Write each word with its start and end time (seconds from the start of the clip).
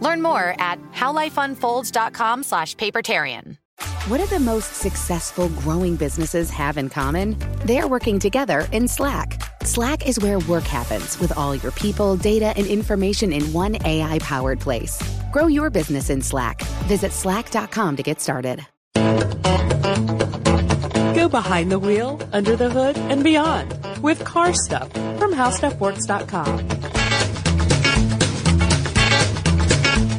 Learn 0.00 0.22
more 0.22 0.54
at 0.58 0.80
howlifeunfolds.com 0.92 2.42
slash 2.42 2.74
papertarian. 2.76 3.56
What 4.08 4.18
do 4.18 4.26
the 4.26 4.38
most 4.38 4.76
successful 4.76 5.48
growing 5.48 5.96
businesses 5.96 6.48
have 6.50 6.78
in 6.78 6.88
common? 6.88 7.36
They're 7.64 7.88
working 7.88 8.18
together 8.18 8.68
in 8.72 8.88
Slack. 8.88 9.42
Slack 9.64 10.06
is 10.06 10.20
where 10.20 10.38
work 10.38 10.62
happens 10.64 11.18
with 11.18 11.36
all 11.36 11.56
your 11.56 11.72
people, 11.72 12.16
data, 12.16 12.54
and 12.56 12.66
information 12.66 13.32
in 13.32 13.52
one 13.52 13.76
AI 13.84 14.18
powered 14.20 14.60
place. 14.60 15.02
Grow 15.32 15.48
your 15.48 15.70
business 15.70 16.08
in 16.08 16.22
Slack. 16.22 16.62
Visit 16.86 17.12
slack.com 17.12 17.96
to 17.96 18.02
get 18.02 18.20
started. 18.20 18.64
Go 21.14 21.28
behind 21.28 21.72
the 21.72 21.80
wheel, 21.80 22.20
under 22.32 22.54
the 22.54 22.70
hood, 22.70 22.96
and 22.96 23.24
beyond 23.24 23.74
with 24.02 24.24
car 24.24 24.52
stuff 24.54 24.90
from 24.92 25.34
howstuffworks.com. 25.34 26.75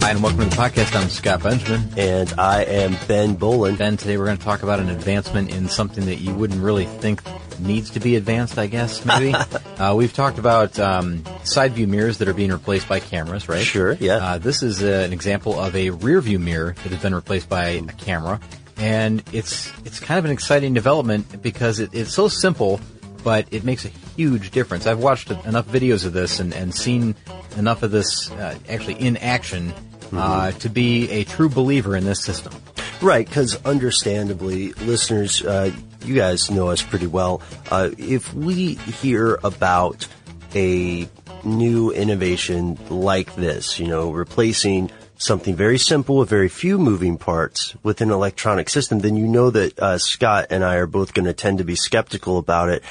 Hi, 0.08 0.12
and 0.12 0.24
welcome 0.24 0.40
to 0.40 0.46
the 0.50 0.56
podcast. 0.56 0.96
I'm 0.96 1.10
Scott 1.10 1.44
Benjamin. 1.44 1.84
And 1.98 2.34
I 2.40 2.64
am 2.64 2.96
Ben 3.10 3.36
Bowlin. 3.36 3.76
Ben, 3.76 3.98
today 3.98 4.18
we're 4.18 4.28
going 4.28 4.38
to 4.38 4.44
talk 4.44 4.64
about 4.64 4.80
an 4.80 4.88
advancement 4.88 5.54
in 5.54 5.68
something 5.68 6.06
that 6.06 6.22
you 6.22 6.34
wouldn't 6.34 6.64
really 6.64 6.86
think 6.86 7.22
needs 7.60 7.90
to 7.90 8.00
be 8.00 8.16
advanced, 8.16 8.58
I 8.58 8.68
guess, 8.68 9.04
maybe. 9.04 9.34
uh, 9.78 9.94
we've 9.98 10.14
talked 10.14 10.40
about 10.40 10.80
um, 10.80 11.26
side 11.44 11.74
view 11.74 11.88
mirrors 11.88 12.20
that 12.20 12.30
are 12.30 12.34
being 12.34 12.54
replaced 12.54 12.88
by 12.88 13.02
cameras, 13.02 13.50
right? 13.50 13.62
Sure, 13.62 13.98
yeah. 14.00 14.16
Uh, 14.16 14.38
this 14.38 14.64
is 14.64 14.82
uh, 14.82 15.04
an 15.06 15.12
example 15.12 15.60
of 15.60 15.76
a 15.76 15.90
rear 15.90 16.22
view 16.22 16.40
mirror 16.40 16.74
that 16.84 16.94
has 16.94 17.02
been 17.02 17.14
replaced 17.14 17.50
by 17.50 17.66
a 17.66 17.84
camera. 17.84 18.40
And 18.78 19.22
it's 19.34 19.74
it's 19.84 20.00
kind 20.00 20.20
of 20.20 20.24
an 20.24 20.32
exciting 20.32 20.74
development 20.74 21.42
because 21.42 21.82
it, 21.82 21.90
it's 21.92 22.14
so 22.14 22.30
simple, 22.30 22.80
but 23.26 23.46
it 23.52 23.66
makes 23.66 23.84
a 23.84 23.90
huge 24.16 24.52
difference. 24.52 24.88
I've 24.88 25.00
watched 25.00 25.32
enough 25.32 25.68
videos 25.68 26.06
of 26.06 26.14
this 26.14 26.40
and, 26.40 26.54
and 26.54 26.74
seen 26.74 27.14
enough 27.58 27.84
of 27.84 27.92
this 27.92 28.32
uh, 28.32 28.58
actually 28.70 29.02
in 29.02 29.18
action 29.18 29.74
uh, 30.14 30.52
to 30.52 30.70
be 30.70 31.10
a 31.10 31.24
true 31.24 31.50
believer 31.50 31.96
in 31.96 32.06
this 32.06 32.24
system. 32.24 32.54
Right, 33.02 33.28
because 33.28 33.64
understandably, 33.64 34.74
listeners, 34.74 35.44
uh, 35.44 35.72
you 36.04 36.16
guys 36.16 36.50
know 36.50 36.70
us 36.70 36.82
pretty 36.82 37.08
well. 37.08 37.42
Uh, 37.70 37.92
if 37.98 38.34
we 38.34 38.76
hear 38.76 39.40
about 39.44 40.08
a 40.56 41.08
new 41.44 41.92
innovation 41.92 42.78
like 42.90 43.36
this, 43.36 43.80
you 43.80 43.88
know, 43.88 44.12
replacing 44.12 44.90
something 45.20 45.56
very 45.56 45.78
simple 45.78 46.18
with 46.18 46.30
very 46.30 46.50
few 46.50 46.78
moving 46.78 47.18
parts 47.18 47.76
with 47.84 48.02
an 48.02 48.12
electronic 48.12 48.70
system, 48.70 49.00
then 49.00 49.16
you 49.16 49.28
know 49.28 49.50
that 49.50 49.78
uh, 49.80 49.98
Scott 49.98 50.48
and 50.50 50.64
I 50.64 50.76
are 50.76 50.88
both 50.88 51.14
going 51.14 51.26
to 51.26 51.34
tend 51.34 51.58
to 51.58 51.64
be 51.64 51.76
skeptical 51.76 52.38
about 52.38 52.70
it. 52.70 52.84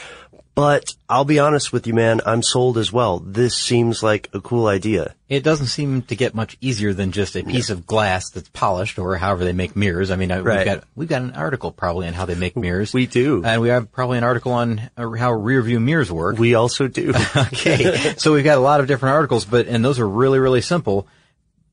But 0.57 0.95
I'll 1.07 1.27
be 1.27 1.39
honest 1.39 1.71
with 1.71 1.87
you, 1.87 1.93
man, 1.93 2.23
I'm 2.25 2.43
sold 2.43 2.79
as 2.79 2.91
well. 2.91 3.19
This 3.19 3.55
seems 3.55 4.03
like 4.03 4.31
a 4.33 4.41
cool 4.41 4.69
idea. 4.69 5.15
It 5.29 5.45
doesn't 5.45 5.67
seem 5.67 6.01
to 6.05 6.17
get 6.17 6.35
much 6.35 6.57
easier 6.63 6.95
than 6.95 7.13
just 7.13 7.37
a 7.37 7.45
piece 7.45 7.69
of 7.69 7.87
glass 7.87 8.31
that's 8.31 8.49
polished, 8.49 8.99
or 8.99 9.15
however 9.19 9.45
they 9.45 9.53
make 9.53 9.77
mirrors. 9.77 10.11
I 10.11 10.17
mean, 10.17 10.31
uh, 10.33 10.41
Right. 10.41 10.57
we've 10.57 10.65
got 10.65 10.85
we've 10.95 11.09
got 11.11 11.21
an 11.21 11.33
article 11.33 11.73
probably 11.73 12.07
on 12.09 12.15
how 12.15 12.25
they 12.25 12.37
make 12.37 12.57
mirrors. 12.57 12.95
We 12.95 13.07
do. 13.07 13.43
and 13.45 13.61
we 13.61 13.69
have 13.69 13.93
probably 13.93 14.17
an 14.17 14.25
article 14.25 14.53
on 14.53 14.81
uh, 14.97 15.11
how 15.11 15.31
rear 15.33 15.61
view 15.61 15.79
mirrors 15.79 16.11
work. 16.11 16.39
We 16.39 16.55
also 16.55 16.89
do. 16.89 17.13
okay, 17.37 18.15
so 18.17 18.33
we've 18.33 18.43
got 18.43 18.57
a 18.57 18.63
lot 18.63 18.81
of 18.81 18.87
different 18.87 19.15
articles, 19.15 19.45
but 19.45 19.67
and 19.67 19.85
those 19.85 19.99
are 20.01 20.09
really 20.09 20.39
really 20.39 20.63
simple. 20.63 21.07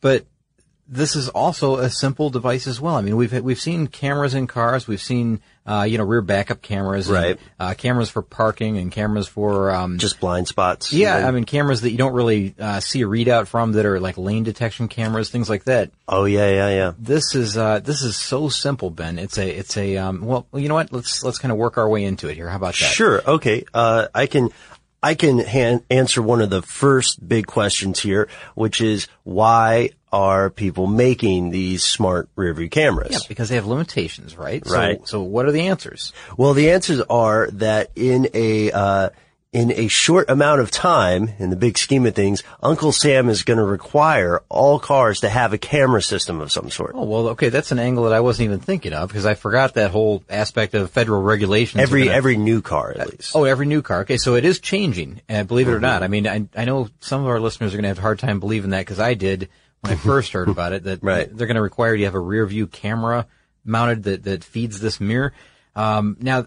But 0.02 0.26
this 0.88 1.16
is 1.16 1.30
also 1.30 1.78
a 1.78 1.90
simple 1.90 2.30
device 2.30 2.68
as 2.68 2.80
well. 2.82 2.96
I 2.96 3.02
mean, 3.02 3.16
we've 3.16 3.34
we've 3.44 3.60
seen 3.60 3.88
cameras 3.88 4.34
in 4.34 4.48
cars, 4.48 4.88
we've 4.88 5.02
seen 5.02 5.40
uh, 5.66 5.84
you 5.84 5.98
know 5.98 6.04
rear 6.04 6.22
backup 6.22 6.62
cameras, 6.62 7.08
and, 7.08 7.16
Right. 7.16 7.40
uh, 7.60 7.74
cameras 7.74 8.10
for 8.10 8.22
parking, 8.22 8.78
and 8.78 8.92
cameras 8.92 9.28
for 9.28 9.72
um, 9.72 9.98
Just 9.98 10.20
blind 10.20 10.48
spots. 10.50 10.92
yeah? 10.92 11.26
I 11.26 11.32
mean 11.32 11.46
cameras 11.46 11.82
that 11.82 11.92
you 11.92 11.98
don't 11.98 12.14
really 12.14 12.54
uh, 12.60 12.82
see 12.82 13.02
a 13.02 13.06
readout 13.08 13.48
from 13.48 13.72
that 13.74 13.86
are 13.86 14.00
like 14.00 14.18
lane 14.18 14.44
detection 14.44 14.90
cameras, 14.90 15.30
things 15.30 15.50
like 15.50 15.64
that. 15.64 15.92
Oh 16.08 16.26
yeah, 16.26 16.50
yeah, 16.50 16.70
yeah. 16.70 16.92
This 17.00 17.34
is 17.34 17.56
uh, 17.58 17.80
this 17.80 18.02
is 18.02 18.18
so 18.18 18.50
simple, 18.50 18.90
Ben. 18.90 19.18
It's 19.18 19.38
a 19.38 19.50
it's 19.50 19.78
a 19.78 19.96
um, 19.98 20.22
well, 20.26 20.48
you 20.54 20.68
know 20.68 20.76
what? 20.76 20.92
Let's 20.92 21.24
let's 21.24 21.40
kind 21.40 21.52
of 21.54 21.58
work 21.58 21.78
our 21.78 21.88
way 21.88 22.04
into 22.04 22.28
it 22.28 22.36
here. 22.36 22.50
How 22.50 22.58
about 22.58 22.74
that? 22.74 22.76
Sure. 22.76 23.22
Okay. 23.26 23.64
Uh, 23.74 24.08
I 24.14 24.26
can, 24.28 24.50
I 25.02 25.16
can 25.16 25.40
han- 25.40 25.84
answer 25.90 26.22
one 26.22 26.42
of 26.42 26.50
the 26.50 26.62
first 26.62 27.26
big 27.26 27.48
questions 27.48 28.00
here, 28.02 28.28
which 28.56 28.82
is 28.82 29.08
why 29.24 29.92
are 30.13 30.50
people 30.50 30.88
making 30.88 31.50
these 31.50 31.84
smart 31.84 32.29
rear 32.35 32.53
view 32.53 32.69
cameras? 32.69 33.12
Yeah, 33.12 33.19
because 33.28 33.50
they 33.50 33.56
have 33.56 33.66
limitations, 33.66 34.38
right? 34.38 34.63
Right. 34.66 35.00
So, 35.00 35.06
so 35.06 35.22
what 35.24 35.46
are 35.46 35.51
the 35.51 35.68
answers? 35.68 36.13
Well, 36.38 36.53
the 36.53 36.72
answers 36.72 37.01
are 37.09 37.50
that 37.53 37.90
in 37.96 38.29
a, 38.34 38.72
uh, 38.72 39.09
in 39.51 39.72
a 39.72 39.88
short 39.88 40.31
amount 40.31 40.62
of 40.62 40.72
time, 40.72 41.29
in 41.38 41.51
the 41.51 41.56
big 41.56 41.78
scheme 41.78 42.07
of 42.07 42.16
things, 42.16 42.41
Uncle 42.63 42.91
Sam 42.91 43.29
is 43.29 43.44
going 43.44 43.57
to 43.59 43.63
require 43.63 44.41
all 44.50 44.79
cars 44.79 45.19
to 45.19 45.29
have 45.29 45.53
a 45.53 45.59
camera 45.59 46.01
system 46.01 46.41
of 46.41 46.51
some 46.51 46.72
sort. 46.72 46.94
Oh 46.95 47.03
well, 47.03 47.28
okay, 47.30 47.50
that's 47.50 47.72
an 47.72 47.78
angle 47.78 48.06
that 48.06 48.13
I 48.13 48.19
wasn't 48.22 48.45
even 48.45 48.59
thinking 48.59 48.94
of 48.94 49.09
because 49.09 49.28
I 49.28 49.35
forgot 49.35 49.75
that 49.75 49.91
whole 49.91 50.24
aspect 50.28 50.74
of 50.74 50.90
federal 50.90 51.22
regulations. 51.22 51.84
every 51.84 52.06
gonna- 52.06 52.16
every 52.18 52.35
new 52.38 52.63
car, 52.63 52.95
at 52.97 53.12
least. 53.12 53.35
Oh, 53.35 53.44
every 53.44 53.68
new 53.68 53.84
car. 53.84 54.01
Okay, 54.01 54.18
so 54.18 54.34
it 54.34 54.44
is 54.44 54.59
changing. 54.59 55.22
Uh, 55.30 55.44
believe 55.44 55.68
it 55.68 55.74
or 55.74 55.80
not. 55.80 56.01
I 56.01 56.07
mean, 56.07 56.28
I, 56.28 56.45
I 56.56 56.66
know 56.66 56.90
some 57.00 57.22
of 57.22 57.28
our 57.28 57.40
listeners 57.40 57.74
are 57.74 57.78
going 57.78 57.84
to 57.84 57.90
have 57.90 58.00
a 58.00 58.01
hard 58.01 58.18
time 58.18 58.40
believing 58.40 58.72
that 58.72 58.80
because 58.80 59.00
I 59.00 59.13
did 59.13 59.50
when 59.84 59.94
I 59.94 59.96
first 59.96 60.32
heard 60.32 60.50
about 60.50 60.74
it. 60.74 60.84
That 60.84 61.04
Right. 61.04 61.30
they're 61.36 61.48
going 61.48 61.56
to 61.56 61.62
require 61.62 61.94
you 61.94 62.00
to 62.00 62.06
have 62.06 62.16
a 62.16 62.20
rear 62.20 62.46
view 62.46 62.68
camera 62.68 63.28
mounted 63.66 64.04
that 64.04 64.24
that 64.24 64.44
feeds 64.44 64.80
this 64.80 65.00
mirror. 65.00 65.34
Um, 65.76 66.18
now, 66.20 66.46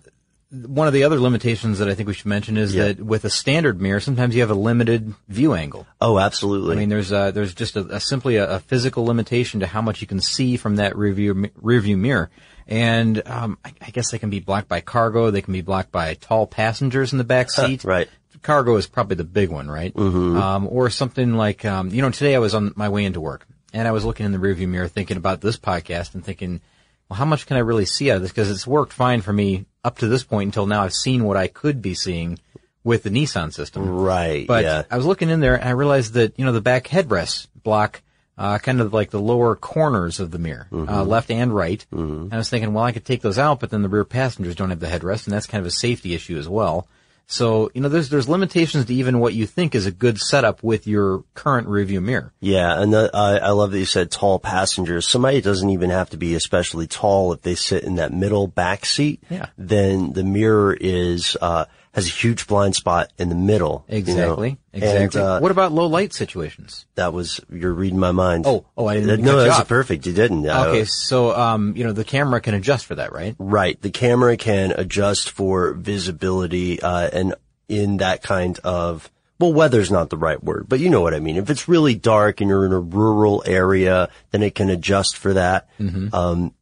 one 0.50 0.86
of 0.86 0.92
the 0.94 1.02
other 1.04 1.18
limitations 1.18 1.80
that 1.80 1.88
I 1.88 1.94
think 1.94 2.06
we 2.06 2.14
should 2.14 2.26
mention 2.26 2.56
is 2.56 2.74
Yeah. 2.74 2.84
that 2.84 3.00
with 3.00 3.24
a 3.24 3.30
standard 3.30 3.80
mirror, 3.80 4.00
sometimes 4.00 4.34
you 4.34 4.40
have 4.42 4.50
a 4.50 4.54
limited 4.54 5.12
view 5.28 5.54
angle. 5.54 5.86
Oh, 6.00 6.18
absolutely. 6.18 6.76
I 6.76 6.78
mean, 6.78 6.88
there's 6.88 7.12
uh 7.12 7.30
there's 7.32 7.52
just 7.54 7.76
a, 7.76 7.80
a 7.96 8.00
simply 8.00 8.36
a, 8.36 8.56
a 8.56 8.60
physical 8.60 9.04
limitation 9.04 9.60
to 9.60 9.66
how 9.66 9.82
much 9.82 10.00
you 10.00 10.06
can 10.06 10.20
see 10.20 10.56
from 10.56 10.76
that 10.76 10.96
rear 10.96 11.12
view, 11.12 11.50
rear 11.56 11.80
view 11.80 11.96
mirror. 11.96 12.30
And 12.68 13.22
um, 13.26 13.58
I, 13.64 13.72
I 13.80 13.90
guess 13.90 14.10
they 14.10 14.18
can 14.18 14.30
be 14.30 14.40
blocked 14.40 14.68
by 14.68 14.80
cargo. 14.80 15.30
They 15.30 15.42
can 15.42 15.52
be 15.52 15.60
blocked 15.62 15.92
by 15.92 16.14
tall 16.14 16.46
passengers 16.48 17.12
in 17.12 17.18
the 17.18 17.24
back 17.24 17.48
seat. 17.50 17.84
right. 17.84 18.08
Cargo 18.46 18.76
is 18.76 18.86
probably 18.86 19.16
the 19.16 19.24
big 19.24 19.50
one, 19.50 19.68
right? 19.68 19.92
Mm-hmm. 19.92 20.36
Um, 20.36 20.68
or 20.70 20.88
something 20.88 21.34
like, 21.34 21.64
um, 21.64 21.90
you 21.90 22.00
know, 22.00 22.10
today 22.10 22.34
I 22.36 22.38
was 22.38 22.54
on 22.54 22.72
my 22.76 22.88
way 22.88 23.04
into 23.04 23.20
work 23.20 23.46
and 23.72 23.86
I 23.88 23.90
was 23.90 24.04
looking 24.04 24.24
in 24.24 24.32
the 24.32 24.38
rearview 24.38 24.68
mirror 24.68 24.88
thinking 24.88 25.16
about 25.16 25.40
this 25.40 25.56
podcast 25.56 26.14
and 26.14 26.24
thinking, 26.24 26.60
well, 27.08 27.18
how 27.18 27.24
much 27.24 27.46
can 27.46 27.56
I 27.56 27.60
really 27.60 27.86
see 27.86 28.10
out 28.10 28.16
of 28.16 28.22
this? 28.22 28.30
Because 28.30 28.50
it's 28.50 28.66
worked 28.66 28.92
fine 28.92 29.20
for 29.20 29.32
me 29.32 29.66
up 29.84 29.98
to 29.98 30.06
this 30.08 30.22
point 30.24 30.48
until 30.48 30.66
now. 30.66 30.82
I've 30.84 30.94
seen 30.94 31.24
what 31.24 31.36
I 31.36 31.48
could 31.48 31.82
be 31.82 31.94
seeing 31.94 32.38
with 32.84 33.02
the 33.02 33.10
Nissan 33.10 33.52
system. 33.52 33.88
Right. 33.88 34.46
But 34.46 34.64
yeah. 34.64 34.82
I 34.90 34.96
was 34.96 35.06
looking 35.06 35.28
in 35.28 35.40
there 35.40 35.56
and 35.56 35.64
I 35.68 35.72
realized 35.72 36.14
that, 36.14 36.38
you 36.38 36.44
know, 36.44 36.52
the 36.52 36.60
back 36.60 36.84
headrests 36.86 37.48
block 37.62 38.00
uh, 38.38 38.58
kind 38.58 38.80
of 38.80 38.92
like 38.92 39.10
the 39.10 39.20
lower 39.20 39.56
corners 39.56 40.20
of 40.20 40.30
the 40.30 40.38
mirror, 40.38 40.68
uh, 40.70 40.76
Mm-hmm. 40.76 41.08
left 41.08 41.30
and 41.30 41.52
right. 41.54 41.84
And 41.90 42.32
I 42.32 42.36
was 42.36 42.48
thinking, 42.50 42.74
well, 42.74 42.84
I 42.84 42.92
could 42.92 43.04
take 43.04 43.22
those 43.22 43.38
out, 43.38 43.60
but 43.60 43.70
then 43.70 43.82
the 43.82 43.88
rear 43.88 44.04
passengers 44.04 44.54
don't 44.54 44.70
have 44.70 44.78
the 44.78 44.86
headrest, 44.86 45.26
and 45.26 45.32
that's 45.34 45.46
kind 45.46 45.60
of 45.60 45.66
a 45.66 45.70
safety 45.70 46.14
issue 46.14 46.38
as 46.38 46.48
well. 46.48 46.86
So, 47.28 47.70
you 47.74 47.80
know, 47.80 47.88
there's 47.88 48.08
there's 48.08 48.28
limitations 48.28 48.84
to 48.84 48.94
even 48.94 49.18
what 49.18 49.34
you 49.34 49.46
think 49.46 49.74
is 49.74 49.86
a 49.86 49.90
good 49.90 50.18
setup 50.18 50.62
with 50.62 50.86
your 50.86 51.24
current 51.34 51.66
rear 51.66 51.84
view 51.84 52.00
mirror. 52.00 52.32
Yeah, 52.40 52.80
and 52.80 52.92
the, 52.92 53.14
uh, 53.14 53.40
I 53.42 53.50
love 53.50 53.72
that 53.72 53.78
you 53.78 53.84
said 53.84 54.12
tall 54.12 54.38
passengers. 54.38 55.08
Somebody 55.08 55.40
doesn't 55.40 55.70
even 55.70 55.90
have 55.90 56.10
to 56.10 56.16
be 56.16 56.34
especially 56.36 56.86
tall 56.86 57.32
if 57.32 57.42
they 57.42 57.56
sit 57.56 57.82
in 57.82 57.96
that 57.96 58.12
middle 58.12 58.46
back 58.46 58.86
seat. 58.86 59.22
Yeah. 59.28 59.46
Then 59.58 60.12
the 60.12 60.22
mirror 60.22 60.76
is 60.78 61.36
uh, 61.40 61.64
has 61.96 62.06
a 62.06 62.10
huge 62.10 62.46
blind 62.46 62.76
spot 62.76 63.10
in 63.18 63.28
the 63.28 63.34
middle. 63.34 63.84
you 63.88 63.94
know? 63.94 63.98
Exactly. 63.98 64.58
And, 64.72 64.82
Exactly. 64.84 65.20
uh, 65.22 65.40
what 65.40 65.50
about 65.50 65.72
low 65.72 65.86
light 65.86 66.12
situations? 66.12 66.86
that 66.94 67.12
was 67.12 67.40
you're 67.50 67.72
reading 67.72 67.98
my 67.98 68.12
mind. 68.12 68.44
Oh, 68.46 68.66
oh, 68.76 68.86
I 68.86 68.94
didn't 69.00 69.10
Uh, 69.10 69.16
No, 69.32 69.38
you 69.42 69.48
that's 69.48 69.66
perfect. 69.68 70.06
You 70.06 70.12
didn't. 70.12 70.46
Uh, 70.46 70.66
Okay, 70.68 70.84
so 70.84 71.34
um, 71.34 71.74
you 71.76 71.82
know 71.84 71.92
the 71.92 72.04
camera 72.04 72.40
can 72.40 72.54
adjust 72.54 72.86
for 72.86 72.94
that, 72.96 73.12
right? 73.12 73.34
Right. 73.38 73.80
The 73.80 73.90
camera 73.90 74.36
can 74.36 74.72
adjust 74.72 75.30
for 75.30 75.72
visibility, 75.72 76.80
uh, 76.80 77.08
and 77.12 77.34
in 77.68 77.96
that 77.96 78.22
kind 78.22 78.58
of, 78.62 79.10
well, 79.40 79.52
weather's 79.52 79.90
not 79.90 80.08
the 80.10 80.16
right 80.16 80.42
word, 80.42 80.66
but 80.68 80.78
you 80.80 80.88
know 80.90 81.00
what 81.00 81.14
I 81.14 81.18
mean. 81.20 81.36
If 81.36 81.50
it's 81.50 81.66
really 81.68 81.94
dark 81.94 82.40
and 82.40 82.48
you're 82.48 82.64
in 82.66 82.72
a 82.72 82.78
rural 82.78 83.42
area, 83.46 84.08
then 84.30 84.42
it 84.42 84.54
can 84.54 84.70
adjust 84.70 85.16
for 85.16 85.32
that. 85.34 85.68
Um, 86.12 86.52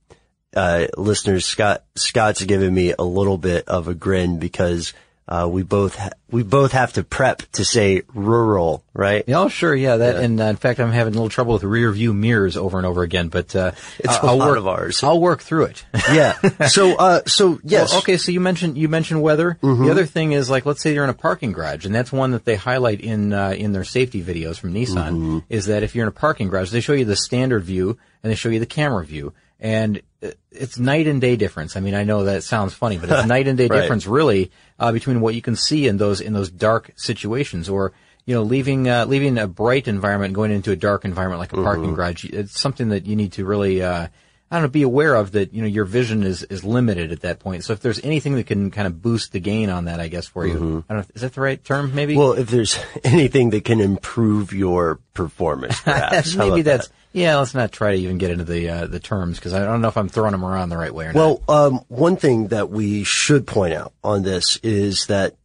uh, 0.57 0.87
listeners, 0.97 1.45
Scott, 1.47 1.85
Scott's 1.97 2.43
giving 2.45 2.73
me 2.73 2.95
a 2.97 3.03
little 3.05 3.39
bit 3.39 3.69
of 3.69 3.89
a 3.89 3.95
grin 3.95 4.39
because, 4.39 4.93
uh, 5.27 5.49
we 5.51 5.63
both, 5.63 5.97
ha- 5.97 6.11
we 6.31 6.43
both 6.43 6.73
have 6.73 6.93
to 6.95 7.03
prep 7.03 7.39
to 7.53 7.65
say 7.65 8.03
rural, 8.13 8.85
right? 8.93 9.25
Oh, 9.29 9.49
sure, 9.49 9.75
yeah. 9.75 9.97
That, 9.97 10.17
and 10.17 10.39
uh, 10.41 10.45
in 10.45 10.57
fact, 10.57 10.81
I'm 10.81 10.93
having 10.93 11.15
a 11.15 11.17
little 11.17 11.31
trouble 11.31 11.55
with 11.55 11.63
rear 11.65 11.91
view 11.93 12.13
mirrors 12.13 12.57
over 12.59 12.77
and 12.77 12.87
over 12.87 13.03
again. 13.03 13.29
But 13.29 13.57
uh, 13.57 13.73
It's 13.99 14.19
I'll 14.19 14.35
a 14.35 14.37
lot 14.37 14.49
work, 14.49 14.59
of 14.59 14.69
ours. 14.69 15.03
I'll 15.03 15.21
work 15.21 15.41
through 15.41 15.65
it. 15.67 15.85
Yeah. 16.13 16.35
So, 16.67 16.97
uh, 16.97 17.23
so 17.27 17.59
yes. 17.65 17.91
Well, 17.91 18.01
okay, 18.01 18.19
so 18.19 18.31
you 18.33 18.41
mentioned 18.41 18.77
you 18.77 18.89
mentioned 18.89 19.23
weather. 19.23 19.59
Mm-hmm. 19.63 19.85
The 19.85 19.91
other 19.91 20.05
thing 20.07 20.33
is 20.33 20.51
like, 20.51 20.67
let's 20.67 20.83
say 20.83 20.93
you're 20.93 21.05
in 21.05 21.11
a 21.11 21.15
parking 21.15 21.53
garage, 21.53 21.87
and 21.87 21.95
that's 21.95 22.13
one 22.13 22.33
that 22.33 22.45
they 22.45 22.57
highlight 22.57 23.01
in 23.01 23.33
uh, 23.33 23.51
in 23.51 23.73
their 23.73 23.85
safety 23.85 24.23
videos 24.23 24.59
from 24.59 24.75
Nissan. 24.75 25.13
Mm-hmm. 25.13 25.39
Is 25.49 25.67
that 25.67 25.83
if 25.83 25.95
you're 25.95 26.05
in 26.05 26.09
a 26.09 26.13
parking 26.13 26.49
garage, 26.51 26.71
they 26.71 26.81
show 26.81 26.93
you 26.93 27.07
the 27.07 27.17
standard 27.17 27.65
view 27.65 27.99
and 28.23 28.31
they 28.31 28.35
show 28.37 28.51
you 28.51 28.61
the 28.61 28.67
camera 28.67 29.05
view, 29.05 29.33
and 29.59 30.03
it's 30.51 30.79
night 30.79 31.07
and 31.07 31.21
day 31.21 31.37
difference. 31.37 31.77
I 31.77 31.81
mean, 31.81 31.95
I 31.95 32.05
know 32.05 32.25
that 32.25 32.43
sounds 32.45 32.73
funny, 32.75 32.99
but 32.99 33.11
it's 33.11 33.27
night 33.35 33.49
and 33.49 33.59
day 33.59 33.67
Right. 33.67 33.81
difference 33.83 34.07
really 34.07 34.51
uh, 34.79 34.93
between 34.93 35.21
what 35.21 35.35
you 35.35 35.43
can 35.43 35.57
see 35.57 35.87
in 35.87 35.97
those 35.97 36.21
in 36.21 36.33
those 36.33 36.51
dark 36.51 36.93
situations, 36.97 37.69
or 37.69 37.93
you 38.27 38.35
know, 38.35 38.43
leaving 38.43 38.89
uh, 38.89 39.05
leaving 39.07 39.37
a 39.39 39.47
bright 39.47 39.87
environment 39.89 40.29
and 40.29 40.35
going 40.35 40.51
into 40.51 40.71
a 40.71 40.77
dark 40.77 41.05
environment 41.05 41.41
like 41.41 41.53
a 41.53 41.57
parking 41.57 41.85
Mm-hmm. 41.87 41.95
garage. 41.95 42.25
It's 42.25 42.59
something 42.61 42.89
that 42.89 43.07
you 43.07 43.17
need 43.17 43.33
to 43.33 43.45
really. 43.45 43.83
Uh, 43.83 44.09
I 44.51 44.57
don't 44.59 44.65
know, 44.65 44.69
be 44.69 44.83
aware 44.83 45.17
of 45.17 45.33
that, 45.33 45.53
you 45.53 45.63
know, 45.63 45.67
your 45.67 45.87
vision 45.87 46.23
is, 46.23 46.45
is 46.45 46.63
limited 46.63 47.11
at 47.11 47.23
that 47.23 47.41
point. 47.41 47.65
So 47.65 47.73
if 47.73 47.81
there's 47.81 47.99
anything 48.05 48.37
that 48.37 48.47
can 48.47 48.71
kind 48.71 48.87
of 48.87 49.03
boost 49.03 49.33
the 49.33 49.41
gain 49.41 49.69
on 49.69 49.87
that, 49.87 49.99
I 49.99 50.07
guess, 50.07 50.29
for 50.29 50.47
you. 50.47 50.85
I 50.89 50.95
don't 50.95 51.01
know, 51.01 51.05
is 51.15 51.23
that 51.23 51.33
the 51.33 51.41
right 51.41 51.65
term, 51.65 51.93
maybe? 51.93 52.13
Mm-hmm. 52.13 52.21
Well, 52.21 52.33
if 52.35 52.51
there's 52.51 52.79
anything 53.05 53.51
that 53.51 53.65
can 53.65 53.81
improve 53.81 54.53
your 54.53 55.01
performance, 55.15 55.81
perhaps. 55.81 56.35
Maybe 56.37 56.63
that's, 56.63 56.89
yeah, 57.15 57.39
let's 57.39 57.55
not 57.55 57.71
try 57.71 57.93
to 57.93 57.99
even 57.99 58.19
get 58.19 58.33
into 58.33 58.45
the, 58.45 58.69
uh, 58.69 58.87
the 58.87 58.99
terms 58.99 59.39
because 59.39 59.55
I 59.55 59.65
don't 59.65 59.81
know 59.81 59.89
if 59.89 59.97
I'm 59.97 60.09
throwing 60.09 60.33
them 60.33 60.45
around 60.45 60.69
the 60.69 60.77
right 60.77 60.93
way 60.93 61.07
or 61.07 61.13
not. 61.13 61.43
Well, 61.49 61.67
um, 61.67 61.85
one 61.89 62.17
thing 62.17 62.49
that 62.49 62.71
we 62.71 63.05
should 63.05 63.47
point 63.47 63.73
out 63.73 63.93
on 64.03 64.23
this 64.25 64.59
is 64.65 65.07
that 65.07 65.37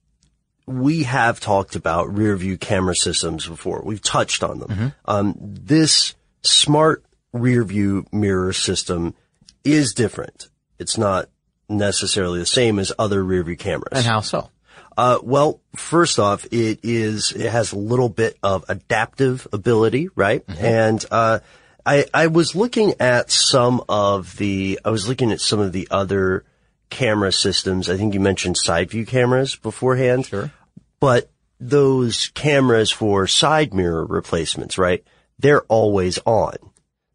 we 0.65 1.03
have 1.03 1.39
talked 1.39 1.75
about 1.75 2.15
rear 2.17 2.35
view 2.35 2.57
camera 2.57 2.95
systems 2.95 3.47
before. 3.47 3.83
We've 3.83 4.01
touched 4.01 4.43
on 4.43 4.59
them. 4.59 4.69
Mm-hmm. 4.69 4.87
Um, 5.05 5.35
this 5.39 6.15
smart 6.41 7.05
rear 7.33 7.63
view 7.63 8.05
mirror 8.11 8.51
system 8.51 9.13
is 9.63 9.93
different. 9.93 10.49
It's 10.79 10.97
not 10.97 11.29
necessarily 11.69 12.39
the 12.39 12.47
same 12.47 12.79
as 12.79 12.91
other 12.97 13.23
rear 13.23 13.43
view 13.43 13.57
cameras. 13.57 13.93
And 13.93 14.05
how 14.05 14.21
so? 14.21 14.49
Uh, 14.97 15.19
well, 15.23 15.61
first 15.75 16.19
off, 16.19 16.45
it 16.51 16.79
is, 16.83 17.31
it 17.31 17.49
has 17.49 17.73
a 17.73 17.77
little 17.77 18.09
bit 18.09 18.37
of 18.43 18.65
adaptive 18.67 19.47
ability, 19.53 20.09
right? 20.15 20.43
And, 20.59 21.05
uh, 21.11 21.39
I, 21.89 22.05
I 22.13 22.27
was 22.27 22.55
looking 22.55 22.93
at 22.99 23.31
some 23.31 23.83
of 23.89 24.37
the, 24.37 24.79
I 24.85 24.91
was 24.91 25.09
looking 25.09 25.31
at 25.31 25.41
some 25.41 25.59
of 25.59 25.71
the 25.71 25.87
other 25.89 26.45
camera 26.91 27.31
systems. 27.31 27.89
I 27.89 27.97
think 27.97 28.13
you 28.13 28.19
mentioned 28.19 28.57
side 28.57 28.91
view 28.91 29.07
cameras 29.07 29.55
beforehand. 29.55 30.27
Sure. 30.27 30.51
But 30.99 31.31
those 31.59 32.27
cameras 32.35 32.91
for 32.91 33.25
side 33.25 33.73
mirror 33.73 34.05
replacements, 34.05 34.77
right? 34.77 35.03
They're 35.39 35.63
always 35.63 36.19
on. 36.27 36.57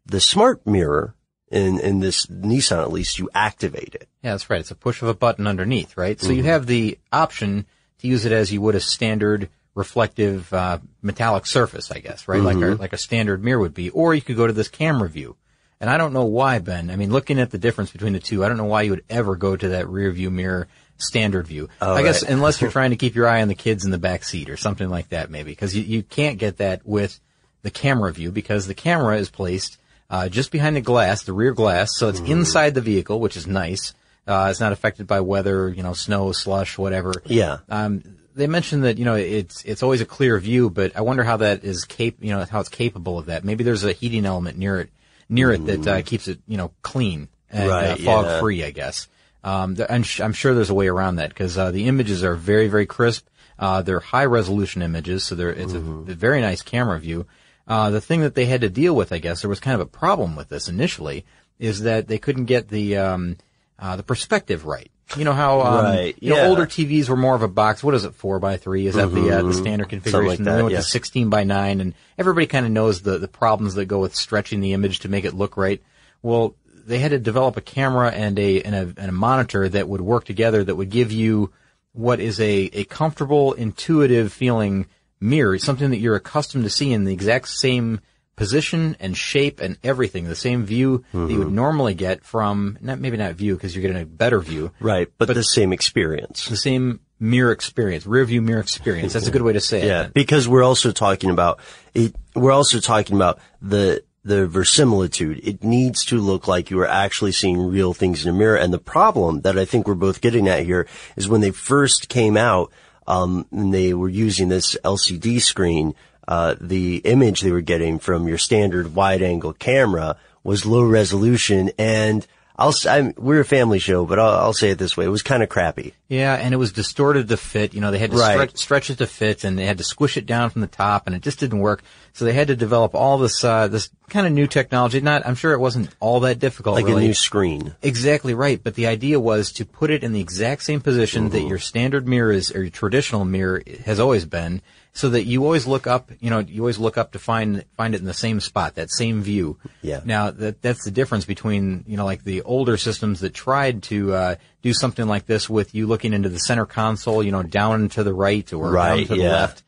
The 0.07 0.19
smart 0.19 0.67
mirror 0.67 1.15
in, 1.49 1.79
in 1.79 2.01
this 2.01 2.25
Nissan, 2.25 2.81
at 2.81 2.91
least 2.91 3.17
you 3.17 3.29
activate 3.33 3.95
it. 3.95 4.09
Yeah, 4.23 4.31
that's 4.31 4.49
right. 4.49 4.59
It's 4.59 4.71
a 4.71 4.75
push 4.75 5.01
of 5.01 5.07
a 5.07 5.13
button 5.13 5.47
underneath, 5.47 5.95
right? 5.95 6.19
So 6.19 6.31
you 6.31 6.39
mm-hmm. 6.39 6.47
have 6.47 6.65
the 6.65 6.99
option 7.13 7.65
to 7.99 8.07
use 8.07 8.25
it 8.25 8.33
as 8.33 8.51
you 8.51 8.59
would 8.59 8.75
a 8.75 8.81
standard 8.81 9.47
reflective 9.75 10.51
uh, 10.53 10.79
metallic 11.01 11.45
surface, 11.45 11.91
I 11.91 11.99
guess, 11.99 12.27
right? 12.27 12.41
Like 12.41 12.57
a 12.57 12.81
like 12.81 12.93
a 12.93 12.97
standard 12.97 13.43
mirror 13.43 13.59
would 13.59 13.73
be, 13.73 13.89
or 13.91 14.15
you 14.15 14.21
could 14.21 14.37
go 14.37 14.47
to 14.47 14.53
this 14.53 14.69
camera 14.69 15.09
view. 15.09 15.35
And 15.81 15.89
I 15.89 15.97
don't 15.97 16.13
know 16.13 16.25
why, 16.25 16.59
Ben. 16.59 16.89
I 16.89 16.95
mean, 16.95 17.11
looking 17.11 17.39
at 17.39 17.51
the 17.51 17.57
difference 17.57 17.91
between 17.91 18.13
the 18.13 18.19
two, 18.19 18.43
I 18.43 18.47
don't 18.47 18.57
know 18.57 18.65
why 18.65 18.83
you 18.83 18.91
would 18.91 19.03
ever 19.09 19.35
go 19.35 19.55
to 19.55 19.69
that 19.69 19.89
rear 19.89 20.09
view 20.09 20.31
mirror 20.31 20.67
standard 20.97 21.45
view. 21.45 21.67
I 21.81 22.01
guess 22.01 22.23
unless 22.23 22.61
you're 22.61 22.71
trying 22.79 22.91
to 22.91 22.95
keep 22.95 23.13
your 23.13 23.27
eye 23.27 23.41
on 23.41 23.49
the 23.49 23.55
kids 23.55 23.83
in 23.83 23.91
the 23.91 23.97
back 23.97 24.23
seat 24.23 24.49
or 24.49 24.57
something 24.57 24.89
like 24.89 25.09
that, 25.09 25.29
maybe, 25.29 25.51
because 25.51 25.75
you, 25.75 25.83
you 25.83 26.03
can't 26.03 26.39
get 26.39 26.57
that 26.57 26.85
with 26.85 27.19
the 27.63 27.71
camera 27.71 28.13
view 28.13 28.31
because 28.31 28.67
the 28.67 28.73
camera 28.73 29.17
is 29.17 29.29
placed 29.29 29.77
uh, 30.09 30.29
just 30.29 30.51
behind 30.51 30.75
the 30.75 30.81
glass, 30.81 31.23
the 31.23 31.33
rear 31.33 31.51
glass, 31.51 31.89
so 31.95 32.07
it's 32.09 32.19
inside 32.21 32.75
the 32.75 32.81
vehicle, 32.81 33.19
which 33.19 33.35
is 33.35 33.47
nice. 33.47 33.93
Uh, 34.27 34.47
it's 34.49 34.59
not 34.59 34.71
affected 34.71 35.07
by 35.07 35.19
weather, 35.19 35.69
you 35.69 35.83
know, 35.83 35.93
snow, 35.93 36.31
slush, 36.31 36.77
whatever. 36.77 37.13
Yeah. 37.25 37.57
Um, 37.69 38.03
they 38.35 38.47
mentioned 38.47 38.83
that 38.83 38.97
you 38.97 39.05
know 39.05 39.15
it's 39.15 39.63
it's 39.63 39.81
always 39.81 40.01
a 40.01 40.05
clear 40.05 40.37
view, 40.37 40.69
but 40.69 40.95
I 40.95 41.01
wonder 41.01 41.23
how 41.23 41.37
that 41.37 41.63
is 41.63 41.85
cap 41.85 42.15
you 42.19 42.31
know 42.31 42.43
how 42.43 42.59
it's 42.59 42.69
capable 42.69 43.17
of 43.17 43.27
that. 43.27 43.43
Maybe 43.43 43.63
there's 43.63 43.83
a 43.83 43.93
heating 43.93 44.25
element 44.25 44.57
near 44.57 44.81
it 44.81 44.89
near 45.29 45.51
it 45.51 45.65
that 45.65 45.87
uh, 45.87 46.01
keeps 46.01 46.27
it 46.27 46.39
you 46.47 46.57
know 46.57 46.71
clean 46.81 47.29
and 47.49 47.71
uh, 47.71 47.95
fog 47.95 48.25
yeah. 48.25 48.39
free, 48.39 48.63
I 48.63 48.71
guess. 48.71 49.07
Um, 49.43 49.77
I'm, 49.89 50.01
sh- 50.01 50.21
I'm 50.21 50.33
sure 50.33 50.55
there's 50.55 50.71
a 50.71 50.75
way 50.75 50.87
around 50.87 51.17
that 51.17 51.29
because 51.29 51.57
uh, 51.57 51.71
the 51.71 51.87
images 51.87 52.23
are 52.23 52.35
very 52.35 52.67
very 52.67 52.85
crisp. 52.85 53.27
Uh, 53.57 53.81
they're 53.81 54.01
high 54.01 54.25
resolution 54.25 54.81
images, 54.81 55.23
so 55.23 55.35
they're 55.35 55.53
it's 55.53 55.73
a, 55.73 55.77
a 55.77 56.13
very 56.15 56.41
nice 56.41 56.61
camera 56.61 56.99
view. 56.99 57.25
Uh, 57.67 57.89
the 57.89 58.01
thing 58.01 58.21
that 58.21 58.35
they 58.35 58.45
had 58.45 58.61
to 58.61 58.69
deal 58.69 58.95
with, 58.95 59.11
I 59.11 59.17
guess, 59.17 59.41
there 59.41 59.49
was 59.49 59.59
kind 59.59 59.73
of 59.73 59.81
a 59.81 59.89
problem 59.89 60.35
with 60.35 60.49
this 60.49 60.67
initially, 60.67 61.25
is 61.57 61.81
that 61.81 62.07
they 62.07 62.19
couldn't 62.19 62.45
get 62.45 62.67
the 62.67 62.97
um, 62.97 63.37
uh, 63.79 63.95
the 63.95 64.03
perspective 64.03 64.65
right. 64.65 64.89
You 65.15 65.23
know 65.23 65.33
how 65.33 65.61
um, 65.61 65.85
Right, 65.85 66.15
you 66.19 66.31
know 66.31 66.47
older 66.47 66.65
TVs 66.65 67.09
were 67.09 67.15
more 67.15 67.35
of 67.35 67.43
a 67.43 67.47
box. 67.47 67.83
What 67.83 67.93
is 67.93 68.05
it, 68.05 68.15
four 68.15 68.39
by 68.39 68.57
three? 68.57 68.87
Is 68.87 68.95
that 68.95 69.11
the 69.11 69.31
uh, 69.31 69.43
the 69.43 69.53
standard 69.53 69.89
configuration? 69.89 70.37
Mm-hmm. 70.37 70.43
that, 70.45 70.55
They 70.57 70.63
went 70.63 70.75
to 70.75 70.81
sixteen 70.81 71.29
by 71.29 71.43
nine, 71.43 71.79
and 71.79 71.93
everybody 72.17 72.47
kind 72.47 72.65
of 72.65 72.71
knows 72.71 73.01
the 73.01 73.19
the 73.19 73.27
problems 73.27 73.75
that 73.75 73.85
go 73.85 73.99
with 73.99 74.15
stretching 74.15 74.61
the 74.61 74.73
image 74.73 74.99
to 74.99 75.09
make 75.09 75.23
it 75.23 75.35
look 75.35 75.57
right. 75.57 75.81
Well, 76.23 76.55
they 76.85 76.97
had 76.97 77.11
to 77.11 77.19
develop 77.19 77.55
a 77.55 77.61
camera 77.61 78.09
and 78.09 78.37
a 78.39 78.61
and 78.63 78.75
a, 78.75 78.81
and 78.97 79.09
a 79.09 79.13
monitor 79.13 79.69
that 79.69 79.87
would 79.87 80.01
work 80.01 80.25
together 80.25 80.63
that 80.63 80.75
would 80.75 80.89
give 80.89 81.11
you 81.11 81.51
what 81.93 82.19
is 82.19 82.39
a 82.39 82.69
a 82.73 82.83
comfortable, 82.85 83.53
intuitive 83.53 84.33
feeling 84.33 84.87
mirror, 85.19 85.57
something 85.59 85.91
that 85.91 85.97
you're 85.97 86.15
accustomed 86.15 86.63
to 86.63 86.69
seeing 86.69 86.91
in 86.91 87.03
the 87.03 87.13
exact 87.13 87.47
same 87.47 88.01
position 88.35 88.95
and 88.99 89.15
shape 89.15 89.59
and 89.61 89.77
everything, 89.83 90.25
the 90.25 90.35
same 90.35 90.65
view 90.65 91.03
that 91.11 91.17
Mm-hmm. 91.17 91.31
you 91.31 91.39
would 91.39 91.51
normally 91.51 91.93
get 91.93 92.23
from 92.23 92.77
not 92.81 92.99
maybe 92.99 93.17
not 93.17 93.33
view 93.35 93.55
because 93.55 93.75
you're 93.75 93.81
getting 93.81 94.01
a 94.01 94.05
better 94.05 94.39
view, 94.39 94.71
Right. 94.79 95.07
But, 95.17 95.33
the 95.33 95.43
same 95.43 95.71
experience. 95.73 96.47
the 96.47 96.57
same 96.57 96.99
mirror 97.19 97.51
experience, 97.51 98.05
rear 98.05 98.25
view 98.25 98.41
mirror 98.41 98.59
experience. 98.59 99.13
That's 99.13 99.27
a 99.27 99.31
good 99.31 99.41
way 99.41 99.53
to 99.53 99.61
say 99.61 99.87
Yeah, 99.87 100.03
it. 100.03 100.13
because 100.13 100.47
we're 100.49 100.63
also 100.63 100.91
talking 100.91 101.29
about 101.29 101.59
it. 101.93 102.13
We're 102.35 102.51
also 102.51 102.79
talking 102.79 103.15
about 103.15 103.39
the 103.61 104.03
the 104.25 104.47
verisimilitude. 104.47 105.39
It 105.47 105.63
needs 105.63 106.03
to 106.05 106.17
look 106.19 106.47
like 106.47 106.71
you 106.71 106.79
are 106.79 106.87
actually 106.87 107.31
seeing 107.31 107.59
real 107.59 107.93
things 107.93 108.25
in 108.25 108.33
a 108.33 108.37
mirror. 108.37 108.55
And 108.57 108.73
the 108.73 108.79
problem 108.79 109.41
that 109.41 109.55
I 109.57 109.65
think 109.65 109.87
we're 109.87 109.93
both 109.93 110.19
getting 110.19 110.47
at 110.47 110.65
here 110.65 110.87
is 111.15 111.29
when 111.29 111.41
they 111.41 111.51
first 111.51 112.09
came 112.09 112.35
out, 112.35 112.71
um, 113.07 113.45
and 113.51 113.71
they 113.71 113.93
were 113.93 114.09
using 114.09 114.49
this 114.49 114.75
LCD 114.83 115.39
screen. 115.41 115.93
Uh, 116.27 116.55
the 116.59 116.97
image 116.97 117.41
they 117.41 117.51
were 117.51 117.61
getting 117.61 117.99
from 117.99 118.27
your 118.27 118.37
standard 118.37 118.95
wide 118.95 119.21
angle 119.21 119.53
camera 119.53 120.17
was 120.43 120.65
low 120.65 120.83
resolution 120.83 121.71
and 121.77 122.25
I'll, 122.57 122.73
I'm, 122.89 123.13
we're 123.17 123.41
a 123.41 123.45
family 123.45 123.79
show, 123.79 124.05
but 124.05 124.17
I'll, 124.17 124.35
I'll 124.35 124.53
say 124.53 124.69
it 124.69 124.77
this 124.77 124.95
way. 124.95 125.03
It 125.03 125.09
was 125.09 125.21
kind 125.23 125.43
of 125.43 125.49
crappy. 125.49 125.93
Yeah, 126.07 126.35
and 126.35 126.53
it 126.53 126.57
was 126.57 126.71
distorted 126.71 127.27
to 127.27 127.35
fit. 127.35 127.73
You 127.73 127.81
know, 127.81 127.91
they 127.91 127.99
had 127.99 128.11
to 128.11 128.17
Right. 128.17 128.31
stretch, 128.33 128.57
stretch 128.57 128.89
it 128.91 128.97
to 128.99 129.07
fit, 129.07 129.43
and 129.43 129.59
they 129.59 129.65
had 129.65 129.79
to 129.79 129.83
squish 129.83 130.15
it 130.15 130.25
down 130.25 130.51
from 130.51 130.61
the 130.61 130.67
top, 130.67 131.05
and 131.05 131.13
it 131.15 131.21
just 131.21 131.39
didn't 131.39 131.59
work. 131.59 131.83
So 132.13 132.23
they 132.23 132.31
had 132.31 132.47
to 132.47 132.55
develop 132.55 132.95
all 132.95 133.17
this 133.17 133.43
uh, 133.43 133.67
this 133.67 133.89
kind 134.07 134.25
of 134.25 134.31
new 134.31 134.47
technology. 134.47 135.01
Not, 135.01 135.27
I'm 135.27 135.35
sure 135.35 135.51
it 135.51 135.59
wasn't 135.59 135.93
all 135.99 136.21
that 136.21 136.39
difficult. 136.39 136.75
Like 136.75 136.85
really. 136.85 137.03
a 137.03 137.07
new 137.07 137.13
screen. 137.13 137.75
Exactly 137.81 138.33
right. 138.33 138.63
But 138.63 138.75
the 138.75 138.87
idea 138.87 139.19
was 139.19 139.51
to 139.53 139.65
put 139.65 139.89
it 139.91 140.05
in 140.05 140.13
the 140.13 140.21
exact 140.21 140.63
same 140.63 140.79
position 140.79 141.29
that 141.31 141.41
your 141.41 141.59
standard 141.59 142.07
mirror 142.07 142.31
is, 142.31 142.55
or 142.55 142.61
your 142.61 142.69
traditional 142.71 143.25
mirror 143.25 143.61
has 143.85 143.99
always 143.99 144.23
been, 144.25 144.61
so 144.95 145.09
that 145.09 145.25
you 145.25 145.43
always 145.43 145.67
look 145.67 145.87
up, 145.87 146.09
you 146.21 146.29
know, 146.29 146.39
you 146.39 146.61
always 146.61 146.79
look 146.79 146.97
up 146.97 147.11
to 147.11 147.19
find, 147.19 147.65
find 147.75 147.93
it 147.93 147.99
in 147.99 148.05
the 148.05 148.13
same 148.13 148.39
spot, 148.39 148.75
that 148.75 148.89
same 148.89 149.21
view. 149.21 149.57
Yeah. 149.81 149.99
Now, 150.05 150.31
that, 150.31 150.61
that's 150.61 150.85
the 150.85 150.89
difference 150.91 151.25
between, 151.25 151.83
you 151.85 151.97
know, 151.97 152.05
like 152.05 152.23
the 152.23 152.41
older 152.43 152.77
systems 152.77 153.19
that 153.19 153.33
tried 153.33 153.83
to, 153.83 154.13
uh, 154.13 154.35
do 154.61 154.73
something 154.73 155.05
like 155.05 155.25
this 155.25 155.49
with 155.49 155.75
you 155.75 155.85
looking 155.85 156.13
into 156.13 156.29
the 156.29 156.39
center 156.39 156.65
console, 156.65 157.21
you 157.21 157.31
know, 157.31 157.43
down 157.43 157.89
to 157.89 158.03
the 158.03 158.13
right 158.13 158.51
or 158.53 158.67
down 158.67 158.73
Right, 158.73 159.07
to 159.07 159.15
the 159.15 159.23
left 159.23 159.63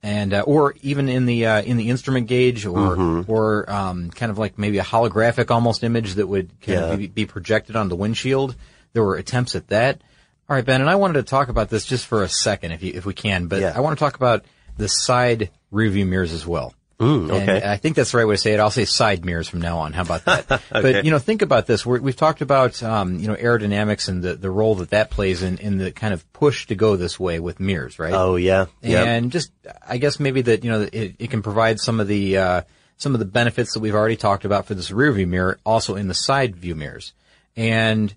and 0.00 0.32
uh, 0.32 0.42
or 0.42 0.74
even 0.82 1.08
in 1.08 1.26
the 1.26 1.44
uh, 1.46 1.60
in 1.62 1.76
the 1.76 1.90
instrument 1.90 2.28
gauge 2.28 2.64
or 2.64 2.96
Mm-hmm. 2.96 3.30
or 3.30 3.68
um, 3.68 4.10
kind 4.10 4.30
of 4.30 4.38
like 4.38 4.56
maybe 4.58 4.78
a 4.78 4.84
holographic 4.84 5.50
almost 5.50 5.82
image 5.82 6.14
that 6.14 6.28
would 6.28 6.50
Yeah. 6.64 6.94
be, 6.94 7.08
be 7.08 7.26
projected 7.26 7.74
on 7.74 7.88
the 7.88 7.96
windshield. 7.96 8.54
There 8.92 9.02
were 9.02 9.16
attempts 9.16 9.56
at 9.56 9.66
that. 9.68 10.00
All 10.48 10.54
right, 10.54 10.64
Ben, 10.64 10.80
and 10.80 10.88
I 10.88 10.94
wanted 10.94 11.14
to 11.14 11.24
talk 11.24 11.48
about 11.48 11.68
this 11.68 11.84
just 11.84 12.06
for 12.06 12.22
a 12.22 12.28
second, 12.28 12.70
if 12.72 12.82
you, 12.84 12.92
if 12.94 13.04
we 13.04 13.12
can, 13.12 13.48
but 13.48 13.60
Yeah. 13.60 13.72
I 13.74 13.80
want 13.80 13.98
to 13.98 14.02
talk 14.02 14.14
about 14.14 14.44
the 14.78 14.88
side 14.88 15.50
rear 15.70 15.90
view 15.90 16.06
mirrors 16.06 16.32
as 16.32 16.46
well. 16.46 16.74
Mm, 16.98 17.30
okay. 17.30 17.60
And 17.60 17.70
I 17.70 17.76
think 17.76 17.94
that's 17.94 18.10
the 18.10 18.18
right 18.18 18.26
way 18.26 18.34
to 18.34 18.40
say 18.40 18.54
it. 18.54 18.60
I'll 18.60 18.72
say 18.72 18.84
side 18.84 19.24
mirrors 19.24 19.48
from 19.48 19.60
now 19.60 19.78
on. 19.78 19.92
How 19.92 20.02
about 20.02 20.24
that? 20.24 20.62
But 20.70 21.04
you 21.04 21.12
know, 21.12 21.20
think 21.20 21.42
about 21.42 21.66
this. 21.66 21.86
We're, 21.86 22.00
we've 22.00 22.16
talked 22.16 22.40
about 22.40 22.82
um, 22.82 23.18
you 23.20 23.28
know 23.28 23.36
aerodynamics 23.36 24.08
and 24.08 24.22
the, 24.22 24.34
the 24.34 24.50
role 24.50 24.74
that 24.76 24.90
that 24.90 25.10
plays 25.10 25.42
in, 25.42 25.58
in 25.58 25.78
the 25.78 25.92
kind 25.92 26.12
of 26.12 26.30
push 26.32 26.66
to 26.66 26.74
go 26.74 26.96
this 26.96 27.18
way 27.18 27.38
with 27.38 27.60
mirrors, 27.60 27.98
right? 28.00 28.12
Oh 28.12 28.34
yeah. 28.34 28.66
Yeah. 28.82 29.04
And 29.04 29.30
just, 29.30 29.52
I 29.86 29.98
guess 29.98 30.18
maybe 30.18 30.42
that, 30.42 30.64
you 30.64 30.70
know, 30.70 30.88
it, 30.92 31.14
it 31.18 31.30
can 31.30 31.42
provide 31.42 31.78
some 31.78 32.00
of 32.00 32.08
the, 32.08 32.36
uh, 32.36 32.62
some 32.96 33.14
of 33.14 33.20
the 33.20 33.26
benefits 33.26 33.74
that 33.74 33.80
we've 33.80 33.94
already 33.94 34.16
talked 34.16 34.44
about 34.44 34.66
for 34.66 34.74
this 34.74 34.90
rear 34.90 35.12
view 35.12 35.26
mirror 35.26 35.60
also 35.64 35.94
in 35.94 36.08
the 36.08 36.14
side 36.14 36.56
view 36.56 36.74
mirrors. 36.74 37.12
And 37.56 38.12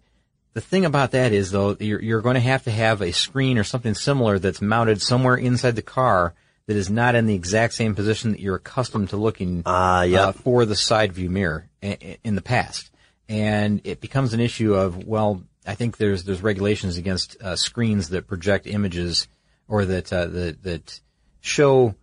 the 0.54 0.62
thing 0.62 0.86
about 0.86 1.12
that 1.12 1.34
is 1.34 1.52
though, 1.52 1.78
you're, 1.80 2.02
you're 2.02 2.22
going 2.22 2.34
to 2.34 2.40
have 2.40 2.64
to 2.64 2.72
have 2.72 3.02
a 3.02 3.12
screen 3.12 3.60
or 3.60 3.64
something 3.64 3.94
similar 3.94 4.40
that's 4.40 4.62
mounted 4.62 5.04
somewhere 5.04 5.36
inside 5.36 5.76
the 5.76 5.84
car 5.84 6.34
that 6.68 6.76
is 6.78 6.90
not 6.90 7.16
in 7.16 7.26
the 7.26 7.36
exact 7.36 7.74
same 7.74 7.96
position 7.96 8.32
that 8.32 8.40
you're 8.40 8.56
accustomed 8.56 9.10
to 9.10 9.18
looking 9.18 9.64
Ah, 9.66 10.04
yep. 10.04 10.20
uh, 10.28 10.32
for 10.32 10.66
the 10.66 10.76
side 10.76 11.12
view 11.14 11.30
mirror 11.30 11.68
in 11.82 12.36
the 12.36 12.42
past. 12.42 12.90
And 13.28 13.82
it 13.84 14.02
becomes 14.02 14.34
an 14.34 14.40
issue 14.40 14.74
of, 14.76 15.06
well, 15.06 15.44
I 15.66 15.76
think 15.76 15.98
there's, 15.98 16.24
there's 16.24 16.42
regulations 16.42 16.98
against 16.98 17.42
uh, 17.42 17.56
screens 17.56 18.10
that 18.10 18.28
project 18.28 18.68
images 18.68 19.28
or 19.68 19.86
that, 19.86 20.12
uh, 20.12 20.28
that, 20.28 20.64
that 20.64 21.00
show 21.40 21.96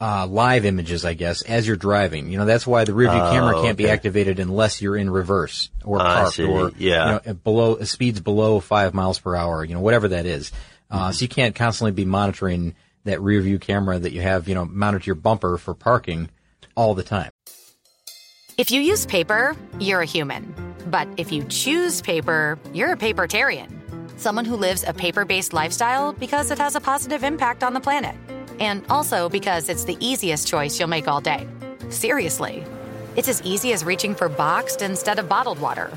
uh, 0.00 0.26
live 0.26 0.64
images, 0.64 1.04
I 1.04 1.12
guess, 1.14 1.42
as 1.42 1.66
you're 1.66 1.76
driving. 1.76 2.30
You 2.30 2.38
know, 2.38 2.46
that's 2.46 2.66
why 2.66 2.84
the 2.84 2.94
rear 2.94 3.10
view 3.10 3.20
camera 3.20 3.60
can't 3.62 3.76
be 3.76 3.86
Oh, 3.88 3.92
activated 3.92 4.38
unless 4.38 4.80
you're 4.80 4.96
in 4.96 5.10
reverse 5.10 5.68
or 5.84 5.98
parked 5.98 6.40
or 6.40 6.72
Yeah. 6.78 7.20
you 7.24 7.26
know, 7.26 7.34
below 7.34 7.78
speeds 7.82 8.20
below 8.20 8.60
five 8.60 8.94
miles 8.94 9.18
per 9.18 9.36
hour. 9.36 9.62
You 9.64 9.74
know, 9.74 9.80
whatever 9.82 10.08
that 10.08 10.24
is. 10.24 10.50
Mm-hmm. 10.90 10.96
Uh, 10.96 11.12
so 11.12 11.22
you 11.22 11.28
can't 11.28 11.54
constantly 11.54 11.92
be 11.92 12.06
monitoring 12.06 12.74
that 13.06 13.20
rear 13.20 13.40
view 13.40 13.58
camera 13.58 13.98
that 13.98 14.12
you 14.12 14.20
have, 14.20 14.46
you 14.48 14.54
know, 14.54 14.64
mounted 14.64 15.02
to 15.02 15.06
your 15.06 15.14
bumper 15.14 15.56
for 15.58 15.74
parking 15.74 16.28
all 16.76 16.94
the 16.94 17.02
time. 17.02 17.30
If 18.58 18.70
you 18.70 18.80
use 18.80 19.06
paper, 19.06 19.56
you're 19.80 20.02
a 20.02 20.06
human. 20.06 20.54
But 20.86 21.08
if 21.16 21.32
you 21.32 21.44
choose 21.44 22.00
paper, 22.00 22.58
you're 22.72 22.92
a 22.92 22.96
papertarian. 22.96 23.70
Someone 24.18 24.44
who 24.44 24.56
lives 24.56 24.84
a 24.86 24.94
paper 24.94 25.24
based 25.24 25.52
lifestyle 25.52 26.12
because 26.12 26.50
it 26.50 26.58
has 26.58 26.74
a 26.74 26.80
positive 26.80 27.22
impact 27.22 27.62
on 27.62 27.74
the 27.74 27.80
planet. 27.80 28.14
And 28.60 28.84
also 28.88 29.28
because 29.28 29.68
it's 29.68 29.84
the 29.84 29.98
easiest 30.00 30.48
choice 30.48 30.78
you'll 30.78 30.88
make 30.88 31.08
all 31.08 31.20
day. 31.20 31.46
Seriously. 31.90 32.64
It's 33.14 33.28
as 33.28 33.42
easy 33.42 33.72
as 33.72 33.84
reaching 33.84 34.14
for 34.14 34.28
boxed 34.28 34.80
instead 34.82 35.18
of 35.18 35.28
bottled 35.28 35.60
water. 35.60 35.90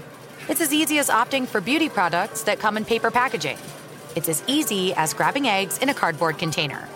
It's 0.49 0.61
as 0.61 0.73
easy 0.73 0.97
as 0.99 1.09
opting 1.09 1.47
for 1.47 1.61
beauty 1.61 1.87
products 1.87 2.43
that 2.43 2.59
come 2.59 2.75
in 2.75 2.83
paper 2.83 3.11
packaging. 3.11 3.57
It's 4.19 4.27
as 4.27 4.43
easy 4.47 4.93
as 4.95 5.13
grabbing 5.13 5.47
eggs 5.47 5.77
in 5.77 5.87
a 5.87 5.93
cardboard 5.93 6.37
container. 6.37 6.89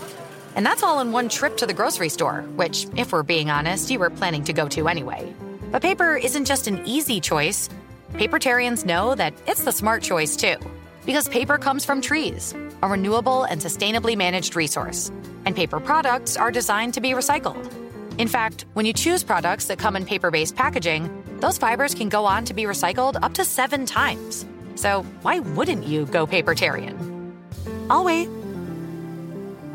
And 0.58 0.66
that's 0.66 0.84
all 0.84 1.00
in 1.00 1.14
one 1.14 1.30
trip 1.30 1.56
to 1.56 1.66
the 1.66 1.74
grocery 1.74 2.10
store, 2.10 2.42
which, 2.58 2.86
if 2.98 3.14
we're 3.14 3.24
being 3.24 3.50
honest, 3.50 3.90
you 3.90 3.98
were 3.98 4.10
planning 4.10 4.44
to 4.44 4.52
go 4.52 4.68
to 4.68 4.90
anyway. 4.90 5.34
But 5.72 5.82
paper 5.82 6.18
isn't 6.18 6.44
just 6.44 6.68
an 6.68 6.86
easy 6.86 7.22
choice. 7.22 7.70
Papertarians 8.16 8.84
know 8.84 9.16
that 9.16 9.34
it's 9.48 9.64
the 9.64 9.72
smart 9.72 10.04
choice 10.04 10.36
too. 10.36 10.58
Because 11.06 11.30
paper 11.30 11.58
comes 11.58 11.86
from 11.86 12.02
trees, 12.02 12.54
a 12.84 12.90
renewable 12.90 13.44
and 13.44 13.62
sustainably 13.62 14.18
managed 14.18 14.58
resource. 14.58 15.10
And 15.46 15.56
paper 15.56 15.80
products 15.80 16.36
are 16.36 16.52
designed 16.52 16.94
to 16.96 17.00
be 17.00 17.12
recycled. 17.12 17.72
In 18.18 18.28
fact, 18.28 18.66
when 18.74 18.86
you 18.86 18.92
choose 18.92 19.24
products 19.24 19.68
that 19.68 19.80
come 19.80 19.96
in 19.96 20.06
paper 20.06 20.30
based 20.30 20.58
packaging, 20.58 21.24
those 21.40 21.58
fibers 21.58 21.96
can 21.96 22.10
go 22.10 22.26
on 22.26 22.44
to 22.44 22.54
be 22.54 22.64
recycled 22.64 23.18
up 23.24 23.34
to 23.36 23.46
seven 23.46 23.86
times. 23.86 24.46
So 24.76 25.04
why 25.22 25.40
wouldn't 25.40 25.86
you 25.86 26.06
go 26.08 26.28
papertarian? 26.28 27.13
I'll 27.90 28.04
wait. 28.04 28.30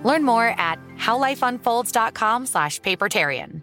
Learn 0.05 0.25
more 0.25 0.47
at 0.47 0.79
howlifeunfolds.com 0.97 2.47
slash 2.47 2.81
papertarian. 2.81 3.63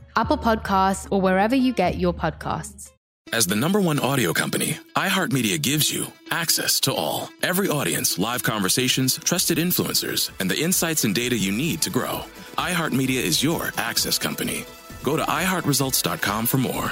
Apple 0.15 0.37
Podcasts, 0.37 1.07
or 1.11 1.21
wherever 1.21 1.55
you 1.55 1.73
get 1.73 1.97
your 1.97 2.13
podcasts. 2.13 2.91
As 3.33 3.47
the 3.47 3.55
number 3.55 3.79
one 3.79 3.99
audio 3.99 4.33
company, 4.33 4.77
iHeartMedia 4.95 5.61
gives 5.61 5.91
you 5.91 6.07
access 6.31 6.81
to 6.81 6.93
all. 6.93 7.29
Every 7.41 7.69
audience, 7.69 8.19
live 8.19 8.43
conversations, 8.43 9.17
trusted 9.17 9.57
influencers, 9.57 10.31
and 10.39 10.51
the 10.51 10.59
insights 10.59 11.05
and 11.05 11.15
data 11.15 11.37
you 11.37 11.51
need 11.51 11.81
to 11.83 11.89
grow. 11.89 12.25
iHeartMedia 12.57 13.21
is 13.21 13.41
your 13.41 13.71
access 13.77 14.17
company. 14.17 14.65
Go 15.03 15.15
to 15.15 15.23
iHeartResults.com 15.23 16.45
for 16.45 16.57
more. 16.57 16.91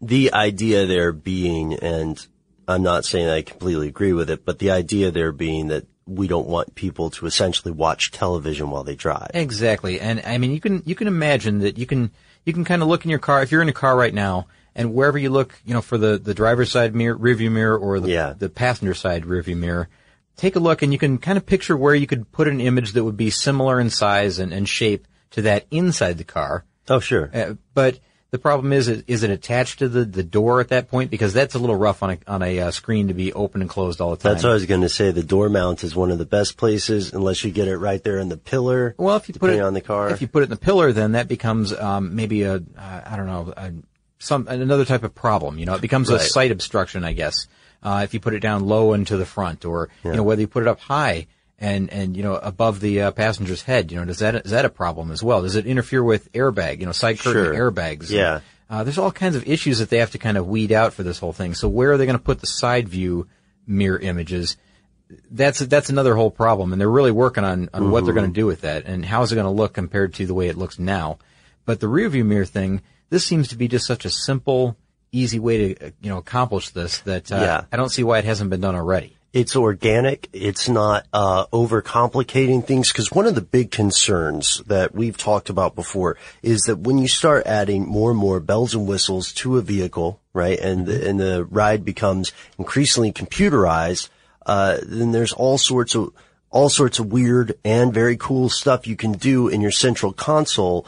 the 0.00 0.32
idea 0.32 0.86
there 0.86 1.12
being, 1.12 1.74
and 1.74 2.24
I'm 2.66 2.82
not 2.82 3.04
saying 3.04 3.28
I 3.28 3.42
completely 3.42 3.88
agree 3.88 4.12
with 4.12 4.30
it, 4.30 4.44
but 4.44 4.58
the 4.58 4.70
idea 4.70 5.10
there 5.10 5.32
being 5.32 5.68
that 5.68 5.86
we 6.08 6.26
don't 6.26 6.46
want 6.48 6.74
people 6.74 7.10
to 7.10 7.26
essentially 7.26 7.70
watch 7.72 8.10
television 8.10 8.70
while 8.70 8.84
they 8.84 8.96
drive. 8.96 9.30
Exactly. 9.34 10.00
And 10.00 10.22
I 10.24 10.38
mean, 10.38 10.52
you 10.52 10.60
can, 10.60 10.82
you 10.86 10.94
can 10.94 11.06
imagine 11.06 11.58
that 11.60 11.78
you 11.78 11.86
can, 11.86 12.10
you 12.44 12.52
can 12.52 12.64
kind 12.64 12.82
of 12.82 12.88
look 12.88 13.04
in 13.04 13.10
your 13.10 13.18
car, 13.18 13.42
if 13.42 13.52
you're 13.52 13.62
in 13.62 13.68
a 13.68 13.72
car 13.74 13.96
right 13.96 14.14
now, 14.14 14.46
and 14.74 14.94
wherever 14.94 15.18
you 15.18 15.30
look, 15.30 15.60
you 15.64 15.74
know, 15.74 15.82
for 15.82 15.98
the, 15.98 16.18
the 16.18 16.34
driver's 16.34 16.70
side 16.70 16.94
mirror, 16.94 17.16
rearview 17.18 17.50
mirror 17.50 17.76
or 17.76 18.00
the, 18.00 18.08
Yeah. 18.10 18.32
the 18.32 18.48
passenger 18.48 18.94
side 18.94 19.24
rearview 19.24 19.56
mirror, 19.56 19.88
take 20.36 20.56
a 20.56 20.60
look 20.60 20.82
and 20.82 20.92
you 20.92 20.98
can 20.98 21.18
kind 21.18 21.36
of 21.36 21.44
picture 21.44 21.76
where 21.76 21.94
you 21.94 22.06
could 22.06 22.30
put 22.32 22.48
an 22.48 22.60
image 22.60 22.92
that 22.92 23.04
would 23.04 23.16
be 23.16 23.30
similar 23.30 23.80
in 23.80 23.90
size 23.90 24.38
and, 24.38 24.52
and 24.52 24.68
shape 24.68 25.06
to 25.32 25.42
that 25.42 25.66
inside 25.70 26.16
the 26.16 26.24
car. 26.24 26.64
Oh, 26.88 27.00
sure. 27.00 27.30
Uh, 27.34 27.54
but 27.74 27.98
the 28.30 28.38
problem 28.38 28.72
is, 28.72 28.88
is 28.88 29.04
is 29.06 29.22
it 29.22 29.30
attached 29.30 29.78
to 29.78 29.88
the, 29.88 30.04
the 30.04 30.22
door 30.22 30.60
at 30.60 30.68
that 30.68 30.88
point? 30.88 31.10
Because 31.10 31.32
that's 31.32 31.54
a 31.54 31.58
little 31.58 31.76
rough 31.76 32.02
on 32.02 32.10
a, 32.10 32.18
on 32.26 32.42
a 32.42 32.60
uh, 32.60 32.70
screen 32.70 33.08
to 33.08 33.14
be 33.14 33.32
open 33.32 33.62
and 33.62 33.70
closed 33.70 34.00
all 34.00 34.10
the 34.10 34.16
time. 34.16 34.32
That's 34.32 34.44
what 34.44 34.50
I 34.50 34.54
was 34.54 34.66
going 34.66 34.82
to 34.82 34.88
say. 34.88 35.10
The 35.10 35.22
door 35.22 35.48
mount 35.48 35.82
is 35.82 35.96
one 35.96 36.10
of 36.10 36.18
the 36.18 36.26
best 36.26 36.56
places 36.58 37.12
unless 37.12 37.42
you 37.42 37.50
get 37.50 37.68
it 37.68 37.78
right 37.78 38.02
there 38.02 38.18
in 38.18 38.28
the 38.28 38.36
pillar. 38.36 38.94
Well, 38.98 39.16
if 39.16 39.28
you 39.28 39.34
put 39.34 39.50
it 39.50 39.60
on 39.60 39.72
the 39.72 39.80
car. 39.80 40.10
if 40.10 40.20
you 40.20 40.28
put 40.28 40.42
it 40.42 40.44
in 40.44 40.50
the 40.50 40.56
pillar, 40.56 40.92
then 40.92 41.12
that 41.12 41.28
becomes 41.28 41.72
um, 41.72 42.14
maybe 42.14 42.42
a 42.42 42.56
uh, 42.56 43.00
I 43.06 43.16
don't 43.16 43.26
know 43.26 43.54
a, 43.56 43.72
some 44.18 44.46
another 44.48 44.84
type 44.84 45.04
of 45.04 45.14
problem. 45.14 45.58
You 45.58 45.66
know, 45.66 45.74
it 45.74 45.80
becomes 45.80 46.10
a 46.10 46.14
Right. 46.14 46.22
sight 46.22 46.50
obstruction, 46.50 47.04
I 47.04 47.12
guess. 47.14 47.46
Uh, 47.82 48.00
if 48.04 48.12
you 48.12 48.20
put 48.20 48.34
it 48.34 48.40
down 48.40 48.66
low 48.66 48.92
and 48.92 49.06
to 49.06 49.16
the 49.16 49.24
front, 49.24 49.64
or 49.64 49.88
you 50.04 50.12
know 50.12 50.22
whether 50.22 50.40
you 50.40 50.48
put 50.48 50.64
it 50.64 50.68
up 50.68 50.80
high 50.80 51.28
and 51.58 51.90
and 51.90 52.16
you 52.16 52.22
know 52.22 52.36
above 52.36 52.80
the 52.80 53.02
uh, 53.02 53.10
passenger's 53.12 53.62
head, 53.62 53.90
you 53.92 53.98
know, 53.98 54.04
does 54.04 54.18
that 54.20 54.34
is 54.46 54.50
that 54.52 54.64
a 54.64 54.70
problem 54.70 55.10
as 55.10 55.22
well? 55.22 55.42
Does 55.42 55.56
it 55.56 55.66
interfere 55.66 56.02
with 56.04 56.32
airbag? 56.32 56.80
You 56.80 56.86
know, 56.86 56.92
side 56.92 57.18
curtain 57.18 57.54
Sure. 57.54 57.70
airbags. 57.70 58.10
Yeah. 58.10 58.40
Uh, 58.70 58.84
there's 58.84 58.98
all 58.98 59.10
kinds 59.10 59.34
of 59.34 59.48
issues 59.48 59.78
that 59.78 59.88
they 59.88 59.98
have 59.98 60.10
to 60.10 60.18
kind 60.18 60.36
of 60.36 60.46
weed 60.46 60.72
out 60.72 60.92
for 60.92 61.02
this 61.02 61.18
whole 61.18 61.32
thing. 61.32 61.54
So 61.54 61.68
where 61.68 61.90
are 61.92 61.96
they 61.96 62.04
going 62.06 62.18
to 62.18 62.22
put 62.22 62.40
the 62.40 62.46
side 62.46 62.86
view 62.88 63.26
mirror 63.66 63.98
images? 63.98 64.56
That's 65.30 65.58
that's 65.60 65.88
another 65.88 66.14
whole 66.14 66.30
problem, 66.30 66.72
and 66.72 66.78
they're 66.80 66.90
really 66.90 67.12
working 67.12 67.42
on 67.44 67.70
on 67.72 67.90
what 67.90 68.04
they're 68.04 68.12
going 68.14 68.30
to 68.30 68.40
do 68.40 68.44
with 68.46 68.60
that, 68.60 68.84
and 68.84 69.04
how 69.04 69.22
is 69.22 69.32
it 69.32 69.36
going 69.36 69.46
to 69.46 69.50
look 69.50 69.72
compared 69.72 70.12
to 70.14 70.26
the 70.26 70.34
way 70.34 70.48
it 70.48 70.56
looks 70.58 70.78
now. 70.78 71.18
But 71.64 71.80
the 71.80 71.88
rear 71.88 72.08
view 72.10 72.24
mirror 72.24 72.44
thing, 72.44 72.82
this 73.08 73.24
seems 73.24 73.48
to 73.48 73.56
be 73.56 73.68
just 73.68 73.86
such 73.86 74.04
a 74.04 74.10
simple, 74.10 74.76
easy 75.10 75.38
way 75.38 75.74
to 75.74 75.86
uh, 75.86 75.90
you 76.02 76.10
know 76.10 76.18
accomplish 76.18 76.68
this 76.70 76.98
that 77.00 77.32
uh, 77.32 77.36
Yeah. 77.36 77.64
I 77.72 77.78
don't 77.78 77.88
see 77.88 78.04
why 78.04 78.18
it 78.18 78.26
hasn't 78.26 78.50
been 78.50 78.60
done 78.60 78.74
already. 78.74 79.16
It's 79.32 79.56
organic. 79.56 80.28
It's 80.32 80.68
not 80.68 81.06
uh, 81.12 81.46
overcomplicating 81.46 82.66
things. 82.66 82.90
Because 82.90 83.10
one 83.12 83.26
of 83.26 83.34
the 83.34 83.42
big 83.42 83.70
concerns 83.70 84.62
that 84.66 84.94
we've 84.94 85.16
talked 85.16 85.50
about 85.50 85.74
before 85.74 86.16
is 86.42 86.62
that 86.62 86.78
when 86.78 86.98
you 86.98 87.08
start 87.08 87.46
adding 87.46 87.86
more 87.86 88.10
and 88.10 88.18
more 88.18 88.40
bells 88.40 88.74
and 88.74 88.86
whistles 88.86 89.32
to 89.34 89.58
a 89.58 89.62
vehicle, 89.62 90.20
right, 90.32 90.58
and 90.58 90.86
the, 90.86 91.08
and 91.08 91.20
the 91.20 91.44
ride 91.44 91.84
becomes 91.84 92.32
increasingly 92.58 93.12
computerized, 93.12 94.08
uh, 94.46 94.78
then 94.82 95.12
there's 95.12 95.32
all 95.32 95.58
sorts 95.58 95.94
of 95.94 96.12
all 96.50 96.70
sorts 96.70 96.98
of 96.98 97.12
weird 97.12 97.58
and 97.62 97.92
very 97.92 98.16
cool 98.16 98.48
stuff 98.48 98.86
you 98.86 98.96
can 98.96 99.12
do 99.12 99.48
in 99.48 99.60
your 99.60 99.70
central 99.70 100.14
console, 100.14 100.86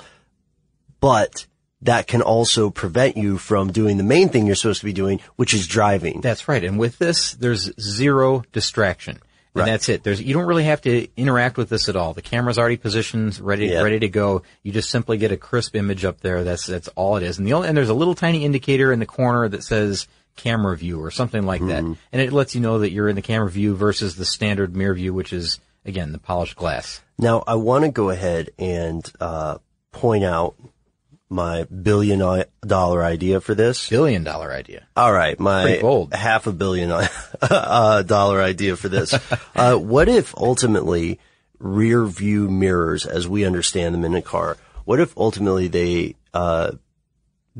but 1.01 1.47
that 1.83 2.07
can 2.07 2.21
also 2.23 2.71
prevent 2.71 3.17
you 3.17 3.39
from 3.39 3.73
doing 3.73 3.97
the 3.97 4.03
main 4.03 4.29
thing 4.29 4.47
you're 4.47 4.55
supposed 4.55 4.81
to 4.81 4.87
be 4.87 4.93
doing, 4.93 5.21
which 5.37 5.55
is 5.55 5.67
driving. 5.67 6.21
That's 6.21 6.47
right. 6.49 6.63
And 6.63 6.79
with 6.79 6.99
this, 6.99 7.33
there's 7.35 7.73
zero 7.81 8.45
distraction. 8.53 9.17
And 9.53 9.63
Right. 9.63 9.67
that's 9.67 9.89
it. 9.89 10.05
There's, 10.05 10.23
you 10.23 10.33
don't 10.33 10.47
really 10.47 10.65
have 10.65 10.81
to 10.83 11.09
interact 11.17 11.57
with 11.57 11.69
this 11.71 11.89
at 11.89 11.97
all. 11.97 12.15
The 12.15 12.23
camera's 12.23 12.57
already 12.59 12.77
positioned, 12.77 13.41
ready, 13.41 13.67
Yeah. 13.67 13.83
ready 13.83 13.99
to 13.99 14.09
go. 14.09 14.43
You 14.63 14.71
just 14.71 14.91
simply 14.91 15.17
get 15.19 15.33
a 15.33 15.37
crisp 15.37 15.75
image 15.75 16.05
up 16.05 16.21
there. 16.21 16.45
That's, 16.45 16.67
that's 16.67 16.87
all 16.89 17.17
it 17.17 17.25
is. 17.25 17.39
And 17.39 17.47
the 17.49 17.55
only, 17.55 17.67
and 17.67 17.77
there's 17.77 17.89
a 17.89 17.95
little 17.95 18.15
tiny 18.15 18.45
indicator 18.45 18.93
in 18.93 19.01
the 19.01 19.07
corner 19.07 19.49
that 19.49 19.65
says 19.65 20.07
camera 20.37 20.77
view 20.77 21.03
or 21.03 21.11
something 21.11 21.45
like 21.45 21.63
that. 21.67 21.83
Mm-hmm. 21.83 21.95
And 22.13 22.23
it 22.23 22.33
lets 22.33 22.55
you 22.55 22.61
know 22.61 22.79
that 22.79 22.93
you're 22.93 23.09
in 23.09 23.17
the 23.17 23.23
camera 23.23 23.51
view 23.51 23.75
versus 23.75 24.15
the 24.15 24.25
standard 24.25 24.77
mirror 24.77 24.95
view, 24.95 25.13
which 25.13 25.33
is, 25.33 25.59
again, 25.85 26.13
the 26.13 26.19
polished 26.19 26.55
glass. 26.55 27.01
Now, 27.19 27.43
I 27.45 27.57
want 27.57 27.85
to 27.85 27.91
go 27.91 28.11
ahead 28.11 28.51
and 28.57 29.05
uh, 29.21 29.59
point 29.91 30.23
out 30.23 30.55
my 31.31 31.65
billion 31.65 32.45
dollar 32.67 33.03
idea 33.05 33.41
for 33.41 33.55
this. 33.55 33.89
Billion 33.89 34.25
dollar 34.25 34.53
idea. 34.53 34.87
All 34.97 35.13
right, 35.13 35.39
my 35.39 35.81
half 36.13 36.47
a 36.49 36.53
billion 36.53 36.91
uh, 37.41 38.03
dollar 38.03 38.43
idea 38.43 38.77
for 38.77 38.89
this. 38.89 39.15
uh, 39.55 39.77
what 39.77 40.09
if 40.09 40.35
ultimately 40.37 41.19
rear 41.59 42.05
view 42.05 42.49
mirrors, 42.49 43.07
as 43.07 43.29
we 43.29 43.45
understand 43.45 43.95
them 43.95 44.05
in 44.05 44.15
a 44.15 44.23
car, 44.23 44.57
what 44.85 44.99
if 44.99 45.17
ultimately 45.17 45.69
they 45.69 46.17
uh, 46.35 46.73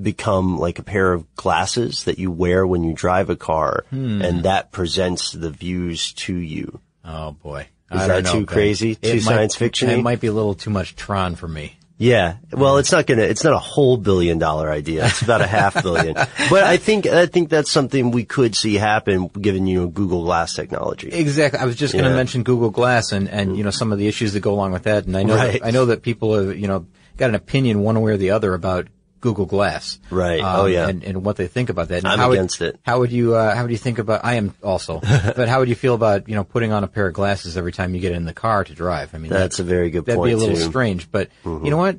become 0.01 0.59
like 0.59 0.79
a 0.79 0.83
pair 0.83 1.13
of 1.13 1.33
glasses 1.35 2.05
that 2.05 2.19
you 2.19 2.31
wear 2.31 2.67
when 2.67 2.83
you 2.85 2.93
drive 2.93 3.31
a 3.31 3.37
car, 3.37 3.85
Hmm. 3.91 4.23
and 4.23 4.43
that 4.45 4.73
presents 4.73 5.33
the 5.33 5.51
views 5.51 6.13
to 6.15 6.35
you? 6.35 6.81
Oh 7.05 7.33
boy. 7.33 7.69
Is 7.93 8.01
I 8.01 8.07
that 8.07 8.25
don't 8.25 8.35
know, 8.35 8.41
too 8.41 8.47
crazy? 8.47 8.95
Too 8.95 9.15
might- 9.15 9.23
science 9.23 9.57
fiction-y? 9.57 9.95
It 9.95 10.03
might 10.03 10.21
be 10.21 10.29
a 10.29 10.33
little 10.33 10.55
too 10.55 10.71
much 10.71 10.95
Tron 10.97 11.35
for 11.35 11.49
me. 11.49 11.77
Yeah. 12.03 12.37
Well, 12.51 12.79
it's 12.79 12.91
not 12.93 13.07
gonna, 13.07 13.25
it's 13.25 13.45
not 13.45 13.53
a 13.53 13.59
whole 13.59 13.99
billion 13.99 14.39
dollar 14.39 14.71
idea. 14.71 15.05
It's 15.05 15.21
about 15.21 15.43
a 15.43 15.47
half 15.47 15.83
billion. 15.83 16.15
But 16.51 16.65
I 16.65 16.79
think, 16.79 17.07
I 17.07 17.27
think 17.27 17.51
that's 17.51 17.71
something 17.71 18.11
we 18.11 18.25
could 18.25 18.57
see 18.57 18.77
happen 18.77 19.29
given, 19.29 19.67
you 19.67 19.81
know, 19.83 19.87
Google 19.89 20.25
Glass 20.25 20.55
technology. 20.55 21.11
Exactly. 21.13 21.61
I 21.61 21.67
was 21.67 21.77
just 21.77 21.93
going 21.93 22.05
to 22.05 22.11
Yeah. 22.11 22.17
mention 22.17 22.43
Google 22.43 22.71
Glass 22.71 23.13
and, 23.13 23.29
and, 23.29 23.55
you 23.55 23.65
know, 23.65 23.71
some 23.71 23.93
of 23.93 23.99
the 23.99 24.09
issues 24.09 24.33
that 24.33 24.41
go 24.41 24.55
along 24.55 24.73
with 24.73 24.85
that. 24.85 25.05
And 25.05 25.15
I 25.15 25.25
know, 25.25 25.37
Right. 25.37 25.61
that, 25.61 25.67
I 25.67 25.71
know 25.73 25.85
that 25.87 26.01
people 26.03 26.35
have, 26.35 26.57
you 26.59 26.67
know, 26.69 26.87
got 27.19 27.29
an 27.29 27.35
opinion 27.35 27.81
one 27.81 28.01
way 28.01 28.13
or 28.13 28.17
the 28.17 28.31
other 28.31 28.55
about 28.55 28.89
Google 29.21 29.47
Glass. 29.47 29.99
Right. 30.11 30.41
Oh, 30.43 30.67
yeah. 30.67 30.89
And, 30.89 31.05
and 31.05 31.25
what 31.25 31.37
they 31.37 31.47
think 31.47 31.69
about 31.71 31.89
that. 31.89 31.99
And 31.99 32.07
I'm 32.09 32.19
how 32.19 32.29
would- 32.31 32.39
against 32.39 32.61
it. 32.63 32.79
How 32.85 33.01
would 33.01 33.13
you, 33.13 33.35
uh, 33.35 33.55
how 33.55 33.63
would 33.63 33.71
you 33.71 33.77
think 33.79 33.99
about, 33.99 34.25
I 34.25 34.35
am 34.35 34.55
also, 34.63 35.01
but 35.01 35.49
how 35.49 35.59
would 35.61 35.69
you 35.69 35.75
feel 35.75 35.95
about, 35.95 36.29
you 36.29 36.35
know, 36.35 36.45
putting 36.45 36.73
on 36.73 36.85
a 36.85 36.89
pair 36.89 37.07
of 37.07 37.15
glasses 37.15 37.57
every 37.57 37.73
time 37.73 37.95
you 37.95 38.01
get 38.01 38.13
in 38.13 38.25
the 38.25 38.33
car 38.35 38.65
to 38.65 38.75
drive? 38.75 39.15
I 39.15 39.19
mean, 39.19 39.31
That's 39.31 39.59
a 39.59 39.65
very 39.65 39.91
good 39.91 40.07
that'd 40.07 40.17
point, 40.19 40.31
be 40.31 40.33
a 40.33 40.37
little 40.37 40.57
too. 40.57 40.63
strange, 40.63 41.11
but 41.11 41.29
you 41.45 41.71
know 41.71 41.77
what? 41.77 41.99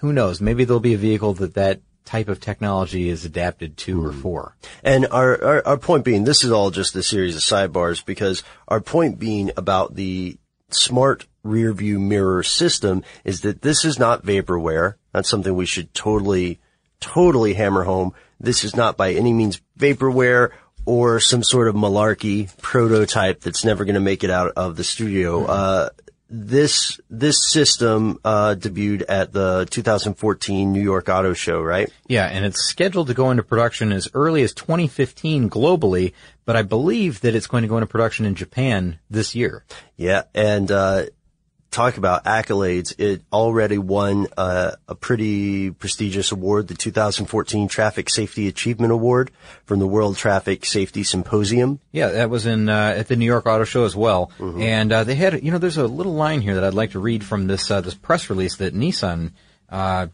Who 0.00 0.12
knows? 0.12 0.40
Maybe 0.40 0.64
there'll 0.64 0.80
be 0.80 0.94
a 0.94 0.98
vehicle 0.98 1.34
that 1.34 1.54
that 1.54 1.80
type 2.04 2.28
of 2.28 2.40
technology 2.40 3.08
is 3.08 3.24
adapted 3.24 3.76
to 3.76 3.96
Mm-hmm. 3.98 4.06
or 4.08 4.12
for. 4.12 4.56
And 4.82 5.06
our, 5.06 5.42
our, 5.44 5.66
our 5.66 5.76
point 5.78 6.04
being, 6.04 6.24
this 6.24 6.42
is 6.44 6.50
all 6.50 6.70
just 6.72 6.96
a 6.96 7.02
series 7.02 7.36
of 7.36 7.42
sidebars 7.42 8.04
because 8.04 8.42
our 8.66 8.80
point 8.80 9.18
being 9.20 9.52
about 9.56 9.94
the 9.94 10.36
smart 10.74 11.26
rear 11.42 11.72
view 11.72 11.98
mirror 11.98 12.42
system 12.42 13.02
is 13.24 13.40
that 13.42 13.62
this 13.62 13.84
is 13.84 13.98
not 13.98 14.24
vaporware. 14.24 14.94
That's 15.12 15.28
something 15.28 15.54
we 15.54 15.66
should 15.66 15.92
totally, 15.94 16.60
totally 17.00 17.54
hammer 17.54 17.84
home. 17.84 18.14
This 18.40 18.64
is 18.64 18.76
not 18.76 18.96
by 18.96 19.12
any 19.12 19.32
means 19.32 19.60
vaporware 19.78 20.50
or 20.84 21.20
some 21.20 21.42
sort 21.42 21.68
of 21.68 21.74
malarkey 21.74 22.56
prototype 22.60 23.40
that's 23.40 23.64
never 23.64 23.84
going 23.84 23.94
to 23.94 24.00
make 24.00 24.24
it 24.24 24.30
out 24.30 24.52
of 24.56 24.76
the 24.76 24.84
studio. 24.84 25.44
Uh, 25.44 25.88
this, 26.32 26.98
this 27.10 27.36
system, 27.50 28.18
uh, 28.24 28.54
debuted 28.58 29.04
at 29.08 29.32
the 29.32 29.66
2014 29.70 30.72
New 30.72 30.80
York 30.80 31.08
Auto 31.08 31.34
Show, 31.34 31.60
right? 31.60 31.92
Yeah, 32.08 32.26
and 32.26 32.44
it's 32.44 32.62
scheduled 32.62 33.08
to 33.08 33.14
go 33.14 33.30
into 33.30 33.42
production 33.42 33.92
as 33.92 34.08
early 34.14 34.42
as 34.42 34.54
2015 34.54 35.50
globally, 35.50 36.14
but 36.46 36.56
I 36.56 36.62
believe 36.62 37.20
that 37.20 37.34
it's 37.34 37.46
going 37.46 37.62
to 37.62 37.68
go 37.68 37.76
into 37.76 37.86
production 37.86 38.24
in 38.24 38.34
Japan 38.34 38.98
this 39.10 39.34
year. 39.34 39.64
Yeah, 39.96 40.22
and 40.34 40.72
uh, 40.72 41.04
talk 41.72 41.96
about 41.96 42.24
accolades. 42.24 42.94
It 42.98 43.22
already 43.32 43.78
won 43.78 44.28
uh, 44.36 44.72
a 44.86 44.94
pretty 44.94 45.70
prestigious 45.70 46.30
award, 46.30 46.68
the 46.68 46.74
2014 46.74 47.68
Traffic 47.68 48.08
Safety 48.08 48.46
Achievement 48.46 48.92
Award 48.92 49.30
from 49.64 49.78
the 49.78 49.86
World 49.86 50.16
Traffic 50.16 50.64
Safety 50.64 51.02
Symposium. 51.02 51.80
Yeah, 51.90 52.08
that 52.08 52.30
was 52.30 52.46
in 52.46 52.68
uh, 52.68 52.94
at 52.96 53.08
the 53.08 53.16
New 53.16 53.26
York 53.26 53.46
Auto 53.46 53.64
Show 53.64 53.84
as 53.84 53.96
well, 53.96 54.30
and 54.38 54.92
uh, 54.92 55.04
they 55.04 55.14
had 55.14 55.42
you 55.42 55.50
know 55.50 55.58
there's 55.58 55.78
a 55.78 55.86
little 55.86 56.14
line 56.14 56.40
here 56.40 56.54
that 56.54 56.64
I'd 56.64 56.74
like 56.74 56.92
to 56.92 57.00
read 57.00 57.24
from 57.24 57.46
this 57.46 57.70
uh, 57.70 57.80
this 57.80 57.94
press 57.94 58.30
release 58.30 58.56
that 58.56 58.74
Nissan 58.74 59.32
uh, 59.68 60.06